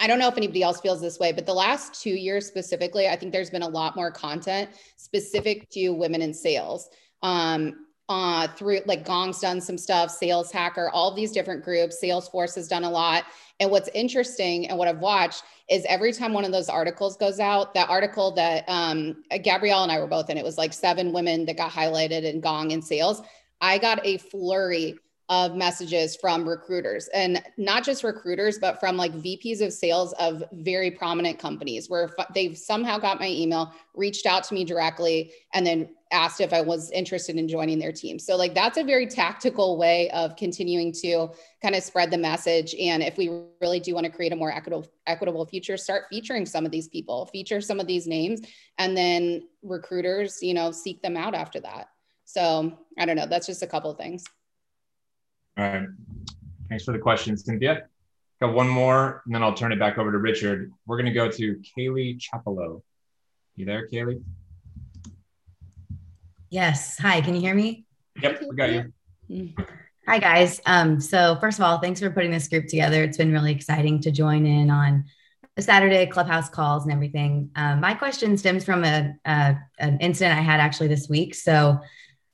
I 0.00 0.06
don't 0.06 0.18
know 0.18 0.28
if 0.28 0.36
anybody 0.36 0.62
else 0.62 0.80
feels 0.80 1.00
this 1.00 1.18
way, 1.18 1.32
but 1.32 1.46
the 1.46 1.54
last 1.54 2.02
two 2.02 2.10
years 2.10 2.46
specifically, 2.46 3.06
I 3.08 3.16
think 3.16 3.32
there's 3.32 3.50
been 3.50 3.62
a 3.62 3.68
lot 3.68 3.94
more 3.94 4.10
content 4.10 4.70
specific 4.96 5.70
to 5.70 5.90
women 5.90 6.22
in 6.22 6.34
sales. 6.34 6.88
Um, 7.22 7.86
uh, 8.08 8.48
through 8.56 8.80
like 8.86 9.04
Gong's 9.04 9.38
done 9.38 9.60
some 9.60 9.78
stuff, 9.78 10.10
Sales 10.10 10.50
Hacker, 10.50 10.90
all 10.90 11.14
these 11.14 11.30
different 11.30 11.62
groups. 11.62 12.02
Salesforce 12.02 12.56
has 12.56 12.66
done 12.66 12.82
a 12.82 12.90
lot. 12.90 13.24
And 13.60 13.70
what's 13.70 13.88
interesting 13.94 14.68
and 14.68 14.76
what 14.76 14.88
I've 14.88 14.98
watched 14.98 15.44
is 15.68 15.86
every 15.88 16.12
time 16.12 16.32
one 16.32 16.44
of 16.44 16.50
those 16.50 16.68
articles 16.68 17.16
goes 17.16 17.38
out, 17.38 17.72
that 17.74 17.88
article 17.88 18.32
that 18.32 18.64
um, 18.66 19.22
Gabrielle 19.44 19.84
and 19.84 19.92
I 19.92 20.00
were 20.00 20.08
both 20.08 20.28
in, 20.28 20.36
it 20.36 20.44
was 20.44 20.58
like 20.58 20.72
seven 20.72 21.12
women 21.12 21.44
that 21.44 21.56
got 21.56 21.70
highlighted 21.70 22.24
in 22.24 22.40
Gong 22.40 22.72
in 22.72 22.82
sales. 22.82 23.22
I 23.60 23.78
got 23.78 24.04
a 24.04 24.18
flurry 24.18 24.98
of 25.30 25.54
messages 25.54 26.16
from 26.16 26.46
recruiters 26.46 27.08
and 27.14 27.40
not 27.56 27.84
just 27.84 28.02
recruiters 28.02 28.58
but 28.58 28.80
from 28.80 28.96
like 28.96 29.12
VPs 29.12 29.64
of 29.64 29.72
sales 29.72 30.12
of 30.14 30.42
very 30.50 30.90
prominent 30.90 31.38
companies 31.38 31.88
where 31.88 32.10
they've 32.34 32.58
somehow 32.58 32.98
got 32.98 33.20
my 33.20 33.28
email 33.28 33.72
reached 33.94 34.26
out 34.26 34.42
to 34.42 34.54
me 34.54 34.64
directly 34.64 35.32
and 35.54 35.64
then 35.64 35.88
asked 36.10 36.40
if 36.40 36.52
I 36.52 36.60
was 36.60 36.90
interested 36.90 37.36
in 37.36 37.46
joining 37.46 37.78
their 37.78 37.92
team. 37.92 38.18
So 38.18 38.34
like 38.34 38.54
that's 38.54 38.76
a 38.76 38.82
very 38.82 39.06
tactical 39.06 39.78
way 39.78 40.10
of 40.10 40.34
continuing 40.34 40.90
to 40.94 41.28
kind 41.62 41.76
of 41.76 41.84
spread 41.84 42.10
the 42.10 42.18
message 42.18 42.74
and 42.74 43.00
if 43.00 43.16
we 43.16 43.30
really 43.60 43.78
do 43.78 43.94
want 43.94 44.06
to 44.06 44.12
create 44.12 44.32
a 44.32 44.36
more 44.36 44.50
equitable 44.50 44.88
equitable 45.06 45.46
future 45.46 45.76
start 45.76 46.06
featuring 46.10 46.44
some 46.44 46.66
of 46.66 46.72
these 46.72 46.88
people, 46.88 47.26
feature 47.26 47.60
some 47.60 47.78
of 47.78 47.86
these 47.86 48.08
names 48.08 48.40
and 48.78 48.96
then 48.96 49.46
recruiters, 49.62 50.42
you 50.42 50.54
know, 50.54 50.72
seek 50.72 51.00
them 51.02 51.16
out 51.16 51.36
after 51.36 51.60
that. 51.60 51.88
So, 52.24 52.76
I 52.98 53.06
don't 53.06 53.16
know, 53.16 53.26
that's 53.26 53.46
just 53.46 53.62
a 53.62 53.66
couple 53.66 53.90
of 53.90 53.96
things. 53.96 54.24
All 55.60 55.66
right. 55.66 55.88
Thanks 56.70 56.84
for 56.84 56.92
the 56.92 56.98
question, 56.98 57.36
Cynthia. 57.36 57.82
Got 58.40 58.54
one 58.54 58.66
more, 58.66 59.20
and 59.26 59.34
then 59.34 59.42
I'll 59.42 59.52
turn 59.52 59.72
it 59.72 59.78
back 59.78 59.98
over 59.98 60.10
to 60.10 60.16
Richard. 60.16 60.72
We're 60.86 60.96
going 60.96 61.04
to 61.04 61.12
go 61.12 61.30
to 61.30 61.60
Kaylee 61.76 62.18
Chapelo. 62.18 62.80
You 63.56 63.66
there, 63.66 63.86
Kaylee? 63.86 64.22
Yes. 66.48 66.96
Hi, 67.00 67.20
can 67.20 67.34
you 67.34 67.42
hear 67.42 67.54
me? 67.54 67.84
Yep, 68.22 68.44
we 68.48 68.56
got 68.56 68.70
you. 69.28 69.52
Hi, 70.08 70.18
guys. 70.18 70.62
Um, 70.64 70.98
so, 70.98 71.36
first 71.42 71.58
of 71.58 71.64
all, 71.66 71.78
thanks 71.78 72.00
for 72.00 72.08
putting 72.08 72.30
this 72.30 72.48
group 72.48 72.66
together. 72.66 73.04
It's 73.04 73.18
been 73.18 73.30
really 73.30 73.52
exciting 73.52 74.00
to 74.00 74.10
join 74.10 74.46
in 74.46 74.70
on 74.70 75.04
the 75.56 75.62
Saturday 75.62 76.06
clubhouse 76.06 76.48
calls 76.48 76.84
and 76.84 76.92
everything. 76.92 77.50
Um, 77.54 77.80
my 77.80 77.92
question 77.92 78.38
stems 78.38 78.64
from 78.64 78.82
a, 78.82 79.14
a, 79.26 79.56
an 79.78 79.98
incident 80.00 80.38
I 80.38 80.42
had 80.42 80.58
actually 80.58 80.88
this 80.88 81.06
week. 81.10 81.34
So, 81.34 81.80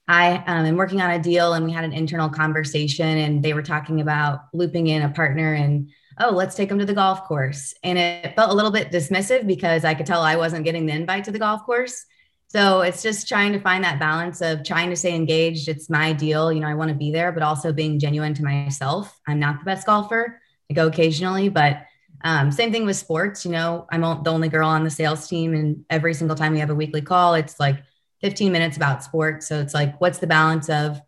I 0.08 0.36
um, 0.46 0.66
am 0.66 0.76
working 0.76 1.00
on 1.00 1.10
a 1.10 1.18
deal 1.18 1.54
and 1.54 1.64
we 1.64 1.72
had 1.72 1.84
an 1.84 1.92
internal 1.92 2.28
conversation 2.28 3.18
and 3.18 3.42
they 3.42 3.54
were 3.54 3.62
talking 3.62 4.00
about 4.00 4.42
looping 4.52 4.86
in 4.86 5.02
a 5.02 5.08
partner 5.08 5.54
and, 5.54 5.90
oh, 6.20 6.30
let's 6.30 6.54
take 6.54 6.68
them 6.68 6.78
to 6.78 6.84
the 6.84 6.94
golf 6.94 7.24
course. 7.24 7.74
And 7.82 7.98
it 7.98 8.34
felt 8.36 8.50
a 8.50 8.54
little 8.54 8.70
bit 8.70 8.92
dismissive 8.92 9.46
because 9.46 9.84
I 9.84 9.94
could 9.94 10.06
tell 10.06 10.22
I 10.22 10.36
wasn't 10.36 10.64
getting 10.64 10.86
the 10.86 10.92
invite 10.92 11.24
to 11.24 11.32
the 11.32 11.40
golf 11.40 11.64
course. 11.64 12.04
So 12.48 12.82
it's 12.82 13.02
just 13.02 13.26
trying 13.26 13.52
to 13.52 13.60
find 13.60 13.82
that 13.82 13.98
balance 13.98 14.40
of 14.40 14.62
trying 14.62 14.90
to 14.90 14.96
stay 14.96 15.14
engaged. 15.14 15.68
It's 15.68 15.90
my 15.90 16.12
deal. 16.12 16.52
You 16.52 16.60
know, 16.60 16.68
I 16.68 16.74
want 16.74 16.90
to 16.90 16.94
be 16.94 17.10
there, 17.10 17.32
but 17.32 17.42
also 17.42 17.72
being 17.72 17.98
genuine 17.98 18.34
to 18.34 18.44
myself. 18.44 19.18
I'm 19.26 19.40
not 19.40 19.58
the 19.58 19.64
best 19.64 19.86
golfer. 19.86 20.40
I 20.70 20.74
go 20.74 20.86
occasionally, 20.86 21.48
but 21.48 21.82
um, 22.22 22.52
same 22.52 22.70
thing 22.70 22.86
with 22.86 22.96
sports. 22.96 23.44
You 23.44 23.50
know, 23.50 23.86
I'm 23.90 24.02
the 24.22 24.30
only 24.30 24.48
girl 24.48 24.68
on 24.68 24.84
the 24.84 24.90
sales 24.90 25.26
team. 25.26 25.54
And 25.54 25.84
every 25.90 26.14
single 26.14 26.36
time 26.36 26.52
we 26.52 26.60
have 26.60 26.70
a 26.70 26.74
weekly 26.74 27.02
call, 27.02 27.34
it's 27.34 27.58
like, 27.58 27.82
15 28.20 28.52
minutes 28.52 28.76
about 28.76 29.02
sports. 29.02 29.46
So 29.46 29.60
it's 29.60 29.74
like, 29.74 30.00
what's 30.00 30.18
the 30.18 30.26
balance 30.26 30.68
of 30.68 31.00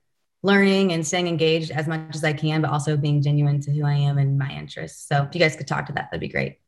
learning 0.42 0.92
and 0.92 1.06
staying 1.06 1.26
engaged 1.26 1.70
as 1.70 1.88
much 1.88 2.14
as 2.14 2.22
I 2.22 2.32
can, 2.32 2.62
but 2.62 2.70
also 2.70 2.96
being 2.96 3.22
genuine 3.22 3.60
to 3.62 3.72
who 3.72 3.84
I 3.84 3.94
am 3.94 4.18
and 4.18 4.38
my 4.38 4.50
interests. 4.50 5.08
So 5.08 5.24
if 5.24 5.34
you 5.34 5.40
guys 5.40 5.56
could 5.56 5.66
talk 5.66 5.86
to 5.86 5.92
that, 5.94 6.08
that'd 6.10 6.20
be 6.20 6.28
great. 6.28 6.58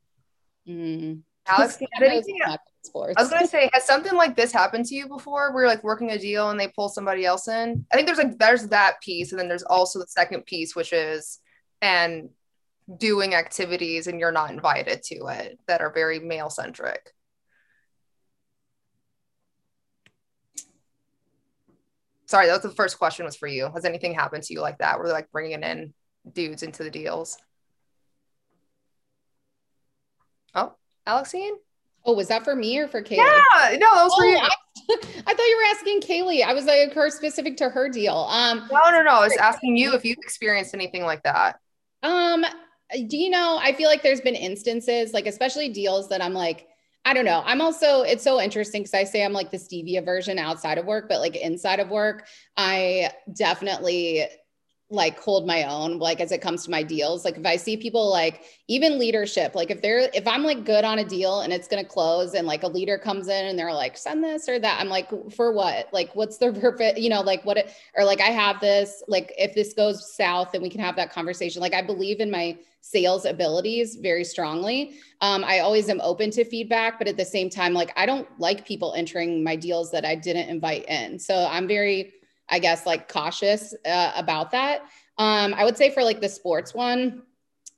Mm. 0.68 1.23
Alex, 1.46 1.79
I 3.17 3.23
was 3.23 3.31
going 3.31 3.42
to 3.42 3.48
say, 3.48 3.71
has 3.73 3.85
something 3.85 4.14
like 4.14 4.37
this 4.37 4.52
happened 4.52 4.87
to 4.87 4.94
you 4.94 5.08
before? 5.08 5.52
Where 5.52 5.64
you're 5.64 5.71
like 5.71 5.85
working 5.85 6.10
a 6.10 6.19
deal 6.19 6.50
and 6.50 6.58
they 6.58 6.69
pull 6.69 6.88
somebody 6.88 7.25
else 7.25 7.48
in? 7.48 7.85
I 7.92 7.96
think 7.96 8.06
there's 8.06 8.19
like 8.19 8.38
there's 8.38 8.69
that 8.69 9.00
piece, 9.00 9.33
and 9.33 9.40
then 9.40 9.48
there's 9.48 9.62
also 9.62 9.98
the 9.98 10.06
second 10.06 10.46
piece, 10.46 10.77
which 10.77 10.92
is 10.92 11.40
and 11.83 12.31
doing 12.98 13.35
activities 13.35 14.06
and 14.06 14.19
you're 14.19 14.33
not 14.33 14.50
invited 14.50 15.02
to 15.04 15.27
it 15.27 15.58
that 15.69 15.81
are 15.81 15.92
very 15.92 16.19
male 16.19 16.50
centric. 16.50 17.12
Sorry, 22.31 22.46
that 22.46 22.52
was 22.52 22.62
the 22.62 22.76
first 22.76 22.96
question 22.96 23.24
was 23.24 23.35
for 23.35 23.48
you. 23.48 23.68
Has 23.74 23.85
anything 23.85 24.14
happened 24.14 24.44
to 24.44 24.54
you 24.54 24.60
like 24.60 24.78
that? 24.78 24.98
Where 24.98 25.08
they're 25.08 25.16
like 25.16 25.33
bringing 25.33 25.64
in 25.64 25.92
dudes 26.33 26.62
into 26.62 26.85
the 26.85 26.90
deals. 26.90 27.37
Oh, 30.54 30.74
Alexine? 31.06 31.54
Oh, 32.04 32.14
was 32.14 32.28
that 32.28 32.44
for 32.44 32.54
me 32.54 32.78
or 32.78 32.87
for 32.87 33.02
Kaylee? 33.02 33.16
Yeah, 33.16 33.76
no, 33.78 33.94
that 33.94 34.04
was 34.04 34.14
for 34.14 34.24
Oh, 34.24 34.28
you. 34.28 34.37
I, 34.38 34.48
I 35.26 35.35
thought 35.35 35.38
you 35.38 35.56
were 35.60 35.76
asking 35.76 36.00
Kaylee. 36.02 36.44
I 36.44 36.54
was 36.54 36.66
like 36.66 36.92
her 36.94 37.10
specific 37.10 37.56
to 37.58 37.68
her 37.68 37.88
deal. 37.88 38.14
Um, 38.31 38.68
No, 38.72 38.90
no, 38.90 39.02
no. 39.02 39.10
I 39.10 39.24
was 39.24 39.37
asking 39.37 39.76
you 39.76 39.94
if 39.94 40.04
you've 40.04 40.18
experienced 40.18 40.72
anything 40.72 41.02
like 41.02 41.24
that. 41.24 41.58
Um, 42.04 42.44
do 43.08 43.16
you 43.18 43.28
know, 43.28 43.58
I 43.60 43.72
feel 43.72 43.88
like 43.88 44.02
there's 44.02 44.20
been 44.20 44.37
instances, 44.37 45.12
like 45.12 45.26
especially 45.26 45.68
deals 45.68 46.08
that 46.08 46.22
I'm 46.22 46.33
like, 46.33 46.68
I 47.05 47.15
don't 47.15 47.25
know. 47.25 47.42
I'm 47.44 47.61
also, 47.61 48.03
it's 48.03 48.23
so 48.23 48.40
interesting 48.40 48.83
because 48.83 48.94
I 48.94 49.05
say 49.05 49.25
I'm 49.25 49.33
like 49.33 49.51
the 49.51 49.57
stevia 49.57 50.05
version 50.05 50.38
outside 50.38 50.79
of 50.79 50.85
work, 50.85 51.09
but 51.09 51.21
like 51.21 51.35
inside 51.35 51.81
of 51.81 51.88
work, 51.88 52.27
I 52.57 53.11
definitely 53.33 54.27
like 54.92 55.19
hold 55.21 55.46
my 55.46 55.63
own 55.63 55.98
like 55.98 56.21
as 56.21 56.33
it 56.33 56.40
comes 56.42 56.65
to 56.65 56.71
my 56.71 56.83
deals. 56.83 57.25
Like 57.25 57.38
if 57.38 57.46
i 57.46 57.55
see 57.55 57.77
people 57.77 58.11
like 58.11 58.42
even 58.67 58.98
leadership 58.98 59.55
like 59.55 59.71
if 59.71 59.81
they're 59.81 60.11
if 60.13 60.27
i'm 60.27 60.42
like 60.42 60.65
good 60.65 60.85
on 60.85 60.98
a 60.98 61.05
deal 61.05 61.42
and 61.42 61.53
it's 61.53 61.69
going 61.69 61.83
to 61.83 61.88
close 61.88 62.35
and 62.35 62.44
like 62.46 62.65
a 62.65 62.67
leader 62.67 62.98
comes 62.98 63.29
in 63.29 63.46
and 63.46 63.57
they're 63.57 63.73
like 63.73 63.96
send 63.96 64.23
this 64.23 64.48
or 64.48 64.59
that 64.59 64.81
i'm 64.81 64.88
like 64.88 65.09
for 65.33 65.53
what? 65.53 65.88
Like 65.92 66.15
what's 66.17 66.38
the 66.38 66.53
perfect 66.61 66.98
you 66.98 67.09
know 67.09 67.21
like 67.21 67.44
what 67.44 67.57
it 67.57 67.73
or 67.94 68.05
like 68.05 68.21
i 68.21 68.31
have 68.31 68.61
this 68.61 69.03
like 69.07 69.33
if 69.38 69.55
this 69.55 69.75
goes 69.75 70.13
south 70.13 70.51
then 70.53 70.61
we 70.63 70.69
can 70.69 70.81
have 70.81 70.96
that 70.96 71.13
conversation 71.13 71.63
like 71.63 71.75
i 71.75 71.83
believe 71.83 72.19
in 72.19 72.31
my 72.31 72.59
sales 72.81 73.24
abilities 73.24 73.96
very 73.96 74.24
strongly 74.24 74.98
um, 75.20 75.44
i 75.44 75.60
always 75.60 75.88
am 75.88 76.00
open 76.02 76.31
to 76.31 76.44
feedback 76.44 76.98
but 76.98 77.06
at 77.06 77.16
the 77.16 77.24
same 77.24 77.50
time 77.50 77.72
like 77.72 77.92
i 77.96 78.06
don't 78.06 78.28
like 78.38 78.66
people 78.66 78.94
entering 78.94 79.44
my 79.44 79.54
deals 79.54 79.90
that 79.90 80.04
i 80.04 80.14
didn't 80.14 80.48
invite 80.48 80.85
in 80.88 81.18
so 81.18 81.46
i'm 81.50 81.68
very 81.68 82.12
I 82.50 82.58
guess 82.58 82.85
like 82.85 83.08
cautious 83.08 83.74
uh, 83.87 84.12
about 84.16 84.50
that. 84.50 84.83
Um, 85.18 85.54
I 85.54 85.64
would 85.64 85.76
say 85.76 85.90
for 85.90 86.02
like 86.02 86.20
the 86.20 86.28
sports 86.28 86.74
one, 86.74 87.22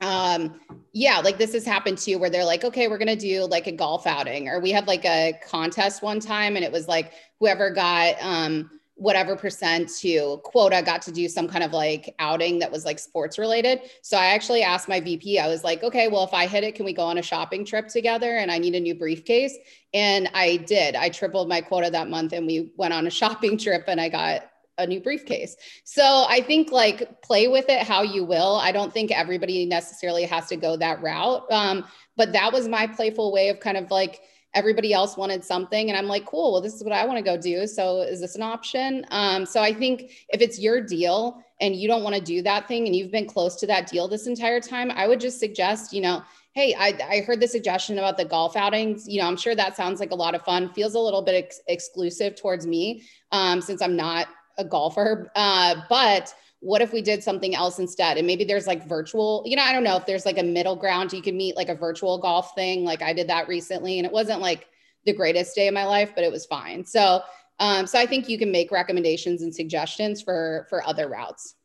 um, 0.01 0.61
yeah, 0.93 1.19
like 1.19 1.39
this 1.39 1.53
has 1.53 1.65
happened 1.65 1.99
too, 1.99 2.19
where 2.19 2.31
they're 2.31 2.45
like, 2.45 2.65
okay, 2.65 2.89
we're 2.89 2.99
gonna 2.99 3.15
do 3.15 3.45
like 3.45 3.67
a 3.67 3.73
golf 3.73 4.07
outing, 4.07 4.49
or 4.49 4.61
we 4.61 4.71
had 4.71 4.89
like 4.89 5.05
a 5.05 5.39
contest 5.47 6.03
one 6.03 6.19
time, 6.19 6.57
and 6.57 6.65
it 6.65 6.73
was 6.73 6.89
like 6.89 7.13
whoever 7.39 7.71
got 7.71 8.17
um, 8.21 8.71
whatever 8.95 9.35
percent 9.35 9.89
to 9.89 10.41
quota 10.45 10.83
got 10.85 11.03
to 11.03 11.13
do 11.13 11.29
some 11.29 11.49
kind 11.49 11.65
of 11.65 11.73
like 11.73 12.15
outing 12.19 12.59
that 12.59 12.71
was 12.71 12.85
like 12.85 12.99
sports 12.99 13.39
related. 13.39 13.81
So 14.03 14.17
I 14.17 14.27
actually 14.27 14.63
asked 14.63 14.89
my 14.89 15.01
VP, 15.01 15.39
I 15.39 15.49
was 15.49 15.65
like, 15.65 15.83
okay, 15.83 16.09
well, 16.09 16.25
if 16.25 16.35
I 16.35 16.47
hit 16.47 16.63
it, 16.63 16.75
can 16.75 16.85
we 16.85 16.93
go 16.93 17.03
on 17.03 17.19
a 17.19 17.23
shopping 17.23 17.65
trip 17.65 17.89
together? 17.89 18.37
And 18.37 18.51
I 18.51 18.59
need 18.59 18.75
a 18.75 18.81
new 18.81 18.95
briefcase. 18.95 19.57
And 19.95 20.31
I 20.35 20.59
did. 20.59 20.95
I 20.95 21.09
tripled 21.09 21.49
my 21.49 21.61
quota 21.61 21.91
that 21.91 22.09
month 22.09 22.33
and 22.33 22.47
we 22.47 22.71
went 22.77 22.95
on 22.95 23.07
a 23.07 23.11
shopping 23.23 23.57
trip 23.59 23.85
and 23.89 24.01
I 24.01 24.09
got 24.09 24.43
a 24.79 24.87
new 24.87 25.01
briefcase. 25.01 25.57
So 25.85 26.25
I 26.29 26.41
think 26.41 26.71
like 26.71 27.23
play 27.23 27.49
with 27.49 27.69
it 27.69 27.83
how 27.83 28.03
you 28.03 28.25
will. 28.25 28.57
I 28.57 28.73
don't 28.73 28.93
think 28.93 29.11
everybody 29.11 29.67
necessarily 29.67 30.25
has 30.25 30.49
to 30.49 30.57
go 30.57 30.77
that 30.77 31.03
route. 31.03 31.51
Um, 31.51 31.85
but 32.17 32.33
that 32.33 32.53
was 32.53 32.69
my 32.69 32.87
playful 32.87 33.33
way 33.33 33.49
of 33.49 33.61
kind 33.61 33.77
of 33.77 33.91
like 33.91 34.21
everybody 34.55 34.93
else 34.93 35.17
wanted 35.17 35.45
something 35.45 35.89
and 35.89 35.97
I'm 35.97 36.07
like, 36.07 36.27
cool, 36.27 36.53
well, 36.53 36.61
this 36.61 36.75
is 36.75 36.85
what 36.85 36.93
I 36.93 37.05
want 37.07 37.19
to 37.19 37.25
go 37.25 37.37
do. 37.37 37.67
So 37.67 38.03
is 38.03 38.21
this 38.21 38.35
an 38.35 38.43
option? 38.43 39.07
Um, 39.11 39.47
so 39.47 39.63
I 39.63 39.73
think 39.73 40.27
if 40.29 40.41
it's 40.41 40.59
your 40.59 40.81
deal 40.81 41.43
and 41.61 41.75
you 41.75 41.89
don't 41.89 42.03
want 42.03 42.17
to 42.17 42.21
do 42.21 42.43
that 42.43 42.69
thing 42.69 42.87
and 42.87 42.95
you've 42.95 43.11
been 43.11 43.27
close 43.27 43.57
to 43.57 43.67
that 43.69 43.87
deal 43.87 44.09
this 44.09 44.27
entire 44.27 44.61
time, 44.61 44.91
I 44.91 45.07
would 45.07 45.21
just 45.21 45.41
suggest, 45.41 45.93
you 45.93 46.03
know, 46.03 46.23
hey, 46.53 46.75
I, 46.79 46.99
I 47.09 47.21
heard 47.21 47.41
the 47.41 47.49
suggestion 47.49 47.99
about 47.99 48.19
the 48.19 48.27
golf 48.27 48.57
outings. 48.57 49.09
You 49.09 49.23
know, 49.23 49.27
I'm 49.27 49.39
sure 49.39 49.55
that 49.55 49.75
sounds 49.75 50.01
like 50.01 50.11
a 50.11 50.15
lot 50.15 50.35
of 50.35 50.43
fun. 50.43 50.73
Feels 50.75 50.95
a 50.95 50.99
little 50.99 51.23
bit 51.23 51.45
ex- 51.45 51.61
exclusive 51.67 52.37
towards 52.37 52.67
me 52.67 53.05
um, 53.31 53.63
since 53.63 53.81
I'm 53.81 53.97
not 53.97 54.29
a 54.59 54.65
golfer. 54.65 55.31
Uh, 55.35 55.77
but 55.89 56.35
what 56.63 56.81
if 56.81 56.93
we 56.93 57.03
did 57.03 57.25
something 57.25 57.57
else 57.57 57.81
instead? 57.81 58.17
And 58.17 58.27
maybe 58.27 58.45
there's 58.45 58.69
like 58.69 58.87
virtual, 58.87 59.43
you 59.45 59.57
know, 59.57 59.63
I 59.63 59.73
don't 59.73 59.83
know 59.83 59.97
if 59.97 60.07
there's 60.07 60.25
like 60.25 60.39
a 60.39 60.45
middle 60.45 60.77
ground. 60.77 61.13
You 61.13 61.21
can 61.21 61.37
meet 61.37 61.57
like 61.57 61.69
a 61.69 61.75
virtual 61.75 62.19
golf 62.19 62.55
thing. 62.55 62.85
Like 62.85 63.03
I 63.03 63.13
did 63.13 63.29
that 63.29 63.49
recently 63.49 63.99
and 63.99 64.07
it 64.07 64.13
wasn't 64.13 64.41
like 64.41 64.69
the 65.05 65.13
greatest 65.13 65.57
day 65.57 65.67
of 65.67 65.75
my 65.75 65.85
life, 65.85 66.13
but 66.15 66.23
it 66.23 66.31
was 66.31 66.47
fine. 66.47 66.85
So, 66.85 67.21
um, 67.59 67.87
so 67.87 67.99
I 67.99 68.07
think 68.07 68.29
you 68.29 68.39
can 68.39 68.53
make 68.53 68.71
recommendations 68.71 69.43
and 69.43 69.53
suggestions 69.53 70.23
for, 70.23 70.67
for 70.71 70.87
other 70.87 71.09
routes. 71.09 71.57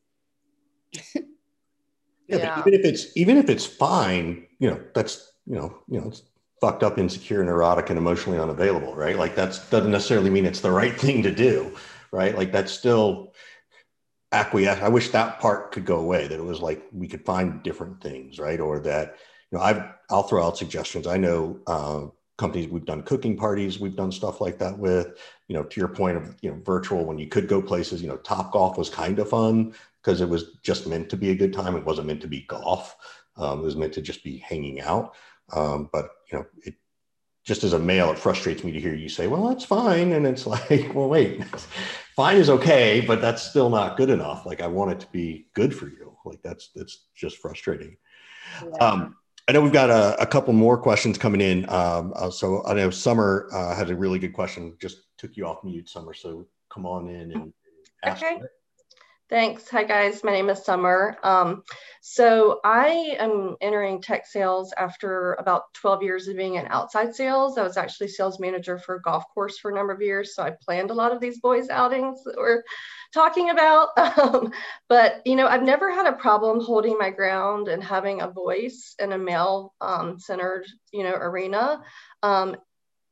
Yeah, 2.27 2.37
Yeah. 2.37 2.61
But 2.63 2.73
even 2.73 2.79
if 2.79 2.85
it's 2.85 3.15
even 3.15 3.37
if 3.37 3.49
it's 3.49 3.65
fine, 3.65 4.45
you 4.59 4.69
know, 4.69 4.81
that's 4.93 5.31
you 5.45 5.55
know, 5.55 5.77
you 5.87 6.01
know, 6.01 6.07
it's 6.07 6.23
fucked 6.59 6.83
up, 6.83 6.97
insecure, 6.97 7.43
neurotic, 7.43 7.89
and 7.89 7.97
emotionally 7.97 8.39
unavailable, 8.39 8.95
right? 8.95 9.17
Like 9.17 9.35
that's 9.35 9.59
doesn't 9.69 9.91
necessarily 9.91 10.29
mean 10.29 10.45
it's 10.45 10.61
the 10.61 10.71
right 10.71 10.99
thing 10.99 11.23
to 11.23 11.33
do, 11.33 11.75
right? 12.11 12.35
Like 12.35 12.51
that's 12.51 12.71
still 12.71 13.26
acquiesce. 14.31 14.81
I 14.81 14.89
wish 14.89 15.09
that 15.09 15.39
part 15.39 15.71
could 15.71 15.85
go 15.85 15.97
away. 15.97 16.27
That 16.27 16.39
it 16.39 16.43
was 16.43 16.61
like 16.61 16.83
we 16.91 17.07
could 17.07 17.25
find 17.25 17.63
different 17.63 18.01
things, 18.01 18.39
right? 18.39 18.59
Or 18.59 18.79
that 18.79 19.17
you 19.51 19.57
know, 19.57 19.63
I've 19.63 19.83
I'll 20.09 20.23
throw 20.23 20.45
out 20.45 20.57
suggestions. 20.57 21.07
I 21.07 21.17
know 21.17 21.59
uh, 21.67 22.07
companies 22.37 22.67
we've 22.67 22.85
done 22.85 23.03
cooking 23.03 23.37
parties, 23.37 23.79
we've 23.79 23.95
done 23.95 24.11
stuff 24.11 24.41
like 24.41 24.57
that 24.59 24.77
with. 24.77 25.17
You 25.47 25.55
know, 25.55 25.63
to 25.63 25.79
your 25.79 25.87
point 25.87 26.17
of 26.17 26.35
you 26.41 26.51
know, 26.51 26.59
virtual 26.65 27.05
when 27.05 27.17
you 27.17 27.27
could 27.27 27.47
go 27.47 27.61
places. 27.61 28.01
You 28.01 28.09
know, 28.09 28.17
Top 28.17 28.51
Golf 28.51 28.77
was 28.77 28.89
kind 28.89 29.17
of 29.19 29.29
fun 29.29 29.73
because 30.03 30.21
it 30.21 30.29
was 30.29 30.57
just 30.61 30.87
meant 30.87 31.09
to 31.09 31.17
be 31.17 31.31
a 31.31 31.35
good 31.35 31.53
time. 31.53 31.75
It 31.75 31.85
wasn't 31.85 32.07
meant 32.07 32.21
to 32.21 32.27
be 32.27 32.41
golf. 32.41 32.95
Um, 33.37 33.59
it 33.59 33.63
was 33.63 33.75
meant 33.75 33.93
to 33.93 34.01
just 34.01 34.23
be 34.23 34.37
hanging 34.37 34.81
out. 34.81 35.15
Um, 35.53 35.89
but 35.93 36.09
you 36.31 36.39
know, 36.39 36.45
it 36.63 36.75
just 37.45 37.63
as 37.63 37.71
a 37.71 37.79
male, 37.79 38.11
it 38.11 38.19
frustrates 38.19 38.63
me 38.63 38.73
to 38.73 38.79
hear 38.79 38.93
you 38.93 39.07
say, 39.07 39.27
"Well, 39.27 39.47
that's 39.47 39.63
fine," 39.63 40.11
and 40.11 40.27
it's 40.27 40.45
like, 40.47 40.93
"Well, 40.93 41.07
wait, 41.07 41.41
fine 42.17 42.35
is 42.35 42.49
okay, 42.49 42.99
but 42.99 43.21
that's 43.21 43.41
still 43.41 43.69
not 43.69 43.95
good 43.95 44.09
enough. 44.09 44.45
Like, 44.45 44.61
I 44.61 44.67
want 44.67 44.91
it 44.91 44.99
to 44.99 45.07
be 45.13 45.47
good 45.53 45.73
for 45.73 45.87
you. 45.87 46.17
Like, 46.25 46.41
that's 46.43 46.71
that's 46.75 47.05
just 47.15 47.37
frustrating." 47.37 47.95
Um, 48.81 49.15
I 49.47 49.53
know 49.53 49.61
we've 49.61 49.71
got 49.71 49.89
a, 49.89 50.21
a 50.21 50.25
couple 50.25 50.51
more 50.53 50.77
questions 50.77 51.17
coming 51.17 51.39
in. 51.39 51.69
Um, 51.69 52.11
uh, 52.17 52.29
so 52.29 52.65
I 52.65 52.73
know 52.73 52.89
Summer 52.89 53.47
uh, 53.53 53.73
had 53.73 53.89
a 53.89 53.95
really 53.95 54.19
good 54.19 54.33
question. 54.33 54.75
Just 54.81 55.03
took 55.17 55.37
you 55.37 55.45
off 55.45 55.63
mute, 55.63 55.87
Summer. 55.87 56.13
So 56.13 56.47
come 56.69 56.85
on 56.85 57.07
in 57.07 57.31
and 57.31 57.53
ask. 58.03 58.21
Okay. 58.21 58.35
it. 58.35 58.51
Thanks. 59.29 59.69
Hi, 59.71 59.83
guys. 59.83 60.23
My 60.23 60.31
name 60.31 60.49
is 60.49 60.63
Summer. 60.63 61.17
Um, 61.21 61.63
so 61.99 62.61
I 62.63 63.17
am 63.19 63.57
entering 63.59 64.01
tech 64.01 64.25
sales 64.25 64.73
after 64.77 65.33
about 65.33 65.63
12 65.73 66.01
years 66.01 66.29
of 66.29 66.37
being 66.37 66.55
in 66.55 66.65
outside 66.67 67.13
sales. 67.13 67.57
I 67.57 67.63
was 67.63 67.75
actually 67.75 68.07
sales 68.07 68.39
manager 68.39 68.79
for 68.79 68.95
a 68.95 69.01
golf 69.01 69.25
course 69.33 69.57
for 69.57 69.69
a 69.69 69.75
number 69.75 69.91
of 69.91 70.01
years. 70.01 70.33
So 70.33 70.43
I 70.43 70.51
planned 70.61 70.91
a 70.91 70.93
lot 70.93 71.11
of 71.11 71.19
these 71.19 71.41
boys 71.41 71.67
outings 71.69 72.23
that 72.23 72.37
we're 72.37 72.63
talking 73.13 73.49
about. 73.49 73.89
Um, 74.17 74.51
but, 74.89 75.21
you 75.25 75.35
know, 75.35 75.47
I've 75.47 75.63
never 75.63 75.93
had 75.93 76.07
a 76.07 76.13
problem 76.13 76.59
holding 76.59 76.97
my 76.97 77.11
ground 77.11 77.67
and 77.67 77.83
having 77.83 78.21
a 78.21 78.31
voice 78.31 78.95
in 78.99 79.11
a 79.11 79.17
male 79.17 79.73
um, 79.79 80.19
centered, 80.19 80.65
you 80.91 81.03
know, 81.03 81.13
arena. 81.13 81.81
Um, 82.23 82.55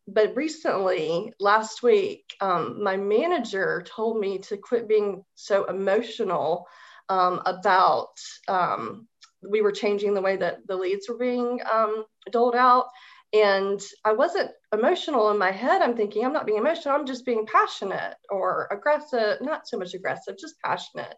but 0.07 0.35
recently, 0.35 1.33
last 1.39 1.81
week, 1.81 2.35
um, 2.39 2.83
my 2.83 2.95
manager 2.95 3.83
told 3.87 4.19
me 4.19 4.37
to 4.39 4.57
quit 4.57 4.87
being 4.87 5.23
so 5.35 5.65
emotional 5.65 6.67
um, 7.09 7.41
about. 7.45 8.17
Um, 8.47 9.07
we 9.47 9.61
were 9.61 9.71
changing 9.71 10.13
the 10.13 10.21
way 10.21 10.37
that 10.37 10.65
the 10.67 10.75
leads 10.75 11.07
were 11.09 11.17
being 11.17 11.59
um, 11.71 12.05
doled 12.31 12.55
out, 12.55 12.87
and 13.33 13.79
I 14.03 14.13
wasn't 14.13 14.51
emotional 14.73 15.31
in 15.31 15.37
my 15.37 15.51
head. 15.51 15.81
I'm 15.81 15.95
thinking 15.95 16.23
I'm 16.23 16.33
not 16.33 16.45
being 16.45 16.59
emotional. 16.59 16.95
I'm 16.95 17.05
just 17.05 17.25
being 17.25 17.45
passionate 17.47 18.15
or 18.29 18.67
aggressive. 18.71 19.37
Not 19.41 19.67
so 19.67 19.77
much 19.77 19.93
aggressive, 19.93 20.37
just 20.37 20.55
passionate. 20.63 21.15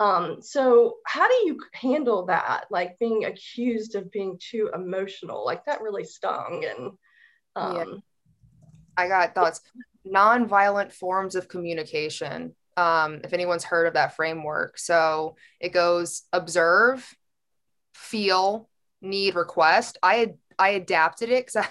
Um, 0.00 0.36
so 0.40 0.98
how 1.06 1.26
do 1.28 1.34
you 1.46 1.58
handle 1.72 2.26
that? 2.26 2.66
Like 2.70 2.98
being 2.98 3.24
accused 3.24 3.94
of 3.96 4.10
being 4.10 4.38
too 4.38 4.70
emotional, 4.74 5.44
like 5.44 5.64
that 5.64 5.80
really 5.82 6.04
stung 6.04 6.64
and. 6.68 6.92
Um, 7.56 7.74
Yeah. 7.74 7.84
I 8.98 9.08
got 9.08 9.34
thoughts. 9.34 9.60
Nonviolent 10.06 10.92
forms 10.92 11.34
of 11.34 11.48
communication. 11.48 12.54
Um, 12.76 13.20
if 13.24 13.32
anyone's 13.32 13.64
heard 13.64 13.86
of 13.86 13.94
that 13.94 14.14
framework, 14.16 14.78
so 14.78 15.36
it 15.60 15.72
goes 15.72 16.22
observe, 16.32 17.08
feel, 17.94 18.68
need, 19.00 19.34
request. 19.34 19.98
I 20.02 20.34
I 20.58 20.70
adapted 20.70 21.30
it 21.30 21.46
because 21.46 21.66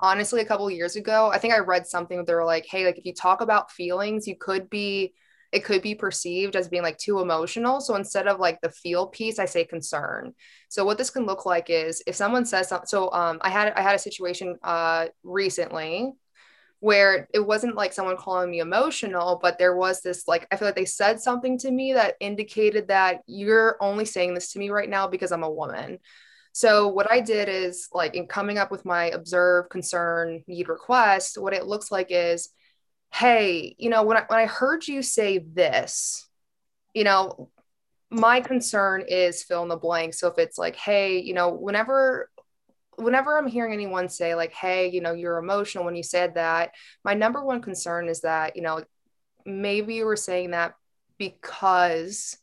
honestly 0.00 0.40
a 0.40 0.44
couple 0.44 0.70
years 0.70 0.96
ago, 0.96 1.30
I 1.32 1.38
think 1.38 1.54
I 1.54 1.58
read 1.58 1.86
something 1.86 2.16
that 2.18 2.26
they 2.26 2.34
were 2.34 2.44
like, 2.44 2.66
hey, 2.66 2.84
like 2.84 2.98
if 2.98 3.06
you 3.06 3.14
talk 3.14 3.40
about 3.40 3.70
feelings, 3.72 4.26
you 4.26 4.36
could 4.36 4.68
be 4.70 5.14
it 5.52 5.64
could 5.64 5.82
be 5.82 5.94
perceived 5.94 6.56
as 6.56 6.68
being 6.68 6.82
like 6.82 6.98
too 6.98 7.20
emotional. 7.20 7.80
So 7.80 7.94
instead 7.94 8.26
of 8.26 8.40
like 8.40 8.60
the 8.60 8.70
feel 8.70 9.06
piece, 9.06 9.38
I 9.38 9.44
say 9.44 9.64
concern. 9.64 10.34
So 10.68 10.84
what 10.84 10.98
this 10.98 11.10
can 11.10 11.26
look 11.26 11.46
like 11.46 11.70
is 11.70 12.02
if 12.08 12.16
someone 12.16 12.44
says 12.44 12.68
something. 12.68 12.88
So 12.88 13.12
um, 13.12 13.38
I 13.40 13.50
had 13.50 13.72
I 13.74 13.82
had 13.82 13.94
a 13.94 13.98
situation 14.00 14.56
uh, 14.64 15.06
recently 15.22 16.12
where 16.84 17.26
it 17.32 17.40
wasn't 17.40 17.74
like 17.74 17.94
someone 17.94 18.18
calling 18.18 18.50
me 18.50 18.58
emotional, 18.58 19.38
but 19.40 19.58
there 19.58 19.74
was 19.74 20.02
this 20.02 20.28
like 20.28 20.46
I 20.52 20.56
feel 20.56 20.68
like 20.68 20.74
they 20.74 20.84
said 20.84 21.18
something 21.18 21.56
to 21.60 21.70
me 21.70 21.94
that 21.94 22.16
indicated 22.20 22.88
that 22.88 23.22
you're 23.26 23.78
only 23.80 24.04
saying 24.04 24.34
this 24.34 24.52
to 24.52 24.58
me 24.58 24.68
right 24.68 24.90
now 24.90 25.06
because 25.08 25.32
I'm 25.32 25.44
a 25.44 25.50
woman. 25.50 25.98
So 26.52 26.88
what 26.88 27.10
I 27.10 27.20
did 27.20 27.48
is 27.48 27.88
like 27.94 28.14
in 28.14 28.26
coming 28.26 28.58
up 28.58 28.70
with 28.70 28.84
my 28.84 29.06
observe, 29.06 29.70
concern, 29.70 30.44
need, 30.46 30.68
request, 30.68 31.38
what 31.40 31.54
it 31.54 31.64
looks 31.64 31.90
like 31.90 32.08
is, 32.10 32.50
hey, 33.14 33.74
you 33.78 33.88
know, 33.88 34.02
when 34.02 34.18
I 34.18 34.24
when 34.26 34.40
I 34.40 34.44
heard 34.44 34.86
you 34.86 35.00
say 35.00 35.38
this, 35.38 36.28
you 36.92 37.04
know, 37.04 37.48
my 38.10 38.42
concern 38.42 39.04
is 39.08 39.42
fill 39.42 39.62
in 39.62 39.70
the 39.70 39.76
blank. 39.78 40.12
So 40.12 40.28
if 40.28 40.36
it's 40.36 40.58
like, 40.58 40.76
hey, 40.76 41.20
you 41.20 41.32
know, 41.32 41.48
whenever 41.48 42.28
whenever 42.96 43.36
I'm 43.36 43.46
hearing 43.46 43.72
anyone 43.72 44.08
say 44.08 44.34
like, 44.34 44.52
hey, 44.52 44.88
you 44.90 45.00
know, 45.00 45.12
you're 45.12 45.38
emotional 45.38 45.84
when 45.84 45.96
you 45.96 46.02
said 46.02 46.34
that, 46.34 46.74
my 47.04 47.14
number 47.14 47.44
one 47.44 47.62
concern 47.62 48.08
is 48.08 48.20
that, 48.22 48.56
you 48.56 48.62
know, 48.62 48.84
maybe 49.44 49.94
you 49.94 50.06
were 50.06 50.16
saying 50.16 50.52
that 50.52 50.74
because 51.18 52.36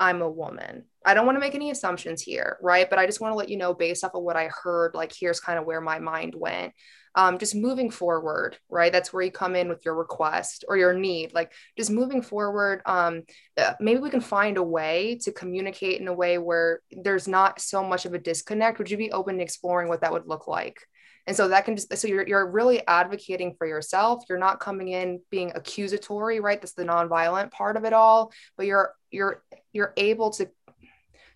I'm 0.00 0.22
a 0.22 0.30
woman. 0.30 0.84
I 1.04 1.14
don't 1.14 1.26
want 1.26 1.36
to 1.36 1.40
make 1.40 1.54
any 1.54 1.70
assumptions 1.70 2.22
here, 2.22 2.58
right? 2.62 2.88
But 2.88 2.98
I 2.98 3.06
just 3.06 3.20
want 3.20 3.32
to 3.32 3.36
let 3.36 3.48
you 3.48 3.56
know 3.56 3.74
based 3.74 4.04
off 4.04 4.14
of 4.14 4.22
what 4.22 4.36
I 4.36 4.48
heard, 4.48 4.94
like 4.94 5.12
here's 5.12 5.40
kind 5.40 5.58
of 5.58 5.64
where 5.64 5.80
my 5.80 5.98
mind 5.98 6.34
went 6.36 6.74
um, 7.14 7.38
just 7.38 7.54
moving 7.54 7.90
forward, 7.90 8.56
right? 8.68 8.92
That's 8.92 9.12
where 9.12 9.22
you 9.22 9.30
come 9.30 9.54
in 9.54 9.68
with 9.68 9.84
your 9.84 9.94
request 9.94 10.64
or 10.68 10.76
your 10.76 10.94
need. 10.94 11.34
Like 11.34 11.52
just 11.76 11.90
moving 11.90 12.22
forward, 12.22 12.82
um, 12.86 13.22
uh, 13.56 13.74
maybe 13.80 14.00
we 14.00 14.10
can 14.10 14.20
find 14.20 14.56
a 14.56 14.62
way 14.62 15.18
to 15.22 15.32
communicate 15.32 16.00
in 16.00 16.08
a 16.08 16.12
way 16.12 16.38
where 16.38 16.80
there's 16.90 17.28
not 17.28 17.60
so 17.60 17.84
much 17.84 18.06
of 18.06 18.14
a 18.14 18.18
disconnect. 18.18 18.78
Would 18.78 18.90
you 18.90 18.96
be 18.96 19.12
open 19.12 19.36
to 19.36 19.42
exploring 19.42 19.88
what 19.88 20.00
that 20.00 20.12
would 20.12 20.26
look 20.26 20.48
like? 20.48 20.80
And 21.26 21.36
so 21.36 21.48
that 21.48 21.64
can 21.64 21.76
just, 21.76 21.96
so 21.96 22.08
you're, 22.08 22.26
you're 22.26 22.50
really 22.50 22.84
advocating 22.86 23.54
for 23.56 23.66
yourself. 23.66 24.24
You're 24.28 24.38
not 24.38 24.58
coming 24.58 24.88
in 24.88 25.20
being 25.30 25.52
accusatory, 25.54 26.40
right? 26.40 26.60
That's 26.60 26.72
the 26.72 26.84
nonviolent 26.84 27.52
part 27.52 27.76
of 27.76 27.84
it 27.84 27.92
all, 27.92 28.32
but 28.56 28.66
you're, 28.66 28.94
you're, 29.10 29.42
you're 29.72 29.92
able 29.96 30.30
to 30.30 30.50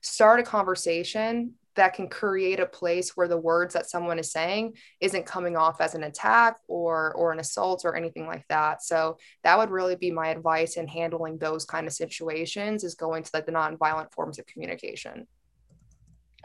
start 0.00 0.40
a 0.40 0.42
conversation 0.42 1.54
that 1.76 1.94
can 1.94 2.08
create 2.08 2.60
a 2.60 2.66
place 2.66 3.16
where 3.16 3.28
the 3.28 3.36
words 3.36 3.74
that 3.74 3.88
someone 3.88 4.18
is 4.18 4.32
saying 4.32 4.74
isn't 5.00 5.26
coming 5.26 5.56
off 5.56 5.80
as 5.80 5.94
an 5.94 6.04
attack 6.04 6.56
or 6.68 7.14
or 7.14 7.32
an 7.32 7.38
assault 7.38 7.82
or 7.84 7.96
anything 7.96 8.26
like 8.26 8.44
that. 8.48 8.82
So 8.82 9.18
that 9.44 9.58
would 9.58 9.70
really 9.70 9.96
be 9.96 10.10
my 10.10 10.28
advice 10.28 10.76
in 10.76 10.88
handling 10.88 11.38
those 11.38 11.64
kind 11.64 11.86
of 11.86 11.92
situations 11.92 12.84
is 12.84 12.94
going 12.94 13.22
to 13.22 13.30
like 13.32 13.46
the 13.46 13.52
nonviolent 13.52 14.12
forms 14.12 14.38
of 14.38 14.46
communication. 14.46 15.26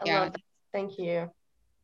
I 0.00 0.06
yeah. 0.06 0.30
thank 0.72 0.98
you. 0.98 1.30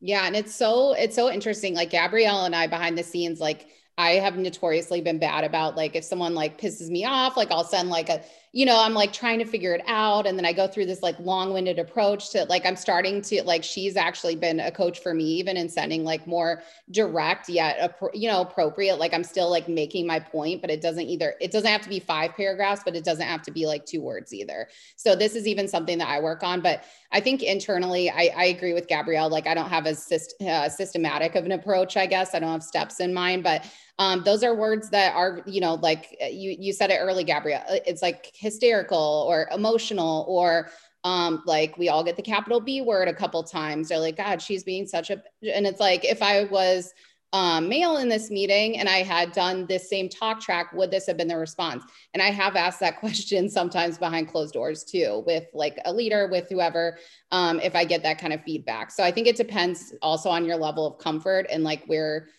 Yeah 0.01 0.25
and 0.25 0.35
it's 0.35 0.55
so 0.55 0.93
it's 0.93 1.15
so 1.15 1.29
interesting 1.29 1.75
like 1.75 1.89
gabrielle 1.89 2.45
and 2.45 2.55
i 2.55 2.67
behind 2.67 2.97
the 2.97 3.03
scenes 3.03 3.41
like 3.41 3.67
I 3.99 4.11
have 4.11 4.37
notoriously 4.37 5.01
been 5.01 5.19
bad 5.19 5.43
about 5.43 5.75
like 5.75 5.93
if 5.93 6.05
someone 6.05 6.33
like 6.33 6.57
pisses 6.57 6.89
me 6.89 7.03
off, 7.03 7.35
like 7.35 7.51
I'll 7.51 7.65
send 7.65 7.89
like 7.89 8.07
a 8.07 8.23
you 8.51 8.65
know, 8.65 8.79
I'm 8.79 8.95
like 8.95 9.13
trying 9.13 9.37
to 9.39 9.45
figure 9.45 9.75
it 9.75 9.81
out. 9.85 10.25
And 10.25 10.37
then 10.37 10.45
I 10.45 10.53
go 10.53 10.67
through 10.67 10.87
this 10.87 11.03
like 11.03 11.19
long 11.19 11.53
winded 11.53 11.77
approach 11.77 12.31
to 12.31 12.45
like, 12.45 12.65
I'm 12.65 12.75
starting 12.75 13.21
to 13.23 13.43
like, 13.43 13.63
she's 13.63 13.95
actually 13.95 14.35
been 14.35 14.59
a 14.59 14.71
coach 14.71 14.99
for 14.99 15.13
me, 15.13 15.23
even 15.23 15.55
in 15.55 15.69
sending 15.69 16.03
like 16.03 16.25
more 16.25 16.63
direct 16.89 17.47
yet, 17.47 17.99
you 18.13 18.27
know, 18.27 18.41
appropriate. 18.41 18.97
Like 18.97 19.13
I'm 19.13 19.23
still 19.23 19.51
like 19.51 19.69
making 19.69 20.07
my 20.07 20.19
point, 20.19 20.61
but 20.61 20.71
it 20.71 20.81
doesn't 20.81 21.07
either, 21.07 21.35
it 21.39 21.51
doesn't 21.51 21.69
have 21.69 21.81
to 21.81 21.89
be 21.89 21.99
five 21.99 22.33
paragraphs, 22.35 22.81
but 22.83 22.95
it 22.95 23.03
doesn't 23.03 23.27
have 23.27 23.43
to 23.43 23.51
be 23.51 23.67
like 23.67 23.85
two 23.85 24.01
words 24.01 24.33
either. 24.33 24.67
So 24.95 25.15
this 25.15 25.35
is 25.35 25.47
even 25.47 25.67
something 25.67 25.99
that 25.99 26.09
I 26.09 26.19
work 26.19 26.41
on. 26.41 26.61
But 26.61 26.83
I 27.11 27.19
think 27.19 27.43
internally, 27.43 28.09
I, 28.09 28.31
I 28.35 28.45
agree 28.45 28.73
with 28.73 28.87
Gabrielle. 28.87 29.29
Like 29.29 29.45
I 29.45 29.53
don't 29.53 29.69
have 29.69 29.85
a 29.85 29.91
syst- 29.91 30.41
uh, 30.41 30.69
systematic 30.69 31.35
of 31.35 31.45
an 31.45 31.51
approach, 31.51 31.97
I 31.97 32.07
guess. 32.07 32.33
I 32.33 32.39
don't 32.39 32.51
have 32.51 32.63
steps 32.63 32.99
in 32.99 33.13
mind, 33.13 33.43
but 33.43 33.65
um, 33.99 34.23
those 34.23 34.43
are 34.43 34.55
words 34.55 34.89
that 34.89 35.13
are, 35.13 35.41
you 35.45 35.61
know, 35.61 35.75
like 35.75 36.17
uh, 36.23 36.27
you, 36.27 36.55
you 36.57 36.73
said 36.73 36.89
it 36.89 36.97
early, 36.99 37.23
Gabrielle. 37.23 37.63
It's 37.67 38.01
like 38.01 38.31
hysterical 38.33 39.25
or 39.27 39.47
emotional 39.53 40.25
or 40.27 40.69
um 41.05 41.41
like 41.45 41.77
we 41.77 41.87
all 41.87 42.03
get 42.03 42.17
the 42.17 42.21
capital 42.21 42.59
b 42.59 42.81
word 42.81 43.07
a 43.07 43.13
couple 43.13 43.41
times 43.41 43.87
they're 43.87 43.99
like 43.99 44.17
god 44.17 44.41
she's 44.41 44.65
being 44.65 44.85
such 44.85 45.09
a 45.09 45.23
and 45.43 45.65
it's 45.65 45.79
like 45.79 46.03
if 46.03 46.21
i 46.21 46.43
was 46.43 46.93
um, 47.31 47.69
male 47.69 47.97
in 47.97 48.09
this 48.09 48.31
meeting 48.31 48.79
and 48.79 48.89
I 48.89 49.03
had 49.03 49.31
done 49.33 49.67
this 49.67 49.89
same 49.89 50.09
talk 50.09 50.41
track, 50.41 50.73
would 50.73 50.89
this 50.89 51.05
have 51.05 51.17
been 51.17 51.27
the 51.27 51.37
response? 51.37 51.83
And 52.13 52.23
I 52.23 52.31
have 52.31 52.55
asked 52.55 52.79
that 52.79 52.99
question 52.99 53.49
sometimes 53.49 53.97
behind 53.97 54.29
closed 54.29 54.53
doors 54.53 54.83
too, 54.83 55.23
with 55.27 55.45
like 55.53 55.77
a 55.85 55.93
leader, 55.93 56.27
with 56.27 56.49
whoever, 56.49 56.97
um, 57.31 57.59
if 57.59 57.75
I 57.75 57.85
get 57.85 58.01
that 58.03 58.19
kind 58.19 58.33
of 58.33 58.41
feedback. 58.43 58.91
So 58.91 59.03
I 59.03 59.11
think 59.11 59.27
it 59.27 59.35
depends 59.35 59.93
also 60.01 60.29
on 60.29 60.45
your 60.45 60.57
level 60.57 60.87
of 60.87 60.97
comfort 60.97 61.45
and 61.51 61.63
like 61.63 61.85
where 61.85 62.29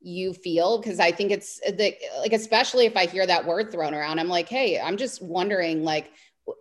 you 0.00 0.32
feel? 0.32 0.78
Because 0.78 1.00
i 1.00 1.10
think 1.10 1.30
it's 1.30 1.60
uh, 1.66 1.72
the 1.72 1.94
like 2.20 2.32
especially 2.32 2.86
if 2.86 2.96
i 2.96 3.06
hear 3.06 3.26
that 3.26 3.46
word 3.46 3.70
thrown 3.70 3.94
around 3.94 4.18
i'm 4.18 4.28
like 4.28 4.48
hey 4.48 4.80
i'm 4.80 4.96
just 4.96 5.22
wondering 5.22 5.82
like 5.84 6.10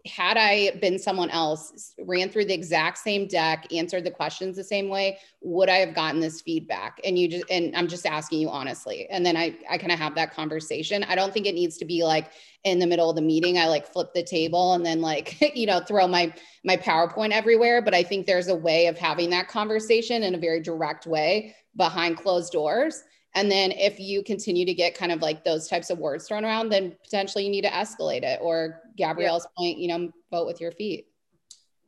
had 0.06 0.38
i 0.38 0.72
been 0.82 1.00
someone 1.00 1.30
else 1.30 1.94
ran 2.06 2.30
through 2.30 2.46
the 2.46 2.54
exact 2.54 2.98
same 2.98 3.28
deck 3.28 3.66
answered 3.74 4.04
the 4.04 4.12
questions 4.12 4.56
the 4.56 4.64
same 4.64 4.90
way 4.90 5.18
would 5.42 5.70
i 5.70 5.78
have 5.78 5.96
gotten 5.96 6.20
this 6.20 6.42
feedback? 6.42 7.00
And 7.04 7.18
you 7.18 7.28
just 7.28 7.46
and 7.50 7.76
i'm 7.76 7.88
just 7.88 8.06
asking 8.06 8.40
you 8.40 8.50
honestly. 8.50 9.08
And 9.10 9.26
then 9.26 9.38
i 9.38 9.56
i 9.70 9.78
kind 9.78 9.92
of 9.92 10.00
have 10.00 10.16
that 10.16 10.34
conversation. 10.34 11.04
I 11.04 11.16
don't 11.16 11.34
think 11.34 11.46
it 11.46 11.56
needs 11.56 11.78
to 11.78 11.86
be 11.86 12.04
like 12.04 12.32
in 12.66 12.80
the 12.80 12.88
middle 12.88 13.10
of 13.10 13.16
the 13.16 13.22
meeting 13.22 13.58
i 13.58 13.68
like 13.68 13.88
flip 13.88 14.14
the 14.14 14.24
table 14.24 14.74
and 14.74 14.86
then 14.86 15.00
like 15.00 15.38
you 15.56 15.66
know 15.66 15.80
throw 15.80 16.08
my 16.08 16.34
my 16.66 16.76
powerpoint 16.76 17.32
everywhere. 17.32 17.82
But 17.82 17.94
i 17.94 18.04
think 18.04 18.26
there's 18.26 18.50
a 18.50 18.56
way 18.56 18.88
of 18.88 18.98
having 18.98 19.30
that 19.30 19.48
conversation 19.48 20.24
in 20.24 20.36
a 20.36 20.40
very 20.40 20.62
direct 20.62 21.08
way 21.08 21.56
behind 21.78 22.18
closed 22.18 22.52
doors 22.52 23.04
and 23.36 23.52
then 23.52 23.72
if 23.72 24.00
you 24.00 24.24
continue 24.24 24.66
to 24.66 24.74
get 24.74 24.98
kind 24.98 25.12
of 25.12 25.22
like 25.22 25.44
those 25.44 25.68
types 25.68 25.90
of 25.90 26.00
words 26.00 26.28
thrown 26.28 26.46
around, 26.46 26.70
then 26.70 26.96
potentially 27.04 27.44
you 27.44 27.52
need 27.52 27.64
to 27.64 27.70
escalate 27.70 28.24
it. 28.24 28.40
Or 28.42 28.82
Gabrielle's 28.98 29.46
yeah. 29.46 29.64
point, 29.64 29.78
you 29.78 29.88
know, 29.88 30.12
vote 30.32 30.48
with 30.48 30.60
your 30.60 30.72
feet. 30.72 31.06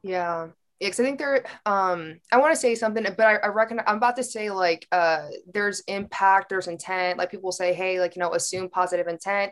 Yeah. 0.04 0.50
Yeah, 0.80 0.88
because 0.88 1.00
I 1.00 1.04
think 1.04 1.20
there, 1.20 1.46
um, 1.68 2.20
I 2.32 2.38
want 2.38 2.56
to 2.56 2.60
say 2.60 2.74
something, 2.74 3.04
but 3.04 3.20
I, 3.20 3.36
I 3.36 3.48
reckon 3.50 3.80
I'm 3.86 3.98
about 3.98 4.16
to 4.16 4.24
say 4.24 4.50
like, 4.50 4.88
uh, 4.92 5.28
there's 5.54 5.82
impact, 5.82 6.50
there's 6.50 6.68
intent. 6.68 7.20
Like 7.20 7.30
people 7.30 7.52
say, 7.52 7.74
hey, 7.74 8.00
like 8.00 8.16
you 8.16 8.20
know, 8.20 8.34
assume 8.34 8.68
positive 8.68 9.08
intent. 9.08 9.52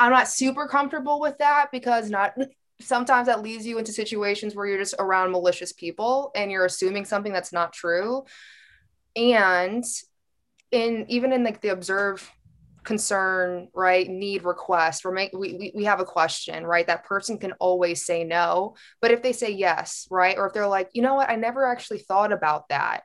I'm 0.00 0.10
not 0.10 0.26
super 0.26 0.66
comfortable 0.66 1.20
with 1.20 1.38
that 1.38 1.68
because 1.70 2.10
not 2.10 2.34
sometimes 2.80 3.28
that 3.28 3.42
leads 3.42 3.64
you 3.64 3.78
into 3.78 3.92
situations 3.92 4.56
where 4.56 4.66
you're 4.66 4.78
just 4.78 4.96
around 4.98 5.30
malicious 5.30 5.72
people 5.72 6.32
and 6.34 6.50
you're 6.50 6.64
assuming 6.64 7.04
something 7.04 7.32
that's 7.32 7.52
not 7.52 7.72
true. 7.72 8.24
And 9.14 9.84
in 10.70 11.06
even 11.08 11.32
in 11.32 11.44
like 11.44 11.60
the 11.60 11.68
observe 11.68 12.30
concern 12.82 13.68
right 13.72 14.08
need 14.08 14.44
request 14.44 15.04
make, 15.10 15.32
we, 15.32 15.72
we 15.74 15.84
have 15.84 16.00
a 16.00 16.04
question 16.04 16.66
right 16.66 16.86
that 16.86 17.04
person 17.04 17.38
can 17.38 17.52
always 17.52 18.04
say 18.04 18.24
no. 18.24 18.74
But 19.00 19.10
if 19.10 19.22
they 19.22 19.32
say 19.32 19.52
yes 19.52 20.06
right 20.10 20.36
or 20.36 20.46
if 20.46 20.52
they're 20.52 20.66
like 20.66 20.90
you 20.92 21.02
know 21.02 21.14
what? 21.14 21.30
I 21.30 21.36
never 21.36 21.66
actually 21.66 22.00
thought 22.00 22.32
about 22.32 22.68
that. 22.68 23.02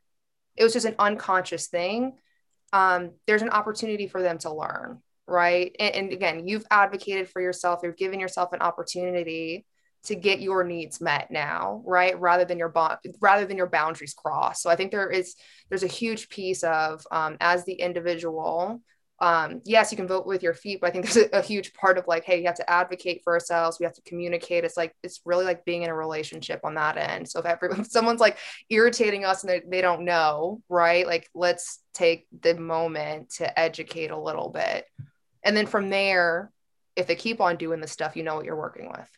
It 0.56 0.64
was 0.64 0.74
just 0.74 0.86
an 0.86 0.96
unconscious 1.00 1.68
thing. 1.68 2.18
Um, 2.74 3.12
there's 3.26 3.42
an 3.42 3.50
opportunity 3.50 4.08
for 4.08 4.22
them 4.22 4.38
to 4.40 4.54
learn 4.54 5.02
right? 5.28 5.76
And, 5.80 5.96
and 5.96 6.14
again 6.14 6.48
you've 6.48 6.66
advocated 6.72 7.30
for 7.30 7.42
yourself 7.42 7.82
you've 7.84 7.98
given 7.98 8.20
yourself 8.20 8.52
an 8.52 8.62
opportunity 8.62 9.66
to 10.04 10.16
get 10.16 10.42
your 10.42 10.64
needs 10.64 11.02
met 11.02 11.30
now 11.32 11.82
right? 11.86 12.20
Rather 12.20 12.46
than 12.46 12.58
your 12.58 12.70
bond 12.70 12.98
rather 13.20 13.46
than 13.46 13.58
your 13.58 13.70
boundaries 13.70 14.14
crossed. 14.14 14.62
So 14.62 14.70
i 14.70 14.76
think 14.76 14.92
there 14.92 15.10
is 15.10 15.36
there's 15.70 15.84
a 15.84 15.88
huge 15.88 16.30
piece 16.30 16.64
of 16.64 17.06
um, 17.12 17.38
as 17.40 17.66
the 17.66 17.74
individual 17.74 18.82
um, 19.22 19.62
yes 19.66 19.92
you 19.92 19.98
can 19.98 20.08
vote 20.08 20.26
with 20.26 20.42
your 20.42 20.54
feet 20.54 20.80
but 20.80 20.88
i 20.88 20.92
think 20.92 21.06
there's 21.12 21.28
a, 21.28 21.38
a, 21.38 21.42
huge 21.42 21.74
part 21.74 21.98
of 21.98 22.08
like 22.08 22.24
hey 22.24 22.40
you 22.40 22.46
have 22.46 22.56
to 22.56 22.70
advocate 22.70 23.22
for 23.24 23.34
ourselves. 23.34 23.78
We 23.80 23.84
have 23.86 23.96
to 23.96 24.02
communicate. 24.04 24.64
It's 24.64 24.78
like 24.78 24.96
it's 25.04 25.22
really 25.26 25.46
like 25.46 25.66
being 25.66 25.84
in 25.84 25.90
a 25.90 25.96
relationship 25.96 26.62
on 26.64 26.76
that 26.76 26.98
end. 26.98 27.30
So 27.30 27.40
if, 27.40 27.46
everyone, 27.46 27.80
if 27.82 27.88
someone's 27.88 28.22
like 28.22 28.38
irritating 28.70 29.26
us 29.26 29.44
and 29.44 29.52
they, 29.52 29.62
they 29.68 29.82
don't 29.82 30.06
know 30.06 30.62
right? 30.70 31.06
Like 31.06 31.30
let's 31.36 31.80
take 31.94 32.28
the 32.42 32.56
moment 32.56 33.32
to 33.38 33.60
educate 33.60 34.12
a 34.12 34.20
little 34.20 34.50
bit. 34.50 34.86
And 35.44 35.56
then 35.56 35.68
from 35.68 35.90
there 35.90 36.52
if 36.96 37.08
they 37.08 37.16
keep 37.16 37.40
on 37.40 37.56
doing 37.56 37.80
the 37.80 37.88
stuff 37.88 38.16
you 38.16 38.24
know 38.24 38.36
what 38.36 38.46
you're 38.46 38.56
working 38.56 38.90
with 38.90 39.10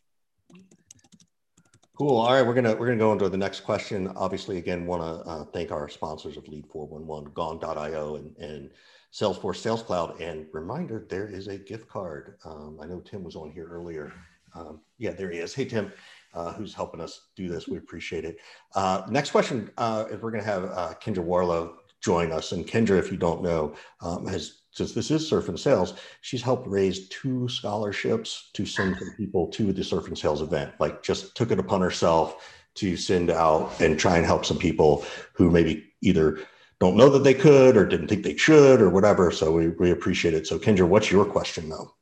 Cool. 2.01 2.17
All 2.17 2.33
right, 2.33 2.45
we're 2.45 2.55
gonna 2.55 2.75
we're 2.75 2.87
gonna 2.87 2.97
go 2.97 3.13
into 3.13 3.29
the 3.29 3.37
next 3.37 3.59
question. 3.59 4.07
Obviously, 4.15 4.57
again, 4.57 4.87
want 4.87 5.03
to 5.03 5.29
uh, 5.29 5.45
thank 5.45 5.71
our 5.71 5.87
sponsors 5.87 6.35
of 6.35 6.47
Lead 6.47 6.65
411, 6.65 7.31
Gong.io, 7.33 8.15
and, 8.15 8.35
and 8.37 8.71
Salesforce 9.13 9.57
Sales 9.57 9.83
Cloud. 9.83 10.19
And 10.19 10.47
reminder, 10.51 11.05
there 11.09 11.27
is 11.27 11.47
a 11.47 11.57
gift 11.57 11.87
card. 11.87 12.37
Um, 12.43 12.79
I 12.81 12.87
know 12.87 13.01
Tim 13.01 13.23
was 13.23 13.35
on 13.35 13.51
here 13.51 13.67
earlier. 13.67 14.13
Um, 14.55 14.81
yeah, 14.97 15.11
there 15.11 15.29
he 15.29 15.37
is. 15.37 15.53
Hey, 15.53 15.65
Tim, 15.65 15.91
uh, 16.33 16.53
who's 16.53 16.73
helping 16.73 17.01
us 17.01 17.27
do 17.35 17.47
this. 17.47 17.67
We 17.67 17.77
appreciate 17.77 18.25
it. 18.25 18.37
Uh, 18.73 19.03
next 19.09 19.29
question 19.29 19.69
uh, 19.77 20.05
is 20.09 20.21
we're 20.21 20.31
gonna 20.31 20.43
have 20.43 20.65
uh, 20.65 20.93
Kendra 20.99 21.19
Warlow 21.19 21.77
join 22.01 22.31
us. 22.31 22.51
And 22.51 22.65
Kendra, 22.65 22.97
if 22.97 23.11
you 23.11 23.17
don't 23.17 23.43
know, 23.43 23.75
um, 24.01 24.25
has 24.25 24.60
since 24.71 24.93
this 24.93 25.11
is 25.11 25.27
surf 25.27 25.49
and 25.49 25.59
sales, 25.59 25.93
she's 26.21 26.41
helped 26.41 26.67
raise 26.67 27.09
two 27.09 27.47
scholarships 27.49 28.49
to 28.53 28.65
send 28.65 28.97
some 28.97 29.11
people 29.17 29.47
to 29.47 29.73
the 29.73 29.83
surf 29.83 30.07
and 30.07 30.17
sales 30.17 30.41
event. 30.41 30.73
Like 30.79 31.03
just 31.03 31.35
took 31.35 31.51
it 31.51 31.59
upon 31.59 31.81
herself 31.81 32.49
to 32.75 32.95
send 32.95 33.29
out 33.29 33.79
and 33.81 33.99
try 33.99 34.17
and 34.17 34.25
help 34.25 34.45
some 34.45 34.57
people 34.57 35.05
who 35.33 35.51
maybe 35.51 35.85
either 36.01 36.39
don't 36.79 36.95
know 36.95 37.09
that 37.09 37.23
they 37.23 37.33
could 37.33 37.75
or 37.75 37.85
didn't 37.85 38.07
think 38.07 38.23
they 38.23 38.37
should 38.37 38.81
or 38.81 38.89
whatever. 38.89 39.29
So 39.29 39.51
we, 39.51 39.67
we 39.67 39.91
appreciate 39.91 40.33
it. 40.33 40.47
So 40.47 40.57
Kendra, 40.57 40.87
what's 40.87 41.11
your 41.11 41.25
question 41.25 41.69
though? 41.69 41.93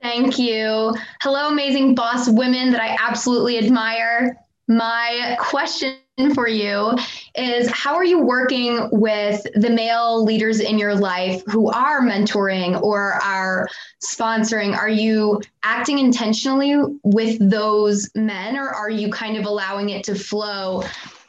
Thank 0.00 0.38
you. 0.38 0.94
Hello, 1.20 1.48
amazing 1.48 1.94
boss 1.94 2.28
women 2.28 2.70
that 2.72 2.80
I 2.80 2.96
absolutely 2.98 3.58
admire. 3.58 4.36
My 4.76 5.36
question 5.40 5.96
for 6.34 6.46
you 6.46 6.92
is 7.34 7.70
how 7.70 7.94
are 7.94 8.04
you 8.04 8.20
working 8.20 8.88
with 8.92 9.42
the 9.54 9.70
male 9.70 10.22
leaders 10.22 10.60
in 10.60 10.78
your 10.78 10.94
life 10.94 11.42
who 11.46 11.70
are 11.70 12.02
mentoring 12.02 12.80
or 12.82 13.14
are 13.14 13.68
sponsoring? 14.04 14.76
Are 14.76 14.88
you 14.88 15.40
acting 15.62 15.98
intentionally 15.98 16.76
with 17.02 17.38
those 17.50 18.10
men 18.14 18.56
or 18.56 18.68
are 18.68 18.90
you 18.90 19.10
kind 19.10 19.36
of 19.36 19.46
allowing 19.46 19.90
it 19.90 20.04
to 20.04 20.14
flow 20.14 20.82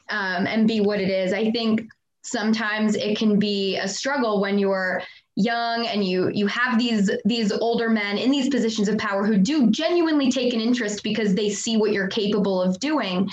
um, 0.10 0.46
and 0.48 0.68
be 0.68 0.82
what 0.82 1.00
it 1.00 1.10
is? 1.10 1.34
I 1.34 1.52
think 1.52 1.88
sometimes 2.24 2.96
it 2.96 3.18
can 3.18 3.40
be 3.40 3.78
a 3.78 3.88
struggle 3.88 4.42
when 4.42 4.58
you're 4.58 5.02
young 5.36 5.88
and 5.88 6.04
you 6.04 6.30
you 6.30 6.46
have 6.48 6.78
these 6.78 7.10
these 7.26 7.52
older 7.52 7.90
men 7.90 8.18
in 8.18 8.30
these 8.30 8.50
positions 8.50 8.88
of 8.88 8.98
power 8.98 9.26
who 9.26 9.38
do 9.38 9.70
genuinely 9.72 10.32
take 10.32 10.54
an 10.54 10.62
interest 10.62 11.04
because 11.04 11.34
they 11.34 11.50
see 11.50 11.78
what 11.78 11.92
you're 11.92 12.08
capable 12.08 12.62
of 12.62 12.80
doing. 12.80 13.30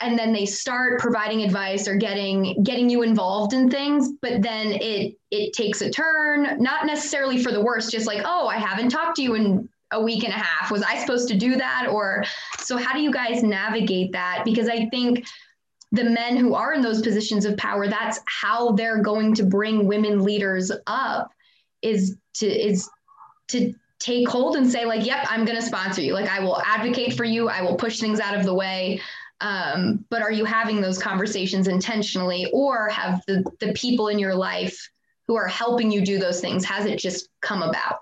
And 0.00 0.18
then 0.18 0.32
they 0.32 0.44
start 0.44 1.00
providing 1.00 1.42
advice 1.42 1.86
or 1.86 1.96
getting 1.96 2.62
getting 2.62 2.90
you 2.90 3.02
involved 3.02 3.52
in 3.52 3.70
things 3.70 4.10
but 4.20 4.42
then 4.42 4.72
it 4.72 5.16
it 5.30 5.52
takes 5.52 5.82
a 5.82 5.90
turn 5.90 6.60
not 6.60 6.84
necessarily 6.84 7.42
for 7.42 7.52
the 7.52 7.60
worst 7.60 7.92
just 7.92 8.06
like 8.06 8.20
oh 8.24 8.48
i 8.48 8.56
haven't 8.56 8.88
talked 8.88 9.16
to 9.16 9.22
you 9.22 9.34
in 9.34 9.68
a 9.92 10.02
week 10.02 10.24
and 10.24 10.32
a 10.32 10.36
half. 10.36 10.70
Was 10.70 10.82
i 10.82 10.98
supposed 10.98 11.28
to 11.28 11.36
do 11.36 11.56
that? 11.56 11.86
Or 11.88 12.24
so 12.58 12.76
how 12.76 12.92
do 12.92 13.00
you 13.00 13.12
guys 13.12 13.42
navigate 13.42 14.12
that? 14.12 14.42
Because 14.44 14.68
i 14.68 14.86
think 14.86 15.26
the 15.92 16.04
men 16.04 16.36
who 16.36 16.54
are 16.54 16.74
in 16.74 16.82
those 16.82 17.02
positions 17.02 17.44
of 17.44 17.56
power 17.56 17.86
that's 17.86 18.18
how 18.26 18.72
they're 18.72 19.00
going 19.00 19.32
to 19.34 19.44
bring 19.44 19.86
women 19.86 20.24
leaders 20.24 20.72
up 20.86 21.33
is 21.84 22.16
to 22.34 22.46
is 22.46 22.88
to 23.48 23.74
take 23.98 24.28
hold 24.28 24.56
and 24.56 24.70
say 24.70 24.84
like 24.84 25.06
yep 25.06 25.24
i'm 25.28 25.44
going 25.44 25.56
to 25.56 25.62
sponsor 25.62 26.00
you. 26.02 26.14
Like 26.14 26.28
i 26.28 26.40
will 26.40 26.60
advocate 26.62 27.14
for 27.14 27.24
you. 27.24 27.48
I 27.48 27.62
will 27.62 27.76
push 27.76 28.00
things 28.00 28.20
out 28.20 28.34
of 28.34 28.44
the 28.44 28.54
way. 28.54 29.00
Um, 29.40 30.04
but 30.10 30.22
are 30.22 30.32
you 30.32 30.44
having 30.44 30.80
those 30.80 30.98
conversations 30.98 31.68
intentionally 31.68 32.48
or 32.52 32.88
have 32.88 33.22
the, 33.26 33.44
the 33.60 33.72
people 33.72 34.08
in 34.08 34.18
your 34.18 34.34
life 34.34 34.90
who 35.26 35.36
are 35.36 35.48
helping 35.48 35.90
you 35.90 36.04
do 36.04 36.18
those 36.18 36.40
things 36.40 36.64
has 36.64 36.86
it 36.86 36.98
just 36.98 37.28
come 37.40 37.62
about? 37.62 38.00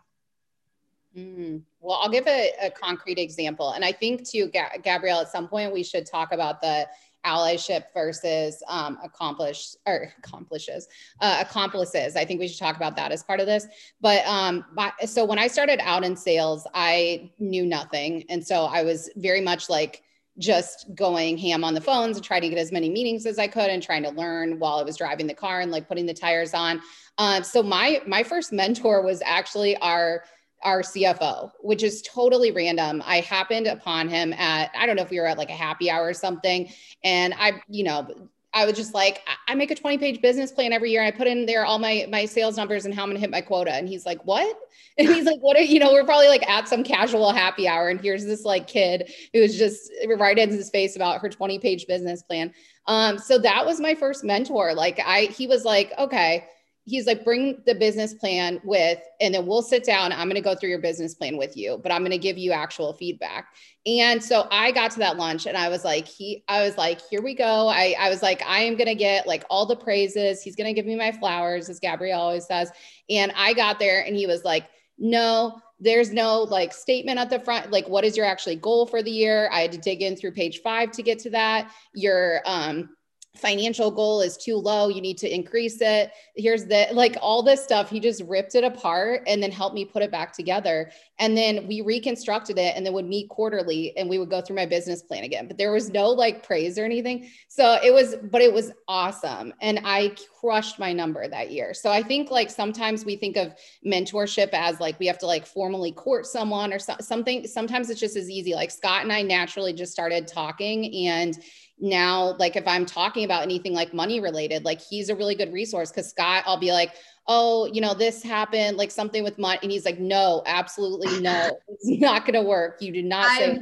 Mm. 1.17 1.61
well 1.81 2.01
i'll 2.03 2.09
give 2.09 2.27
a, 2.27 2.53
a, 2.63 2.71
concrete 2.71 3.19
example. 3.19 3.73
And 3.73 3.85
i 3.85 3.93
think 3.93 4.27
to 4.31 4.47
Ga- 4.47 4.79
gabrielle 4.83 5.21
at 5.21 5.31
some 5.31 5.47
point 5.47 5.73
we 5.73 5.83
should 5.83 6.07
talk 6.07 6.33
about 6.33 6.63
the 6.63 6.89
allyship 7.25 7.85
versus 7.95 8.63
um, 8.69 8.99
accomplish 9.03 9.75
or 9.87 10.13
accomplishes 10.19 10.89
uh, 11.21 11.39
accomplices. 11.41 12.17
I 12.17 12.25
think 12.25 12.41
we 12.41 12.49
should 12.49 12.59
talk 12.59 12.77
about 12.77 12.97
that 12.97 13.13
as 13.13 13.23
part 13.23 13.41
of 13.41 13.47
this. 13.47 13.67
But 14.01 14.27
um, 14.27 14.65
my, 14.73 14.93
so 15.07 15.25
when 15.25 15.39
I 15.39 15.47
started 15.47 15.81
out 15.83 16.05
in 16.05 16.17
sales, 16.17 16.67
I 16.75 17.31
knew 17.39 17.65
nothing, 17.65 18.25
and 18.29 18.47
so 18.47 18.65
I 18.65 18.83
was 18.83 19.11
very 19.17 19.41
much 19.41 19.69
like 19.69 20.03
just 20.39 20.87
going 20.95 21.37
ham 21.37 21.63
on 21.63 21.75
the 21.75 21.81
phones 21.81 22.17
and 22.17 22.25
trying 22.25 22.41
to 22.41 22.49
get 22.49 22.59
as 22.59 22.73
many 22.73 22.89
meetings 22.89 23.27
as 23.27 23.39
I 23.39 23.47
could 23.47 23.69
and 23.69 23.83
trying 23.83 24.03
to 24.05 24.11
learn 24.11 24.59
while 24.59 24.79
I 24.79 24.83
was 24.83 24.97
driving 24.97 25.27
the 25.27 25.35
car 25.35 25.61
and 25.61 25.71
like 25.71 25.87
putting 25.89 26.07
the 26.07 26.15
tires 26.15 26.55
on. 26.55 26.81
Um, 27.19 27.45
so 27.45 27.63
my 27.63 28.01
my 28.07 28.23
first 28.23 28.53
mentor 28.53 29.03
was 29.03 29.23
actually 29.25 29.77
our 29.79 30.25
our 30.63 30.83
CFO, 30.83 31.51
which 31.61 31.83
is 31.83 32.03
totally 32.03 32.51
random. 32.51 33.03
I 33.05 33.21
happened 33.21 33.67
upon 33.67 34.09
him 34.09 34.33
at, 34.35 34.71
I 34.77 34.87
don't 34.87 34.97
know 34.97 35.03
if 35.03 35.11
we 35.11 35.21
were 35.21 35.27
at 35.27 35.39
like 35.39 35.51
a 35.51 35.55
happy 35.55 35.91
hour 35.91 36.07
or 36.07 36.15
something. 36.15 36.71
And 37.05 37.35
I, 37.39 37.61
you 37.69 37.85
know, 37.85 38.29
I 38.55 38.67
was 38.67 38.77
just 38.77 38.93
like, 38.93 39.23
I 39.49 39.55
make 39.55 39.71
a 39.71 39.75
20 39.75 39.97
page 39.99 40.21
business 40.21 40.53
plan 40.53 40.73
every 40.73 40.91
year. 40.91 41.03
And 41.03 41.13
I 41.13 41.17
put 41.17 41.27
in 41.27 41.47
there 41.47 41.65
all 41.65 41.79
my, 41.79 42.07
my 42.11 42.27
sales 42.27 42.57
numbers 42.57 42.85
and 42.85 42.95
how 42.95 43.03
I'm 43.03 43.09
going 43.09 43.17
to 43.17 43.21
hit 43.21 43.31
my 43.31 43.41
quota. 43.41 43.73
And 43.73 43.89
he's 43.89 44.07
like, 44.07 44.23
what? 44.25 44.57
And 44.99 45.09
he's 45.09 45.25
like, 45.25 45.41
what 45.41 45.57
are, 45.57 45.63
you 45.63 45.79
know, 45.79 45.91
we're 45.91 46.05
probably 46.05 46.29
like 46.29 46.47
at 46.47 46.69
some 46.69 46.85
casual 46.85 47.33
happy 47.33 47.67
hour. 47.67 47.89
And 47.89 47.99
here's 47.99 48.27
this 48.27 48.45
like 48.45 48.67
kid 48.67 49.11
who 49.33 49.41
was 49.41 49.57
just 49.57 49.91
right 50.19 50.37
in 50.37 50.51
his 50.51 50.69
face 50.69 50.97
about 50.97 51.23
her 51.23 51.31
20 51.31 51.59
page 51.61 51.87
business 51.87 52.23
plan. 52.23 52.53
Um, 52.87 53.17
so 53.17 53.39
that 53.39 53.65
was 53.65 53.81
my 53.81 53.95
first 53.95 54.23
mentor. 54.23 54.75
Like 54.75 55.01
I, 55.03 55.23
he 55.35 55.47
was 55.47 55.65
like, 55.65 55.95
okay, 55.99 56.45
he's 56.85 57.07
like, 57.07 57.25
bring 57.25 57.63
the 57.65 57.75
business 57.75 58.13
plan 58.13 58.61
with, 58.65 58.99
and 59.21 59.33
then 59.33 59.47
we'll 59.47 59.63
sit 59.63 59.85
down. 59.85 60.13
I'm 60.13 60.29
going 60.29 60.35
to 60.35 60.41
go 60.41 60.55
through 60.55 60.71
your 60.71 60.81
business 60.81 61.15
plan 61.15 61.37
with 61.37 61.57
you, 61.57 61.79
but 61.83 61.93
I'm 61.93 62.03
going 62.03 62.11
to 62.11 62.19
give 62.19 62.39
you 62.39 62.51
actual 62.53 62.93
feedback. 62.93 63.47
And 63.87 64.23
so 64.23 64.49
I 64.51 64.73
got 64.73 64.91
to 64.93 64.99
that 65.01 65.17
lunch 65.17 65.47
and 65.47 65.57
I 65.57 65.69
was 65.69 65.85
like, 65.85 66.07
he, 66.07 66.45
I 66.49 66.63
was 66.65 66.77
like, 66.77 67.01
here 67.09 67.23
we 67.23 67.35
go. 67.35 67.69
I, 67.69 67.95
I 67.99 68.09
was 68.09 68.23
like, 68.23 68.43
I 68.43 68.63
am 68.63 68.77
going 68.77 68.89
to 68.89 68.95
get 68.95 69.27
like 69.27 69.45
all 69.49 69.67
the 69.67 69.77
praises. 69.77 70.43
He's 70.43 70.57
going 70.57 70.69
to 70.69 70.73
give 70.73 70.87
me 70.87 70.97
my 70.97 71.13
flowers, 71.13 71.69
as 71.69 71.79
Gabrielle 71.79 72.21
always 72.21 72.47
says. 72.47 72.71
And 73.09 73.33
I 73.37 73.55
got 73.55 73.79
there 73.79 74.05
and 74.05 74.17
he 74.17 74.27
was 74.27 74.45
like, 74.45 74.67
no, 74.99 75.61
there's 75.79 76.13
no 76.13 76.43
like 76.43 76.73
statement 76.73 77.19
at 77.19 77.31
the 77.31 77.41
front. 77.41 77.71
Like, 77.71 77.89
what 77.89 78.05
is 78.05 78.17
your 78.17 78.27
actually 78.27 78.57
goal 78.57 78.87
for 78.87 79.03
the 79.03 79.11
year? 79.11 79.49
I 79.53 79.63
had 79.63 79.73
to 79.73 79.79
dig 79.79 80.03
in 80.03 80.17
through 80.17 80.33
page 80.33 80.63
five 80.63 80.93
to 80.93 81.03
get 81.03 81.19
to 81.21 81.31
that. 81.31 81.73
Your, 81.95 82.41
um, 82.45 82.91
financial 83.35 83.91
goal 83.91 84.21
is 84.21 84.37
too 84.37 84.57
low 84.57 84.89
you 84.89 85.01
need 85.01 85.17
to 85.17 85.35
increase 85.35 85.81
it. 85.81 86.13
Here's 86.37 86.67
the 86.67 86.89
like 86.93 87.17
all 87.23 87.43
this 87.43 87.65
stuff 87.65 87.89
he 87.89 87.99
just 87.99 88.23
ripped 88.25 88.55
it 88.55 88.63
apart 88.63 89.23
and 89.27 89.43
then 89.43 89.51
helped 89.51 89.75
me 89.75 89.87
put 89.87 90.03
it 90.03 90.11
back 90.11 90.35
together. 90.35 90.91
And 91.19 91.35
then 91.35 91.67
we 91.67 91.81
reconstructed 91.81 92.59
it 92.59 92.77
and 92.77 92.85
then 92.85 92.93
would 92.93 93.07
meet 93.07 93.31
quarterly 93.31 93.97
and 93.97 94.09
we 94.09 94.19
would 94.19 94.29
go 94.29 94.43
through 94.43 94.57
my 94.57 94.67
business 94.67 95.03
plan 95.03 95.25
again. 95.25 95.49
But 95.49 95.57
there 95.57 95.73
was 95.73 95.91
no 95.91 96.11
like 96.11 96.47
praise 96.47 96.79
or 96.79 96.85
anything. 96.85 97.31
So 97.49 97.79
it 97.83 97.93
was 97.93 98.17
but 98.17 98.43
it 98.43 98.53
was 98.53 98.71
awesome. 98.87 99.55
And 99.63 99.81
i 99.85 100.15
crushed 100.39 100.79
my 100.79 100.93
number 100.93 101.27
that 101.27 101.51
year. 101.51 101.73
So 101.73 101.91
i 101.91 102.03
think 102.03 102.31
like 102.31 102.51
sometimes 102.51 103.07
we 103.07 103.17
think 103.17 103.39
of 103.39 103.55
mentorship 103.87 104.51
as 104.53 104.79
like 104.79 104.99
we 105.01 105.07
have 105.07 105.19
to 105.19 105.27
like 105.27 105.47
formally 105.47 105.93
court 105.93 106.27
someone 106.27 106.71
or 106.71 106.79
so, 106.79 106.97
something. 107.01 107.47
Sometimes 107.47 107.89
it's 107.89 108.01
just 108.01 108.17
as 108.17 108.29
easy. 108.29 108.55
Like 108.55 108.71
scott 108.71 109.03
and 109.03 109.13
i 109.13 109.23
naturally 109.23 109.73
just 109.73 109.93
started 109.93 110.27
talking 110.27 111.09
and 111.09 111.39
now 111.83 112.37
like 112.39 112.57
if 112.57 112.67
i'm 112.67 112.87
talking 112.87 113.25
about 113.25 113.43
anything 113.43 113.75
like 113.75 113.93
money 113.93 114.21
related 114.21 114.65
like 114.65 114.81
he's 114.81 115.09
a 115.09 115.17
really 115.17 115.35
good 115.35 115.53
resource 115.53 115.91
because 115.91 116.09
scott 116.09 116.45
i'll 116.47 116.57
be 116.57 116.73
like 116.73 116.95
oh 117.27 117.67
you 117.73 117.81
know 117.81 117.93
this 117.93 118.23
happened 118.23 118.77
like 118.77 118.91
something 118.91 119.25
with 119.25 119.37
money 119.37 119.59
and 119.63 119.73
he's 119.73 119.85
like 119.85 119.99
no 119.99 120.43
absolutely 120.47 121.21
no 121.21 121.51
it's 121.69 122.01
not 122.01 122.25
going 122.25 122.35
to 122.35 122.49
work 122.49 122.81
you 122.81 122.93
do 122.93 123.03
not 123.03 123.37
say 123.37 123.59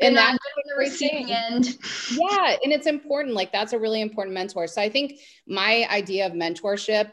and 0.00 0.16
that's 0.16 0.38
the 0.66 0.74
receiving 0.76 1.30
end. 1.30 1.78
Yeah 2.10 2.56
and 2.62 2.72
it's 2.72 2.86
important 2.86 3.34
like 3.34 3.50
that's 3.50 3.72
a 3.72 3.78
really 3.78 4.00
important 4.00 4.34
mentor. 4.34 4.66
So 4.66 4.80
i 4.82 4.88
think 4.88 5.20
my 5.46 5.86
idea 5.90 6.26
of 6.26 6.32
mentorship 6.32 7.12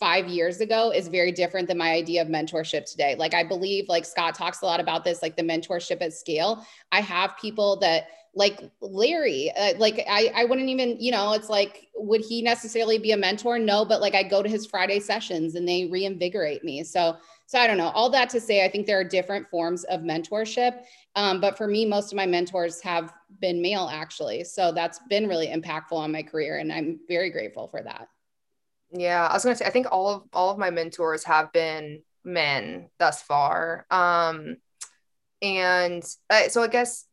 five 0.00 0.26
years 0.26 0.60
ago 0.60 0.90
is 0.90 1.08
very 1.08 1.30
different 1.30 1.68
than 1.68 1.78
my 1.78 1.92
idea 1.92 2.22
of 2.22 2.28
mentorship 2.28 2.90
today. 2.90 3.14
Like 3.16 3.34
I 3.34 3.44
believe 3.44 3.88
like 3.88 4.06
Scott 4.06 4.34
talks 4.34 4.62
a 4.62 4.64
lot 4.64 4.80
about 4.80 5.04
this, 5.04 5.22
like 5.22 5.36
the 5.36 5.42
mentorship 5.42 6.00
at 6.00 6.14
scale. 6.14 6.66
I 6.90 7.02
have 7.02 7.36
people 7.36 7.76
that 7.80 8.08
like 8.34 8.60
Larry, 8.80 9.52
uh, 9.56 9.74
like 9.78 10.04
I, 10.08 10.32
I 10.34 10.44
wouldn't 10.44 10.68
even, 10.68 10.96
you 11.00 11.10
know, 11.10 11.32
it's 11.32 11.48
like, 11.48 11.88
would 11.96 12.22
he 12.22 12.42
necessarily 12.42 12.98
be 12.98 13.12
a 13.12 13.16
mentor? 13.16 13.58
No, 13.58 13.84
but 13.84 14.00
like 14.00 14.14
I 14.14 14.22
go 14.22 14.42
to 14.42 14.48
his 14.48 14.66
Friday 14.66 15.00
sessions 15.00 15.54
and 15.54 15.68
they 15.68 15.86
reinvigorate 15.86 16.64
me. 16.64 16.84
So, 16.84 17.16
so 17.46 17.58
I 17.58 17.66
don't 17.66 17.76
know. 17.76 17.88
All 17.88 18.08
that 18.10 18.30
to 18.30 18.40
say, 18.40 18.64
I 18.64 18.70
think 18.70 18.86
there 18.86 19.00
are 19.00 19.04
different 19.04 19.50
forms 19.50 19.84
of 19.84 20.00
mentorship. 20.00 20.84
Um, 21.16 21.40
but 21.40 21.58
for 21.58 21.66
me, 21.66 21.84
most 21.84 22.12
of 22.12 22.16
my 22.16 22.26
mentors 22.26 22.80
have 22.82 23.12
been 23.40 23.60
male 23.60 23.88
actually. 23.92 24.44
So 24.44 24.70
that's 24.72 25.00
been 25.10 25.28
really 25.28 25.48
impactful 25.48 25.92
on 25.92 26.12
my 26.12 26.22
career. 26.22 26.58
And 26.58 26.72
I'm 26.72 27.00
very 27.08 27.30
grateful 27.30 27.66
for 27.66 27.82
that. 27.82 28.08
Yeah, 28.92 29.26
I 29.26 29.32
was 29.34 29.44
gonna 29.44 29.56
say 29.56 29.66
I 29.66 29.70
think 29.70 29.86
all 29.90 30.08
of 30.08 30.22
all 30.32 30.50
of 30.50 30.58
my 30.58 30.70
mentors 30.70 31.24
have 31.24 31.52
been 31.52 32.02
men 32.24 32.88
thus 32.98 33.22
far. 33.22 33.86
Um, 33.90 34.56
and 35.42 36.02
uh, 36.28 36.48
so 36.48 36.62
I 36.62 36.68
guess 36.68 37.06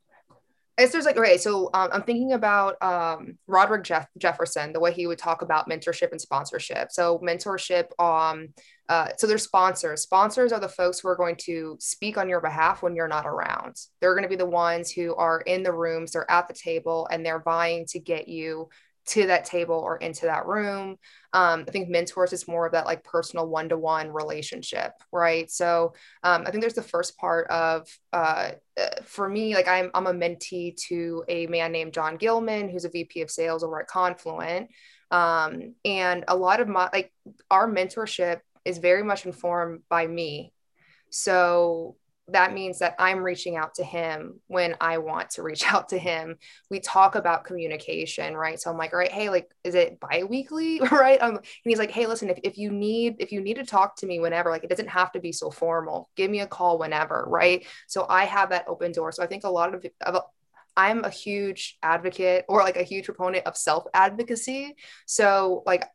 I 0.78 0.84
guess 0.84 0.92
there's 0.92 1.06
like 1.06 1.18
okay, 1.18 1.38
so 1.38 1.70
um, 1.74 1.90
I'm 1.92 2.04
thinking 2.04 2.34
about 2.34 2.82
um, 2.84 3.38
Roderick 3.48 3.84
Jeff- 3.84 4.10
Jefferson, 4.18 4.74
the 4.74 4.80
way 4.80 4.94
he 4.94 5.08
would 5.08 5.18
talk 5.18 5.42
about 5.42 5.70
mentorship 5.70 6.12
and 6.12 6.22
sponsorship. 6.22 6.92
So 6.92 7.20
mentorship, 7.20 8.00
um, 8.00 8.50
uh, 8.88 9.10
so 9.18 9.26
there's 9.26 9.44
sponsors. 9.44 10.02
Sponsors 10.04 10.52
are 10.52 10.60
the 10.60 10.70
folks 10.70 11.00
who 11.00 11.08
are 11.08 11.16
going 11.16 11.36
to 11.46 11.78
speak 11.80 12.18
on 12.18 12.30
your 12.30 12.42
behalf 12.42 12.84
when 12.84 12.96
you're 12.96 13.08
not 13.08 13.26
around. 13.26 13.76
They're 14.02 14.14
going 14.14 14.24
to 14.24 14.30
be 14.30 14.36
the 14.36 14.46
ones 14.46 14.92
who 14.92 15.16
are 15.16 15.42
in 15.42 15.64
the 15.64 15.74
rooms, 15.74 16.12
they're 16.12 16.30
at 16.30 16.48
the 16.48 16.54
table, 16.54 17.08
and 17.12 17.26
they're 17.26 17.42
vying 17.42 17.86
to 17.88 18.00
get 18.00 18.28
you 18.28 18.70
to 19.08 19.28
that 19.28 19.46
table 19.46 19.76
or 19.76 19.98
into 19.98 20.26
that 20.26 20.46
room. 20.46 20.98
Um, 21.34 21.66
I 21.68 21.72
think 21.72 21.90
mentors 21.90 22.34
is 22.34 22.48
more 22.48 22.66
of 22.66 22.74
that 22.74 22.86
like 22.86 23.04
personal 23.04 23.48
one 23.48 23.70
to 23.70 23.78
one 23.78 24.10
relationship, 24.10 24.92
right? 25.12 25.50
So 25.50 25.94
um, 26.24 26.44
I 26.46 26.52
think 26.52 26.62
there's 26.62 26.74
the 26.74 26.82
first 26.82 27.18
part 27.18 27.50
of 27.50 27.88
uh, 28.12 28.52
for 29.04 29.28
me, 29.28 29.56
like 29.56 29.68
I'm 29.68 29.92
I'm 29.94 30.08
a 30.08 30.14
mentee 30.14 30.76
to 30.88 31.24
a 31.28 31.48
man 31.48 31.72
named 31.72 31.94
John 31.94 32.18
Gilman, 32.18 32.70
who's 32.70 32.86
a 32.86 32.90
VP 32.90 33.22
of 33.22 33.32
Sales 33.32 33.64
over 33.64 33.80
at 33.80 33.88
Confluent, 33.88 34.70
um, 35.10 35.76
and 35.86 36.26
a 36.28 36.36
lot 36.36 36.60
of 36.60 36.68
my 36.68 36.90
like 36.92 37.14
our 37.50 37.70
mentorship 37.70 38.42
is 38.66 38.78
very 38.78 39.04
much 39.04 39.26
informed 39.26 39.82
by 39.90 40.06
me. 40.06 40.54
So 41.10 41.96
that 42.30 42.54
means 42.54 42.80
that 42.80 42.96
I'm 43.00 43.24
reaching 43.24 43.56
out 43.56 43.76
to 43.76 43.84
him 43.84 44.40
when 44.48 44.76
I 44.82 44.98
want 44.98 45.32
to 45.32 45.44
reach 45.48 45.66
out 45.66 45.90
to 45.90 45.98
him. 45.98 46.38
We 46.70 46.80
talk 46.80 47.16
about 47.16 47.46
communication, 47.46 48.36
right? 48.36 48.60
So 48.60 48.70
I'm 48.70 48.78
like, 48.78 48.94
all 48.94 49.00
right, 49.00 49.12
hey, 49.12 49.30
like, 49.30 49.50
is 49.64 49.76
it 49.76 50.00
bi-weekly? 50.00 50.80
right. 50.92 51.22
Um, 51.22 51.36
and 51.38 51.46
he's 51.64 51.80
like, 51.80 51.92
hey, 51.92 52.06
listen, 52.06 52.30
if, 52.30 52.40
if 52.44 52.58
you 52.58 52.72
need, 52.72 53.16
if 53.20 53.32
you 53.32 53.42
need 53.42 53.56
to 53.56 53.66
talk 53.66 53.96
to 53.98 54.06
me 54.06 54.20
whenever, 54.20 54.50
like 54.50 54.64
it 54.64 54.70
doesn't 54.70 54.90
have 54.90 55.12
to 55.14 55.20
be 55.20 55.32
so 55.32 55.50
formal. 55.50 56.10
Give 56.16 56.30
me 56.30 56.42
a 56.42 56.48
call 56.48 56.78
whenever, 56.78 57.26
right? 57.28 57.66
So 57.88 58.06
I 58.10 58.26
have 58.26 58.50
that 58.50 58.66
open 58.68 58.92
door. 58.92 59.12
So 59.12 59.24
I 59.24 59.28
think 59.28 59.44
a 59.44 59.50
lot 59.50 59.74
of, 59.74 59.86
of 60.02 60.22
I'm 60.76 61.04
a 61.04 61.10
huge 61.10 61.78
advocate 61.82 62.46
or 62.48 62.62
like 62.62 62.78
a 62.78 62.84
huge 62.84 63.06
proponent 63.06 63.48
of 63.48 63.58
self 63.58 63.86
advocacy. 63.96 64.76
So, 65.08 65.64
like, 65.66 65.86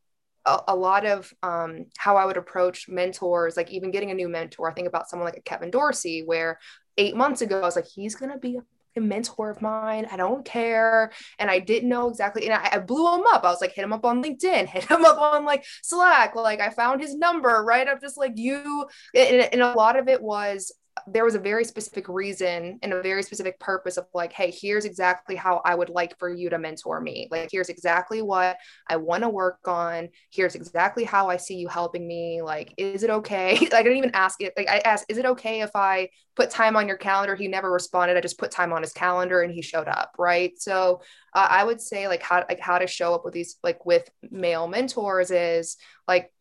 a, 0.46 0.60
a, 0.68 0.76
lot 0.76 1.06
of 1.06 1.32
um, 1.42 1.86
how 1.98 2.16
I 2.16 2.24
would 2.24 2.36
approach 2.36 2.88
mentors, 2.88 3.56
like 3.56 3.70
even 3.70 3.90
getting 3.90 4.10
a 4.10 4.14
new 4.14 4.28
mentor. 4.28 4.70
I 4.70 4.74
think 4.74 4.88
about 4.88 5.08
someone 5.08 5.26
like 5.26 5.36
a 5.36 5.42
Kevin 5.42 5.70
Dorsey, 5.70 6.22
where 6.24 6.58
eight 6.98 7.16
months 7.16 7.42
ago 7.42 7.60
I 7.60 7.64
was 7.64 7.76
like, 7.76 7.86
he's 7.86 8.14
gonna 8.14 8.38
be 8.38 8.58
a 8.96 9.00
mentor 9.00 9.50
of 9.50 9.62
mine. 9.62 10.06
I 10.10 10.16
don't 10.16 10.44
care. 10.44 11.12
And 11.38 11.50
I 11.50 11.58
didn't 11.58 11.88
know 11.88 12.08
exactly. 12.08 12.44
And 12.44 12.54
I, 12.54 12.70
I, 12.72 12.78
blew 12.78 13.14
him 13.14 13.24
up. 13.26 13.44
I 13.44 13.50
was 13.50 13.60
like, 13.60 13.72
hit 13.72 13.84
him 13.84 13.92
up 13.92 14.04
on 14.04 14.22
LinkedIn, 14.22 14.66
hit 14.68 14.84
him 14.84 15.04
up 15.04 15.18
on 15.18 15.44
like 15.44 15.64
Slack. 15.82 16.34
Like 16.34 16.60
I 16.60 16.70
found 16.70 17.00
his 17.00 17.14
number, 17.14 17.62
right? 17.64 17.88
I'm 17.88 18.00
just 18.00 18.18
like, 18.18 18.32
you. 18.36 18.86
And, 19.14 19.48
and 19.52 19.62
a 19.62 19.72
lot 19.72 19.98
of 19.98 20.08
it 20.08 20.22
was 20.22 20.72
there 21.06 21.24
was 21.24 21.34
a 21.34 21.38
very 21.38 21.64
specific 21.64 22.08
reason 22.08 22.78
and 22.82 22.92
a 22.92 23.02
very 23.02 23.22
specific 23.22 23.58
purpose 23.58 23.96
of 23.96 24.06
like, 24.14 24.32
hey, 24.32 24.50
here's 24.50 24.84
exactly 24.84 25.36
how 25.36 25.60
I 25.64 25.74
would 25.74 25.88
like 25.88 26.18
for 26.18 26.32
you 26.32 26.50
to 26.50 26.58
mentor 26.58 27.00
me. 27.00 27.28
Like, 27.30 27.50
here's 27.50 27.68
exactly 27.68 28.22
what 28.22 28.56
I 28.88 28.96
want 28.96 29.22
to 29.22 29.28
work 29.28 29.66
on. 29.66 30.08
Here's 30.30 30.54
exactly 30.54 31.04
how 31.04 31.28
I 31.28 31.36
see 31.36 31.56
you 31.56 31.68
helping 31.68 32.06
me. 32.06 32.42
Like, 32.42 32.74
is 32.76 33.02
it 33.02 33.10
okay? 33.10 33.52
I 33.72 33.82
didn't 33.82 33.98
even 33.98 34.14
ask 34.14 34.40
it. 34.40 34.52
Like, 34.56 34.68
I 34.68 34.78
asked, 34.78 35.06
is 35.08 35.18
it 35.18 35.26
okay 35.26 35.60
if 35.60 35.70
I 35.74 36.08
put 36.36 36.50
time 36.50 36.76
on 36.76 36.88
your 36.88 36.96
calendar? 36.96 37.34
He 37.34 37.48
never 37.48 37.70
responded. 37.70 38.16
I 38.16 38.20
just 38.20 38.38
put 38.38 38.50
time 38.50 38.72
on 38.72 38.82
his 38.82 38.92
calendar 38.92 39.42
and 39.42 39.52
he 39.52 39.62
showed 39.62 39.88
up. 39.88 40.14
Right. 40.18 40.58
So 40.58 41.02
uh, 41.34 41.46
I 41.48 41.64
would 41.64 41.80
say 41.80 42.08
like 42.08 42.22
how 42.22 42.44
like 42.48 42.60
how 42.60 42.78
to 42.78 42.86
show 42.86 43.14
up 43.14 43.24
with 43.24 43.34
these 43.34 43.56
like 43.62 43.84
with 43.86 44.08
male 44.30 44.68
mentors 44.68 45.30
is 45.30 45.76
like 46.06 46.32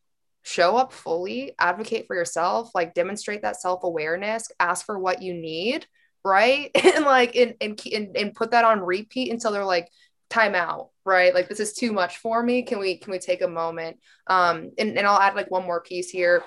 show 0.44 0.76
up 0.76 0.92
fully, 0.92 1.54
advocate 1.60 2.08
for 2.08 2.16
yourself, 2.16 2.72
like 2.74 2.94
demonstrate 2.94 3.42
that 3.44 3.62
self 3.62 3.84
awareness, 3.84 4.48
ask 4.60 4.86
for 4.86 4.98
what 4.98 5.22
you 5.22 5.34
need, 5.34 5.86
right? 6.24 6.72
and 6.96 7.06
like, 7.06 7.36
and, 7.36 7.56
and, 7.62 7.80
and, 7.94 8.18
and 8.18 8.34
put 8.34 8.52
that 8.52 8.66
on 8.66 8.82
repeat 8.82 9.32
until 9.32 9.52
they're 9.52 9.66
like, 9.66 9.90
time 10.30 10.56
out, 10.56 10.90
right? 11.06 11.34
Like, 11.34 11.50
this 11.50 11.60
is 11.60 11.74
too 11.74 11.92
much 11.92 12.18
for 12.18 12.42
me. 12.42 12.64
Can 12.64 12.80
we, 12.80 12.98
can 12.98 13.12
we 13.12 13.20
take 13.20 13.42
a 13.42 13.48
moment? 13.48 13.98
Um, 14.28 14.72
and, 14.78 14.98
and 14.98 15.06
I'll 15.06 15.20
add 15.20 15.36
like 15.36 15.52
one 15.52 15.66
more 15.66 15.82
piece 15.82 16.10
here. 16.10 16.44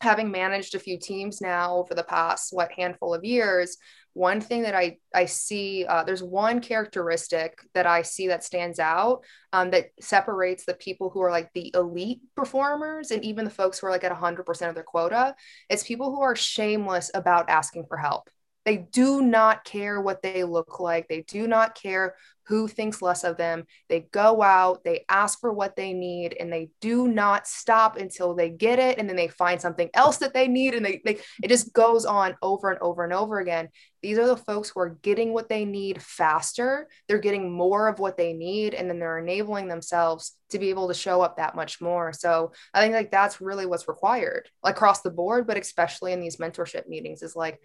Having 0.00 0.32
managed 0.32 0.74
a 0.74 0.80
few 0.80 0.98
teams 0.98 1.40
now 1.40 1.84
for 1.86 1.94
the 1.94 2.02
past, 2.02 2.52
what, 2.52 2.72
handful 2.72 3.14
of 3.14 3.24
years, 3.24 3.76
one 4.14 4.40
thing 4.40 4.62
that 4.62 4.74
I 4.74 4.98
I 5.14 5.24
see 5.24 5.86
uh, 5.86 6.04
there's 6.04 6.22
one 6.22 6.60
characteristic 6.60 7.58
that 7.74 7.86
I 7.86 8.02
see 8.02 8.28
that 8.28 8.44
stands 8.44 8.78
out 8.78 9.24
um, 9.52 9.70
that 9.70 9.90
separates 10.00 10.64
the 10.64 10.74
people 10.74 11.10
who 11.10 11.22
are 11.22 11.30
like 11.30 11.50
the 11.54 11.72
elite 11.74 12.20
performers 12.36 13.10
and 13.10 13.24
even 13.24 13.44
the 13.44 13.50
folks 13.50 13.78
who 13.78 13.86
are 13.86 13.90
like 13.90 14.04
at 14.04 14.12
100% 14.12 14.68
of 14.68 14.74
their 14.74 14.84
quota. 14.84 15.34
It's 15.70 15.82
people 15.82 16.10
who 16.14 16.20
are 16.22 16.36
shameless 16.36 17.10
about 17.14 17.48
asking 17.48 17.86
for 17.88 17.96
help. 17.96 18.28
They 18.64 18.76
do 18.76 19.22
not 19.22 19.64
care 19.64 20.00
what 20.00 20.22
they 20.22 20.44
look 20.44 20.78
like. 20.78 21.08
They 21.08 21.22
do 21.22 21.48
not 21.48 21.74
care 21.74 22.14
who 22.44 22.66
thinks 22.68 23.02
less 23.02 23.24
of 23.24 23.36
them. 23.36 23.64
They 23.88 24.00
go 24.12 24.42
out, 24.42 24.84
they 24.84 25.04
ask 25.08 25.40
for 25.40 25.52
what 25.52 25.76
they 25.76 25.92
need, 25.92 26.36
and 26.38 26.52
they 26.52 26.70
do 26.80 27.08
not 27.08 27.46
stop 27.46 27.96
until 27.96 28.34
they 28.34 28.50
get 28.50 28.78
it. 28.78 28.98
And 28.98 29.08
then 29.08 29.16
they 29.16 29.28
find 29.28 29.60
something 29.60 29.90
else 29.94 30.18
that 30.18 30.34
they 30.34 30.48
need. 30.48 30.74
And 30.74 30.84
they, 30.84 31.00
they 31.04 31.18
it 31.42 31.48
just 31.48 31.72
goes 31.72 32.04
on 32.04 32.36
over 32.42 32.70
and 32.70 32.80
over 32.80 33.04
and 33.04 33.12
over 33.12 33.38
again. 33.38 33.68
These 34.02 34.18
are 34.18 34.26
the 34.26 34.36
folks 34.36 34.70
who 34.70 34.80
are 34.80 34.98
getting 35.02 35.32
what 35.32 35.48
they 35.48 35.64
need 35.64 36.02
faster. 36.02 36.88
They're 37.06 37.18
getting 37.18 37.52
more 37.52 37.86
of 37.88 38.00
what 38.00 38.16
they 38.16 38.32
need, 38.32 38.74
and 38.74 38.90
then 38.90 38.98
they're 38.98 39.18
enabling 39.18 39.68
themselves 39.68 40.32
to 40.50 40.58
be 40.58 40.70
able 40.70 40.88
to 40.88 40.94
show 40.94 41.22
up 41.22 41.36
that 41.36 41.54
much 41.54 41.80
more. 41.80 42.12
So 42.12 42.52
I 42.74 42.80
think 42.80 42.94
like 42.94 43.10
that's 43.10 43.40
really 43.40 43.66
what's 43.66 43.88
required 43.88 44.48
across 44.64 45.02
the 45.02 45.10
board, 45.10 45.46
but 45.46 45.56
especially 45.56 46.12
in 46.12 46.20
these 46.20 46.36
mentorship 46.36 46.88
meetings 46.88 47.22
is 47.22 47.36
like 47.36 47.60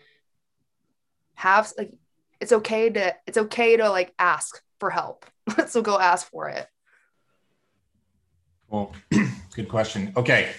have 1.34 1.72
like 1.78 1.94
it's 2.40 2.52
okay 2.52 2.90
to 2.90 3.16
it's 3.26 3.38
okay 3.38 3.78
to 3.78 3.90
like 3.90 4.14
ask 4.18 4.62
for 4.80 4.90
help 4.90 5.26
so 5.68 5.82
go 5.82 6.00
ask 6.00 6.30
for 6.30 6.50
it 6.50 6.68
well 8.70 8.92
good 9.56 9.70
question 9.70 10.12
okay 10.16 10.52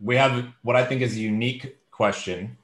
we 0.00 0.16
have 0.16 0.46
what 0.62 0.76
i 0.76 0.84
think 0.84 1.02
is 1.02 1.16
a 1.16 1.20
unique 1.20 1.76
question 1.90 2.56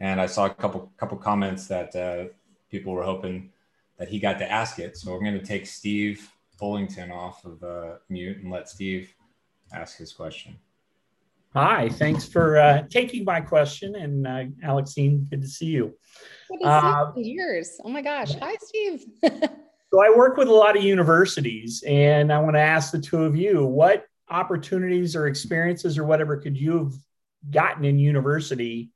and 0.00 0.20
i 0.20 0.26
saw 0.26 0.46
a 0.46 0.50
couple 0.50 0.92
couple 0.96 1.16
comments 1.16 1.66
that 1.66 1.94
uh, 1.96 2.24
people 2.70 2.92
were 2.92 3.04
hoping 3.04 3.50
that 3.98 4.08
he 4.08 4.18
got 4.18 4.38
to 4.38 4.50
ask 4.50 4.78
it 4.78 4.96
so 4.96 5.12
we're 5.12 5.20
going 5.20 5.38
to 5.38 5.44
take 5.44 5.66
steve 5.66 6.30
fullington 6.60 7.10
off 7.10 7.44
of 7.44 7.62
uh, 7.62 7.94
mute 8.08 8.38
and 8.38 8.50
let 8.50 8.68
steve 8.68 9.14
ask 9.72 9.98
his 9.98 10.12
question 10.12 10.56
Hi, 11.54 11.88
thanks 11.88 12.24
for 12.24 12.58
uh, 12.58 12.82
taking 12.90 13.24
my 13.24 13.40
question. 13.40 13.94
And 13.94 14.26
uh, 14.26 14.44
Alexine, 14.64 15.28
good 15.30 15.40
to 15.40 15.46
see 15.46 15.66
you. 15.66 15.94
Good 16.50 16.62
to 16.62 16.66
uh, 16.66 17.14
see 17.14 17.20
you. 17.20 17.34
Years. 17.36 17.78
Oh 17.84 17.90
my 17.90 18.02
gosh. 18.02 18.34
Hi, 18.34 18.56
Steve. 18.60 19.04
so 19.94 20.02
I 20.02 20.10
work 20.10 20.36
with 20.36 20.48
a 20.48 20.52
lot 20.52 20.76
of 20.76 20.82
universities, 20.82 21.84
and 21.86 22.32
I 22.32 22.40
want 22.40 22.56
to 22.56 22.60
ask 22.60 22.90
the 22.90 23.00
two 23.00 23.22
of 23.22 23.36
you 23.36 23.64
what 23.64 24.06
opportunities 24.28 25.14
or 25.14 25.28
experiences 25.28 25.98
or 25.98 26.04
whatever 26.04 26.36
could 26.36 26.58
you 26.58 26.78
have 26.78 26.92
gotten 27.48 27.84
in 27.84 28.00
university 28.00 28.90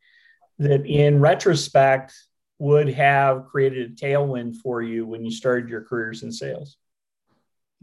that, 0.59 0.84
in 0.86 1.20
retrospect, 1.20 2.14
would 2.59 2.88
have 2.88 3.46
created 3.46 3.92
a 3.92 3.94
tailwind 3.94 4.57
for 4.57 4.82
you 4.82 5.07
when 5.07 5.24
you 5.24 5.30
started 5.30 5.68
your 5.68 5.82
careers 5.82 6.24
in 6.24 6.32
sales? 6.32 6.76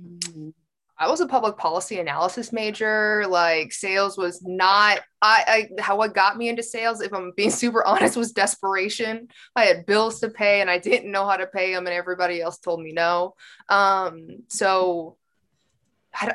Mm-hmm. 0.01 0.49
I 0.98 1.10
was 1.10 1.20
a 1.20 1.28
public 1.28 1.58
policy 1.58 2.00
analysis 2.00 2.54
major. 2.54 3.26
Like 3.28 3.74
sales 3.74 4.18
was 4.18 4.41
not 4.43 5.02
I, 5.22 5.70
I 5.78 5.82
how 5.82 5.98
what 5.98 6.14
got 6.14 6.38
me 6.38 6.50
into 6.50 6.64
sales, 6.64 7.02
if 7.02 7.14
I'm 7.14 7.32
being 7.36 7.50
super 7.64 7.86
honest, 7.86 8.18
was 8.18 8.32
desperation. 8.32 9.28
I 9.56 9.66
had 9.66 9.86
bills 9.86 10.20
to 10.22 10.30
pay 10.30 10.62
and 10.62 10.70
I 10.70 10.80
didn't 10.80 11.12
know 11.12 11.28
how 11.28 11.38
to 11.38 11.48
pay 11.48 11.74
them, 11.74 11.88
and 11.88 11.96
everybody 11.96 12.41
else 12.41 12.60
told 12.60 12.82
me 12.82 12.93
no. 12.93 13.36
Um, 13.70 14.43
so 14.48 15.18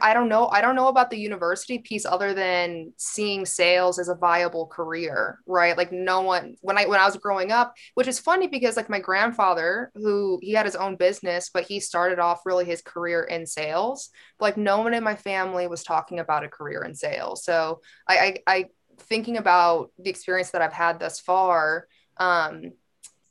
I, 0.02 0.14
don't 0.14 0.28
know. 0.28 0.48
I 0.48 0.60
don't 0.60 0.74
know 0.74 0.88
about 0.88 1.10
the 1.10 1.18
university 1.18 1.78
piece 1.78 2.04
other 2.04 2.34
than 2.34 2.92
seeing 2.96 3.46
sales 3.46 3.98
as 3.98 4.08
a 4.08 4.14
viable 4.14 4.66
career, 4.66 5.40
right? 5.46 5.76
Like 5.76 5.92
no 5.92 6.20
one 6.20 6.56
when 6.60 6.76
I 6.76 6.86
when 6.86 7.00
I 7.00 7.06
was 7.06 7.16
growing 7.16 7.52
up, 7.52 7.74
which 7.94 8.08
is 8.08 8.18
funny 8.18 8.46
because 8.46 8.76
like 8.76 8.90
my 8.90 8.98
grandfather, 8.98 9.90
who 9.94 10.38
he 10.42 10.52
had 10.52 10.66
his 10.66 10.76
own 10.76 10.96
business, 10.96 11.50
but 11.52 11.64
he 11.64 11.80
started 11.80 12.18
off 12.18 12.44
really 12.44 12.64
his 12.64 12.82
career 12.82 13.22
in 13.22 13.46
sales. 13.46 14.10
Like 14.38 14.56
no 14.56 14.78
one 14.78 14.94
in 14.94 15.04
my 15.04 15.16
family 15.16 15.66
was 15.66 15.82
talking 15.82 16.18
about 16.18 16.44
a 16.44 16.48
career 16.48 16.82
in 16.84 16.94
sales. 16.94 17.44
So 17.44 17.80
I 18.08 18.18
I, 18.18 18.36
I 18.46 18.64
thinking 18.98 19.36
about 19.36 19.92
the 19.98 20.10
experience 20.10 20.50
that 20.50 20.62
I've 20.62 20.72
had 20.72 20.98
thus 20.98 21.20
far, 21.20 21.86
um, 22.18 22.72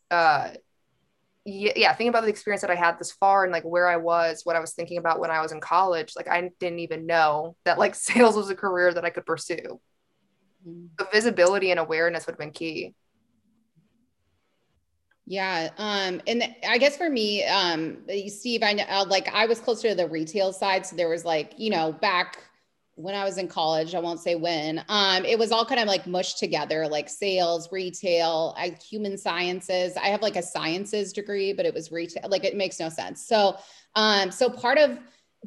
uh, 0.09 0.49
yeah, 1.49 1.73
yeah, 1.75 1.93
thinking 1.93 2.09
about 2.09 2.23
the 2.23 2.29
experience 2.29 2.61
that 2.61 2.71
I 2.71 2.75
had 2.75 2.99
this 2.99 3.11
far 3.11 3.43
and 3.43 3.51
like 3.51 3.63
where 3.63 3.87
I 3.87 3.97
was, 3.97 4.41
what 4.43 4.55
I 4.55 4.59
was 4.59 4.73
thinking 4.73 4.97
about 4.97 5.19
when 5.19 5.31
I 5.31 5.41
was 5.41 5.51
in 5.51 5.59
college, 5.59 6.13
like 6.15 6.27
I 6.27 6.51
didn't 6.59 6.79
even 6.79 7.05
know 7.05 7.55
that 7.65 7.79
like 7.79 7.95
sales 7.95 8.35
was 8.35 8.49
a 8.49 8.55
career 8.55 8.93
that 8.93 9.05
I 9.05 9.09
could 9.09 9.25
pursue. 9.25 9.79
Mm-hmm. 10.67 10.85
The 10.97 11.07
visibility 11.11 11.71
and 11.71 11.79
awareness 11.79 12.25
would 12.25 12.33
have 12.33 12.39
been 12.39 12.51
key. 12.51 12.93
Yeah. 15.25 15.69
Um, 15.77 16.21
and 16.25 16.43
I 16.67 16.79
guess 16.79 16.97
for 16.97 17.07
me, 17.07 17.45
um, 17.45 17.99
Steve, 18.27 18.63
I 18.63 18.73
know 18.73 18.85
uh, 18.89 19.05
like 19.07 19.27
I 19.31 19.45
was 19.45 19.59
closer 19.59 19.89
to 19.89 19.95
the 19.95 20.07
retail 20.07 20.51
side. 20.51 20.87
So 20.87 20.95
there 20.95 21.07
was 21.07 21.23
like, 21.23 21.53
you 21.57 21.69
know, 21.69 21.91
back 21.91 22.39
when 22.99 23.15
I 23.15 23.23
was 23.23 23.37
in 23.37 23.47
college, 23.47 23.95
I 23.95 23.99
won't 23.99 24.19
say 24.19 24.35
when, 24.35 24.83
um, 24.89 25.23
it 25.23 25.39
was 25.39 25.53
all 25.53 25.65
kind 25.65 25.79
of 25.79 25.87
like 25.87 26.05
mushed 26.05 26.37
together, 26.37 26.85
like 26.85 27.07
sales, 27.07 27.71
retail, 27.71 28.53
I, 28.57 28.77
human 28.89 29.17
sciences. 29.17 29.95
I 29.95 30.07
have 30.07 30.21
like 30.21 30.35
a 30.35 30.41
sciences 30.43 31.13
degree, 31.13 31.53
but 31.53 31.65
it 31.65 31.73
was 31.73 31.93
retail. 31.93 32.27
Like 32.27 32.43
it 32.43 32.57
makes 32.57 32.77
no 32.77 32.89
sense. 32.89 33.25
So, 33.25 33.55
um, 33.95 34.31
so 34.31 34.49
part 34.49 34.77
of 34.77 34.99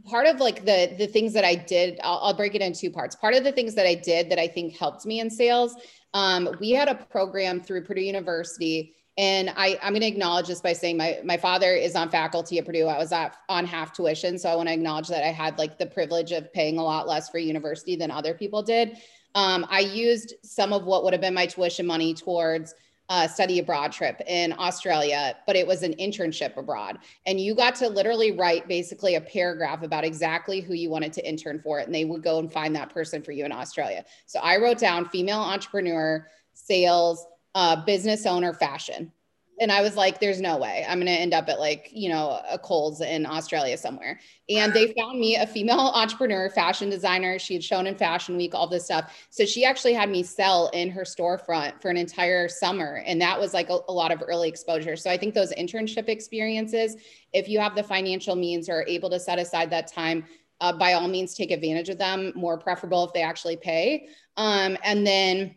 part 0.06 0.26
of 0.26 0.40
like 0.40 0.64
the 0.64 0.94
the 0.96 1.06
things 1.06 1.34
that 1.34 1.44
I 1.44 1.54
did, 1.54 2.00
I'll, 2.02 2.20
I'll 2.22 2.34
break 2.34 2.54
it 2.54 2.62
in 2.62 2.72
two 2.72 2.90
parts. 2.90 3.14
Part 3.16 3.34
of 3.34 3.44
the 3.44 3.52
things 3.52 3.74
that 3.74 3.86
I 3.86 3.96
did 3.96 4.30
that 4.30 4.38
I 4.38 4.48
think 4.48 4.78
helped 4.78 5.04
me 5.04 5.20
in 5.20 5.28
sales, 5.28 5.76
um, 6.14 6.48
we 6.58 6.70
had 6.70 6.88
a 6.88 6.94
program 6.94 7.60
through 7.60 7.84
Purdue 7.84 8.00
University 8.00 8.94
and 9.18 9.50
I, 9.56 9.78
I'm 9.82 9.92
going 9.92 10.00
to 10.00 10.06
acknowledge 10.06 10.46
this 10.46 10.60
by 10.60 10.72
saying 10.72 10.96
my, 10.96 11.20
my 11.22 11.36
father 11.36 11.74
is 11.74 11.94
on 11.94 12.08
faculty 12.08 12.58
at 12.58 12.64
Purdue. 12.64 12.86
I 12.86 12.96
was 12.96 13.12
at, 13.12 13.36
on 13.48 13.66
half 13.66 13.92
tuition. 13.92 14.38
So 14.38 14.48
I 14.48 14.54
want 14.54 14.68
to 14.68 14.72
acknowledge 14.72 15.08
that 15.08 15.22
I 15.22 15.32
had 15.32 15.58
like 15.58 15.78
the 15.78 15.86
privilege 15.86 16.32
of 16.32 16.50
paying 16.52 16.78
a 16.78 16.82
lot 16.82 17.06
less 17.06 17.28
for 17.28 17.38
university 17.38 17.94
than 17.94 18.10
other 18.10 18.32
people 18.32 18.62
did. 18.62 18.96
Um, 19.34 19.66
I 19.68 19.80
used 19.80 20.34
some 20.42 20.72
of 20.72 20.84
what 20.84 21.04
would 21.04 21.12
have 21.12 21.20
been 21.20 21.34
my 21.34 21.46
tuition 21.46 21.86
money 21.86 22.14
towards 22.14 22.74
a 23.10 23.28
study 23.28 23.58
abroad 23.58 23.92
trip 23.92 24.22
in 24.26 24.54
Australia, 24.58 25.36
but 25.46 25.56
it 25.56 25.66
was 25.66 25.82
an 25.82 25.92
internship 25.94 26.56
abroad. 26.56 26.98
And 27.26 27.38
you 27.38 27.54
got 27.54 27.74
to 27.76 27.88
literally 27.88 28.32
write 28.32 28.66
basically 28.68 29.16
a 29.16 29.20
paragraph 29.20 29.82
about 29.82 30.04
exactly 30.04 30.60
who 30.60 30.72
you 30.72 30.88
wanted 30.88 31.12
to 31.14 31.28
intern 31.28 31.60
for. 31.60 31.80
And 31.80 31.94
they 31.94 32.06
would 32.06 32.22
go 32.22 32.38
and 32.38 32.50
find 32.50 32.74
that 32.76 32.88
person 32.88 33.22
for 33.22 33.32
you 33.32 33.44
in 33.44 33.52
Australia. 33.52 34.06
So 34.24 34.38
I 34.40 34.56
wrote 34.56 34.78
down 34.78 35.08
female 35.10 35.40
entrepreneur, 35.40 36.26
sales, 36.54 37.26
uh, 37.54 37.84
business 37.84 38.26
owner 38.26 38.52
fashion. 38.52 39.12
And 39.60 39.70
I 39.70 39.82
was 39.82 39.96
like, 39.96 40.18
there's 40.18 40.40
no 40.40 40.56
way 40.56 40.84
I'm 40.88 40.98
going 40.98 41.06
to 41.06 41.12
end 41.12 41.34
up 41.34 41.48
at 41.48 41.60
like, 41.60 41.90
you 41.92 42.08
know, 42.08 42.40
a 42.50 42.58
Kohl's 42.58 43.00
in 43.00 43.26
Australia 43.26 43.76
somewhere. 43.76 44.18
And 44.48 44.72
they 44.72 44.92
found 44.98 45.20
me 45.20 45.36
a 45.36 45.46
female 45.46 45.78
entrepreneur, 45.94 46.48
fashion 46.50 46.88
designer. 46.90 47.38
She 47.38 47.54
had 47.54 47.62
shown 47.62 47.86
in 47.86 47.94
Fashion 47.94 48.36
Week, 48.36 48.54
all 48.54 48.66
this 48.66 48.86
stuff. 48.86 49.14
So 49.30 49.44
she 49.44 49.64
actually 49.64 49.92
had 49.92 50.08
me 50.08 50.22
sell 50.22 50.68
in 50.68 50.90
her 50.90 51.02
storefront 51.02 51.80
for 51.80 51.90
an 51.90 51.96
entire 51.96 52.48
summer. 52.48 53.02
And 53.06 53.20
that 53.20 53.38
was 53.38 53.52
like 53.54 53.68
a, 53.68 53.78
a 53.88 53.92
lot 53.92 54.10
of 54.10 54.22
early 54.26 54.48
exposure. 54.48 54.96
So 54.96 55.10
I 55.10 55.16
think 55.16 55.34
those 55.34 55.52
internship 55.52 56.08
experiences, 56.08 56.96
if 57.32 57.48
you 57.48 57.60
have 57.60 57.76
the 57.76 57.84
financial 57.84 58.34
means 58.34 58.68
or 58.68 58.80
are 58.80 58.86
able 58.88 59.10
to 59.10 59.20
set 59.20 59.38
aside 59.38 59.70
that 59.70 59.86
time, 59.86 60.24
uh, 60.60 60.72
by 60.72 60.94
all 60.94 61.08
means, 61.08 61.34
take 61.34 61.50
advantage 61.50 61.88
of 61.88 61.98
them. 61.98 62.32
More 62.34 62.56
preferable 62.56 63.04
if 63.04 63.12
they 63.12 63.22
actually 63.22 63.56
pay. 63.56 64.08
Um, 64.36 64.78
and 64.82 65.06
then 65.06 65.56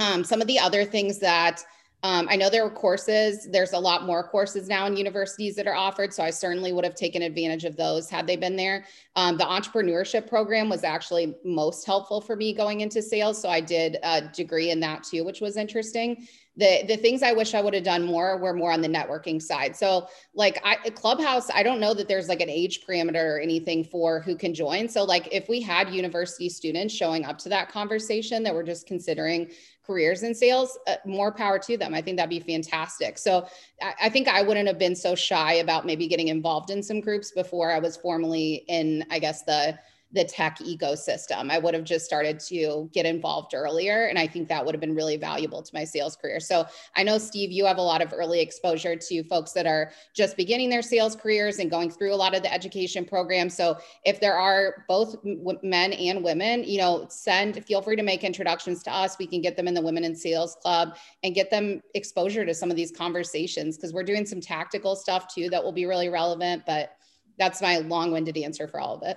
um, 0.00 0.24
some 0.24 0.40
of 0.40 0.48
the 0.48 0.58
other 0.58 0.84
things 0.84 1.18
that 1.20 1.62
um, 2.02 2.28
I 2.30 2.36
know 2.36 2.48
there 2.48 2.64
were 2.64 2.70
courses. 2.70 3.46
There's 3.50 3.74
a 3.74 3.78
lot 3.78 4.06
more 4.06 4.26
courses 4.26 4.68
now 4.68 4.86
in 4.86 4.96
universities 4.96 5.54
that 5.56 5.66
are 5.66 5.74
offered. 5.74 6.14
So 6.14 6.22
I 6.22 6.30
certainly 6.30 6.72
would 6.72 6.84
have 6.84 6.94
taken 6.94 7.20
advantage 7.20 7.64
of 7.64 7.76
those 7.76 8.08
had 8.08 8.26
they 8.26 8.36
been 8.36 8.56
there. 8.56 8.86
Um, 9.16 9.36
the 9.36 9.44
entrepreneurship 9.44 10.26
program 10.26 10.70
was 10.70 10.82
actually 10.82 11.34
most 11.44 11.84
helpful 11.84 12.22
for 12.22 12.36
me 12.36 12.54
going 12.54 12.80
into 12.80 13.02
sales. 13.02 13.40
So 13.40 13.50
I 13.50 13.60
did 13.60 13.98
a 14.02 14.22
degree 14.22 14.70
in 14.70 14.80
that 14.80 15.04
too, 15.04 15.24
which 15.24 15.42
was 15.42 15.58
interesting. 15.58 16.26
The, 16.60 16.84
the 16.86 16.96
things 16.96 17.22
I 17.22 17.32
wish 17.32 17.54
I 17.54 17.60
would 17.60 17.74
have 17.74 17.84
done 17.84 18.04
more 18.04 18.38
were 18.38 18.54
more 18.54 18.70
on 18.70 18.80
the 18.80 18.88
networking 18.88 19.40
side. 19.42 19.74
So, 19.74 20.08
like 20.34 20.60
I, 20.64 20.76
Clubhouse, 20.90 21.50
I 21.50 21.62
don't 21.62 21.80
know 21.80 21.94
that 21.94 22.06
there's 22.06 22.28
like 22.28 22.40
an 22.40 22.50
age 22.50 22.86
parameter 22.86 23.36
or 23.36 23.40
anything 23.40 23.82
for 23.82 24.20
who 24.20 24.36
can 24.36 24.54
join. 24.54 24.88
So, 24.88 25.04
like 25.04 25.28
if 25.32 25.48
we 25.48 25.60
had 25.60 25.92
university 25.92 26.48
students 26.48 26.94
showing 26.94 27.24
up 27.24 27.38
to 27.38 27.48
that 27.48 27.70
conversation 27.70 28.42
that 28.44 28.54
were 28.54 28.62
just 28.62 28.86
considering 28.86 29.50
careers 29.90 30.22
in 30.22 30.34
sales, 30.34 30.78
uh, 30.86 30.94
more 31.04 31.32
power 31.32 31.58
to 31.58 31.76
them. 31.76 31.94
I 31.94 32.00
think 32.00 32.16
that'd 32.16 32.30
be 32.30 32.38
fantastic. 32.38 33.18
So 33.18 33.48
I, 33.82 33.94
I, 34.02 34.08
think 34.08 34.28
I 34.28 34.40
wouldn't 34.40 34.68
have 34.68 34.78
been 34.78 34.94
so 34.94 35.16
shy 35.16 35.54
about 35.54 35.84
maybe 35.84 36.06
getting 36.06 36.28
involved 36.28 36.70
in 36.70 36.80
some 36.80 37.00
groups 37.00 37.32
before 37.32 37.72
I 37.72 37.80
was 37.80 37.96
formally 37.96 38.64
in, 38.68 39.04
I 39.10 39.18
guess, 39.18 39.42
the 39.42 39.76
the 40.12 40.24
tech 40.24 40.58
ecosystem. 40.58 41.50
I 41.50 41.58
would 41.58 41.72
have 41.72 41.84
just 41.84 42.04
started 42.04 42.40
to 42.40 42.90
get 42.92 43.06
involved 43.06 43.54
earlier. 43.54 44.06
And 44.06 44.18
I 44.18 44.26
think 44.26 44.48
that 44.48 44.64
would 44.64 44.74
have 44.74 44.80
been 44.80 44.94
really 44.94 45.16
valuable 45.16 45.62
to 45.62 45.70
my 45.72 45.84
sales 45.84 46.16
career. 46.16 46.40
So 46.40 46.66
I 46.96 47.04
know, 47.04 47.16
Steve, 47.16 47.52
you 47.52 47.64
have 47.64 47.78
a 47.78 47.82
lot 47.82 48.02
of 48.02 48.12
early 48.12 48.40
exposure 48.40 48.96
to 48.96 49.24
folks 49.24 49.52
that 49.52 49.66
are 49.66 49.92
just 50.14 50.36
beginning 50.36 50.68
their 50.68 50.82
sales 50.82 51.14
careers 51.14 51.60
and 51.60 51.70
going 51.70 51.90
through 51.90 52.12
a 52.12 52.16
lot 52.16 52.34
of 52.34 52.42
the 52.42 52.52
education 52.52 53.04
programs. 53.04 53.56
So 53.56 53.78
if 54.04 54.20
there 54.20 54.36
are 54.36 54.84
both 54.88 55.16
men 55.62 55.92
and 55.92 56.24
women, 56.24 56.64
you 56.64 56.78
know, 56.78 57.06
send, 57.08 57.64
feel 57.64 57.80
free 57.80 57.96
to 57.96 58.02
make 58.02 58.24
introductions 58.24 58.82
to 58.84 58.92
us. 58.92 59.16
We 59.18 59.28
can 59.28 59.40
get 59.40 59.56
them 59.56 59.68
in 59.68 59.74
the 59.74 59.82
Women 59.82 60.02
in 60.02 60.16
Sales 60.16 60.56
Club 60.60 60.96
and 61.22 61.34
get 61.34 61.50
them 61.50 61.82
exposure 61.94 62.44
to 62.44 62.54
some 62.54 62.70
of 62.70 62.76
these 62.76 62.90
conversations 62.90 63.76
because 63.76 63.92
we're 63.92 64.02
doing 64.02 64.26
some 64.26 64.40
tactical 64.40 64.96
stuff 64.96 65.32
too 65.32 65.48
that 65.50 65.62
will 65.62 65.72
be 65.72 65.86
really 65.86 66.08
relevant. 66.08 66.64
But 66.66 66.96
that's 67.38 67.62
my 67.62 67.78
long 67.78 68.10
winded 68.10 68.36
answer 68.36 68.66
for 68.66 68.80
all 68.80 68.96
of 68.96 69.02
it. 69.02 69.16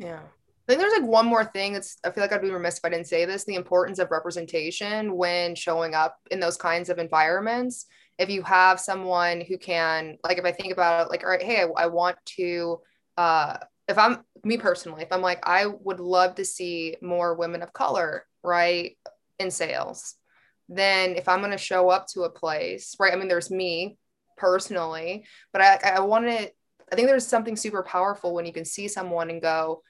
Yeah. 0.00 0.20
I 0.20 0.72
think 0.72 0.80
there's 0.80 1.00
like 1.00 1.10
one 1.10 1.26
more 1.26 1.44
thing 1.44 1.72
that's 1.72 1.98
I 2.04 2.10
feel 2.10 2.22
like 2.22 2.32
I'd 2.32 2.42
be 2.42 2.50
remiss 2.50 2.78
if 2.78 2.84
I 2.84 2.88
didn't 2.88 3.06
say 3.06 3.24
this 3.24 3.44
the 3.44 3.54
importance 3.54 3.98
of 3.98 4.10
representation 4.10 5.16
when 5.16 5.54
showing 5.54 5.94
up 5.94 6.16
in 6.30 6.40
those 6.40 6.56
kinds 6.56 6.88
of 6.88 6.98
environments. 6.98 7.86
If 8.18 8.30
you 8.30 8.42
have 8.42 8.78
someone 8.78 9.40
who 9.40 9.58
can, 9.58 10.18
like, 10.22 10.38
if 10.38 10.44
I 10.44 10.52
think 10.52 10.72
about 10.72 11.06
it, 11.06 11.10
like, 11.10 11.24
all 11.24 11.30
right, 11.30 11.42
hey, 11.42 11.62
I, 11.62 11.84
I 11.84 11.86
want 11.86 12.16
to, 12.36 12.80
uh, 13.16 13.56
if 13.88 13.98
I'm 13.98 14.18
me 14.44 14.58
personally, 14.58 15.02
if 15.02 15.10
I'm 15.10 15.22
like, 15.22 15.40
I 15.42 15.66
would 15.66 16.00
love 16.00 16.34
to 16.34 16.44
see 16.44 16.96
more 17.00 17.34
women 17.34 17.62
of 17.62 17.72
color, 17.72 18.26
right, 18.44 18.96
in 19.38 19.50
sales, 19.50 20.16
then 20.68 21.16
if 21.16 21.28
I'm 21.28 21.40
going 21.40 21.50
to 21.50 21.58
show 21.58 21.88
up 21.88 22.06
to 22.08 22.22
a 22.22 22.30
place, 22.30 22.94
right, 23.00 23.12
I 23.12 23.16
mean, 23.16 23.28
there's 23.28 23.50
me 23.50 23.96
personally, 24.36 25.24
but 25.52 25.62
I, 25.62 25.96
I 25.96 26.00
want 26.00 26.26
to, 26.26 26.52
I 26.92 26.94
think 26.94 27.08
there's 27.08 27.26
something 27.26 27.56
super 27.56 27.82
powerful 27.82 28.34
when 28.34 28.44
you 28.46 28.52
can 28.52 28.66
see 28.66 28.86
someone 28.86 29.30
and 29.30 29.40
go, 29.40 29.82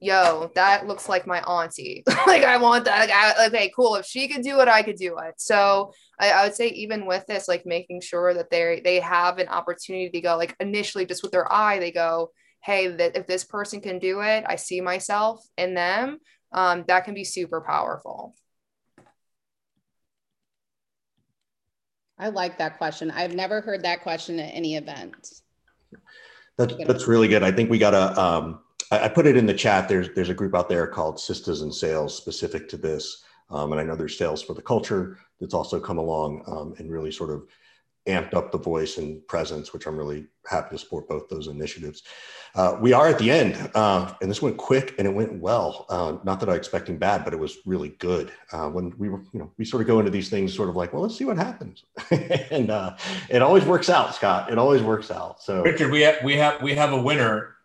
yo, 0.00 0.50
that 0.54 0.86
looks 0.86 1.08
like 1.08 1.26
my 1.26 1.40
auntie. 1.40 2.02
like 2.26 2.44
I 2.44 2.56
want 2.58 2.84
that. 2.84 3.08
Like, 3.08 3.48
okay, 3.48 3.72
cool. 3.74 3.96
If 3.96 4.06
she 4.06 4.28
could 4.28 4.42
do 4.42 4.60
it, 4.60 4.68
I 4.68 4.82
could 4.82 4.96
do 4.96 5.18
it. 5.18 5.34
So 5.38 5.92
I, 6.20 6.30
I, 6.30 6.44
would 6.44 6.54
say 6.54 6.68
even 6.68 7.06
with 7.06 7.26
this, 7.26 7.48
like 7.48 7.64
making 7.66 8.00
sure 8.02 8.34
that 8.34 8.50
they 8.50 8.80
they 8.84 9.00
have 9.00 9.38
an 9.38 9.48
opportunity 9.48 10.10
to 10.10 10.20
go, 10.20 10.36
like 10.36 10.54
initially 10.60 11.06
just 11.06 11.22
with 11.22 11.32
their 11.32 11.50
eye, 11.52 11.78
they 11.78 11.92
go, 11.92 12.30
hey, 12.62 12.88
that 12.88 13.16
if 13.16 13.26
this 13.26 13.44
person 13.44 13.80
can 13.80 13.98
do 13.98 14.20
it, 14.20 14.44
I 14.46 14.56
see 14.56 14.80
myself 14.80 15.44
in 15.56 15.74
them. 15.74 16.18
Um, 16.52 16.84
that 16.88 17.04
can 17.04 17.14
be 17.14 17.24
super 17.24 17.60
powerful. 17.60 18.34
I 22.18 22.28
like 22.28 22.58
that 22.58 22.78
question. 22.78 23.10
I've 23.10 23.34
never 23.34 23.60
heard 23.60 23.84
that 23.84 24.02
question 24.02 24.40
at 24.40 24.54
any 24.54 24.76
event. 24.76 25.14
That's 26.56 26.74
that's 26.86 27.06
really 27.06 27.28
good. 27.28 27.42
I 27.42 27.52
think 27.52 27.68
we 27.68 27.78
got 27.78 27.90
to 27.90 28.20
um, 28.20 28.60
I, 28.90 29.08
put 29.08 29.26
it 29.26 29.36
in 29.36 29.46
the 29.46 29.54
chat. 29.54 29.88
There's 29.88 30.08
there's 30.14 30.28
a 30.28 30.34
group 30.34 30.54
out 30.54 30.68
there 30.68 30.86
called 30.86 31.20
Sisters 31.20 31.62
in 31.62 31.72
Sales 31.72 32.16
specific 32.16 32.68
to 32.68 32.76
this, 32.76 33.24
um, 33.50 33.72
and 33.72 33.80
I 33.80 33.84
know 33.84 33.96
there's 33.96 34.18
Sales 34.18 34.42
for 34.42 34.54
the 34.54 34.62
Culture 34.62 35.18
that's 35.40 35.54
also 35.54 35.80
come 35.80 35.98
along 35.98 36.42
um, 36.46 36.74
and 36.78 36.90
really 36.90 37.12
sort 37.12 37.30
of 37.30 37.46
amped 38.06 38.34
up 38.34 38.52
the 38.52 38.58
voice 38.58 38.98
and 38.98 39.26
presence, 39.26 39.72
which 39.72 39.86
I'm 39.86 39.96
really 39.96 40.26
happy 40.48 40.76
to 40.76 40.78
support 40.78 41.08
both 41.08 41.28
those 41.28 41.48
initiatives. 41.48 42.04
Uh, 42.54 42.78
we 42.80 42.92
are 42.92 43.08
at 43.08 43.18
the 43.18 43.30
end, 43.30 43.70
uh, 43.74 44.14
and 44.22 44.30
this 44.30 44.40
went 44.40 44.56
quick 44.56 44.94
and 44.98 45.06
it 45.06 45.12
went 45.12 45.40
well. 45.40 45.84
Uh, 45.88 46.16
not 46.24 46.40
that 46.40 46.48
I 46.48 46.52
was 46.52 46.58
expecting 46.58 46.96
bad, 46.96 47.24
but 47.24 47.34
it 47.34 47.38
was 47.38 47.58
really 47.66 47.90
good. 47.98 48.32
Uh, 48.52 48.68
when 48.70 48.94
we 48.96 49.08
were, 49.08 49.22
you 49.32 49.40
know, 49.40 49.50
we 49.58 49.64
sort 49.64 49.82
of 49.82 49.88
go 49.88 49.98
into 49.98 50.10
these 50.10 50.30
things 50.30 50.54
sort 50.54 50.68
of 50.68 50.76
like, 50.76 50.92
well, 50.92 51.02
let's 51.02 51.16
see 51.16 51.24
what 51.24 51.36
happens, 51.36 51.84
and 52.10 52.70
uh, 52.70 52.96
it 53.28 53.42
always 53.42 53.64
works 53.64 53.90
out, 53.90 54.14
Scott. 54.14 54.50
It 54.50 54.58
always 54.58 54.82
works 54.82 55.10
out. 55.10 55.42
So, 55.42 55.62
Richard, 55.62 55.90
we 55.90 56.00
have 56.02 56.22
we 56.24 56.36
have 56.36 56.62
we 56.62 56.74
have 56.74 56.92
a 56.92 57.02
winner 57.02 57.55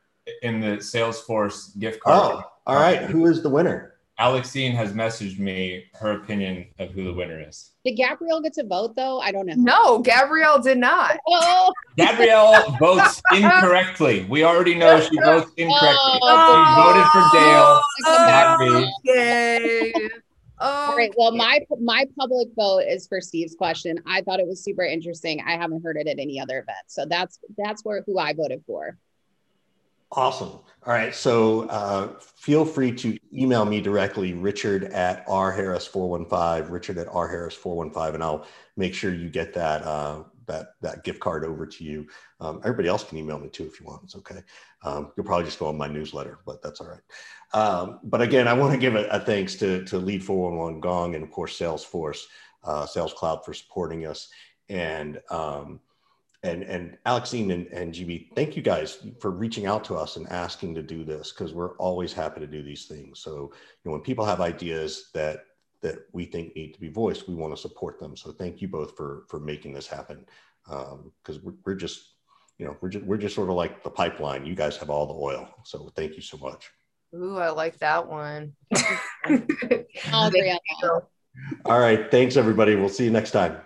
in 0.41 0.59
the 0.59 0.77
Salesforce 0.77 1.77
gift 1.79 2.01
card. 2.01 2.43
Oh, 2.43 2.51
all 2.67 2.75
right. 2.75 3.01
Who 3.01 3.25
is 3.25 3.41
the 3.41 3.49
winner? 3.49 3.91
Alexine 4.21 4.73
has 4.73 4.93
messaged 4.93 5.39
me 5.39 5.85
her 5.93 6.11
opinion 6.11 6.67
of 6.77 6.91
who 6.91 7.03
the 7.05 7.13
winner 7.13 7.43
is. 7.47 7.71
Did 7.83 7.95
Gabrielle 7.95 8.39
get 8.39 8.53
to 8.53 8.63
vote 8.63 8.95
though? 8.95 9.19
I 9.19 9.31
don't 9.31 9.47
know. 9.47 9.55
No, 9.55 9.99
Gabrielle 9.99 10.61
did 10.61 10.77
not. 10.77 11.17
Oh. 11.27 11.73
Gabrielle 11.97 12.77
votes 12.79 13.21
incorrectly. 13.33 14.25
We 14.29 14.43
already 14.43 14.75
know 14.75 14.99
she 14.99 15.17
votes 15.19 15.51
incorrectly. 15.57 16.19
Oh. 16.21 16.65
She 16.67 16.81
voted 16.81 17.07
for 17.11 17.23
Dale, 17.33 17.81
oh. 18.05 18.91
Okay. 19.09 19.93
Oh, 20.59 20.87
All 20.89 20.95
right. 20.95 21.11
Well, 21.17 21.31
my 21.31 21.65
my 21.81 22.05
public 22.17 22.49
vote 22.55 22.83
is 22.87 23.07
for 23.07 23.21
Steve's 23.21 23.55
question. 23.55 23.99
I 24.05 24.21
thought 24.21 24.39
it 24.39 24.47
was 24.47 24.63
super 24.63 24.83
interesting. 24.83 25.41
I 25.45 25.53
haven't 25.53 25.83
heard 25.83 25.97
it 25.97 26.07
at 26.07 26.19
any 26.19 26.39
other 26.39 26.59
event, 26.59 26.85
so 26.87 27.05
that's 27.05 27.39
that's 27.57 27.83
where 27.83 28.03
who 28.05 28.19
I 28.19 28.33
voted 28.33 28.63
for. 28.67 28.97
Awesome. 30.11 30.49
All 30.83 30.93
right. 30.93 31.13
So 31.13 31.69
uh, 31.69 32.19
feel 32.19 32.65
free 32.65 32.91
to 32.93 33.17
email 33.33 33.65
me 33.65 33.81
directly, 33.81 34.33
Richard 34.33 34.85
at 34.85 35.25
rharris415, 35.27 36.69
Richard 36.69 36.97
at 36.97 37.07
rharris415, 37.07 38.15
and 38.15 38.23
I'll 38.23 38.45
make 38.75 38.93
sure 38.93 39.13
you 39.13 39.29
get 39.29 39.53
that 39.53 39.83
uh, 39.83 40.23
that 40.47 40.73
that 40.81 41.03
gift 41.03 41.19
card 41.19 41.45
over 41.45 41.65
to 41.65 41.83
you. 41.83 42.07
Um, 42.41 42.59
everybody 42.65 42.89
else 42.89 43.03
can 43.03 43.19
email 43.19 43.39
me 43.39 43.47
too 43.47 43.65
if 43.65 43.79
you 43.79 43.85
want. 43.85 44.03
It's 44.03 44.15
okay. 44.17 44.41
Um, 44.83 45.11
you'll 45.15 45.25
probably 45.25 45.45
just 45.45 45.59
go 45.59 45.67
on 45.67 45.77
my 45.77 45.87
newsletter, 45.87 46.39
but 46.45 46.61
that's 46.61 46.81
all 46.81 46.87
right. 46.87 47.01
Um, 47.53 47.99
but 48.03 48.21
again, 48.21 48.47
I 48.47 48.53
want 48.53 48.73
to 48.73 48.79
give 48.79 48.95
a, 48.95 49.07
a, 49.09 49.19
thanks 49.19 49.55
to 49.57 49.85
to 49.85 49.97
Lead 49.97 50.23
411 50.23 50.81
Gong 50.81 51.15
and 51.15 51.23
of 51.23 51.31
course 51.31 51.57
Salesforce, 51.57 52.23
uh, 52.63 52.85
Sales 52.85 53.13
Cloud 53.13 53.45
for 53.45 53.53
supporting 53.53 54.07
us 54.07 54.29
and 54.67 55.21
um, 55.29 55.79
and 56.43 56.63
and 56.63 56.97
Alexine 57.05 57.51
and, 57.51 57.67
and 57.67 57.93
GB, 57.93 58.33
thank 58.35 58.55
you 58.55 58.61
guys 58.61 59.05
for 59.19 59.31
reaching 59.31 59.65
out 59.65 59.83
to 59.85 59.95
us 59.95 60.15
and 60.15 60.27
asking 60.29 60.73
to 60.75 60.81
do 60.81 61.03
this 61.03 61.31
because 61.31 61.53
we're 61.53 61.75
always 61.77 62.13
happy 62.13 62.39
to 62.39 62.47
do 62.47 62.63
these 62.63 62.85
things. 62.85 63.19
So 63.19 63.31
you 63.31 63.51
know 63.85 63.91
when 63.91 64.01
people 64.01 64.25
have 64.25 64.41
ideas 64.41 65.09
that 65.13 65.45
that 65.81 65.99
we 66.13 66.25
think 66.25 66.55
need 66.55 66.73
to 66.73 66.79
be 66.79 66.89
voiced, 66.89 67.27
we 67.27 67.35
want 67.35 67.55
to 67.55 67.61
support 67.61 67.99
them. 67.99 68.15
So 68.15 68.31
thank 68.31 68.61
you 68.61 68.67
both 68.67 68.95
for 68.97 69.23
for 69.27 69.39
making 69.39 69.73
this 69.73 69.87
happen 69.87 70.25
because 70.65 71.37
um, 71.37 71.41
we're, 71.43 71.53
we're 71.65 71.75
just 71.75 72.13
you 72.57 72.65
know 72.65 72.75
we're 72.81 72.89
just 72.89 73.05
we're 73.05 73.17
just 73.17 73.35
sort 73.35 73.49
of 73.49 73.55
like 73.55 73.83
the 73.83 73.91
pipeline. 73.91 74.45
You 74.45 74.55
guys 74.55 74.77
have 74.77 74.89
all 74.89 75.05
the 75.05 75.13
oil. 75.13 75.47
So 75.63 75.91
thank 75.95 76.15
you 76.15 76.21
so 76.21 76.37
much. 76.37 76.71
Ooh, 77.13 77.37
I 77.37 77.49
like 77.49 77.77
that 77.79 78.07
one. 78.07 78.53
all 81.65 81.79
right, 81.79 82.09
thanks 82.09 82.35
everybody. 82.35 82.75
We'll 82.75 82.89
see 82.89 83.03
you 83.03 83.11
next 83.11 83.31
time. 83.31 83.57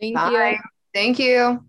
Thank 0.00 0.16
Bye. 0.16 0.50
you. 0.50 0.58
Thank 0.92 1.18
you. 1.18 1.64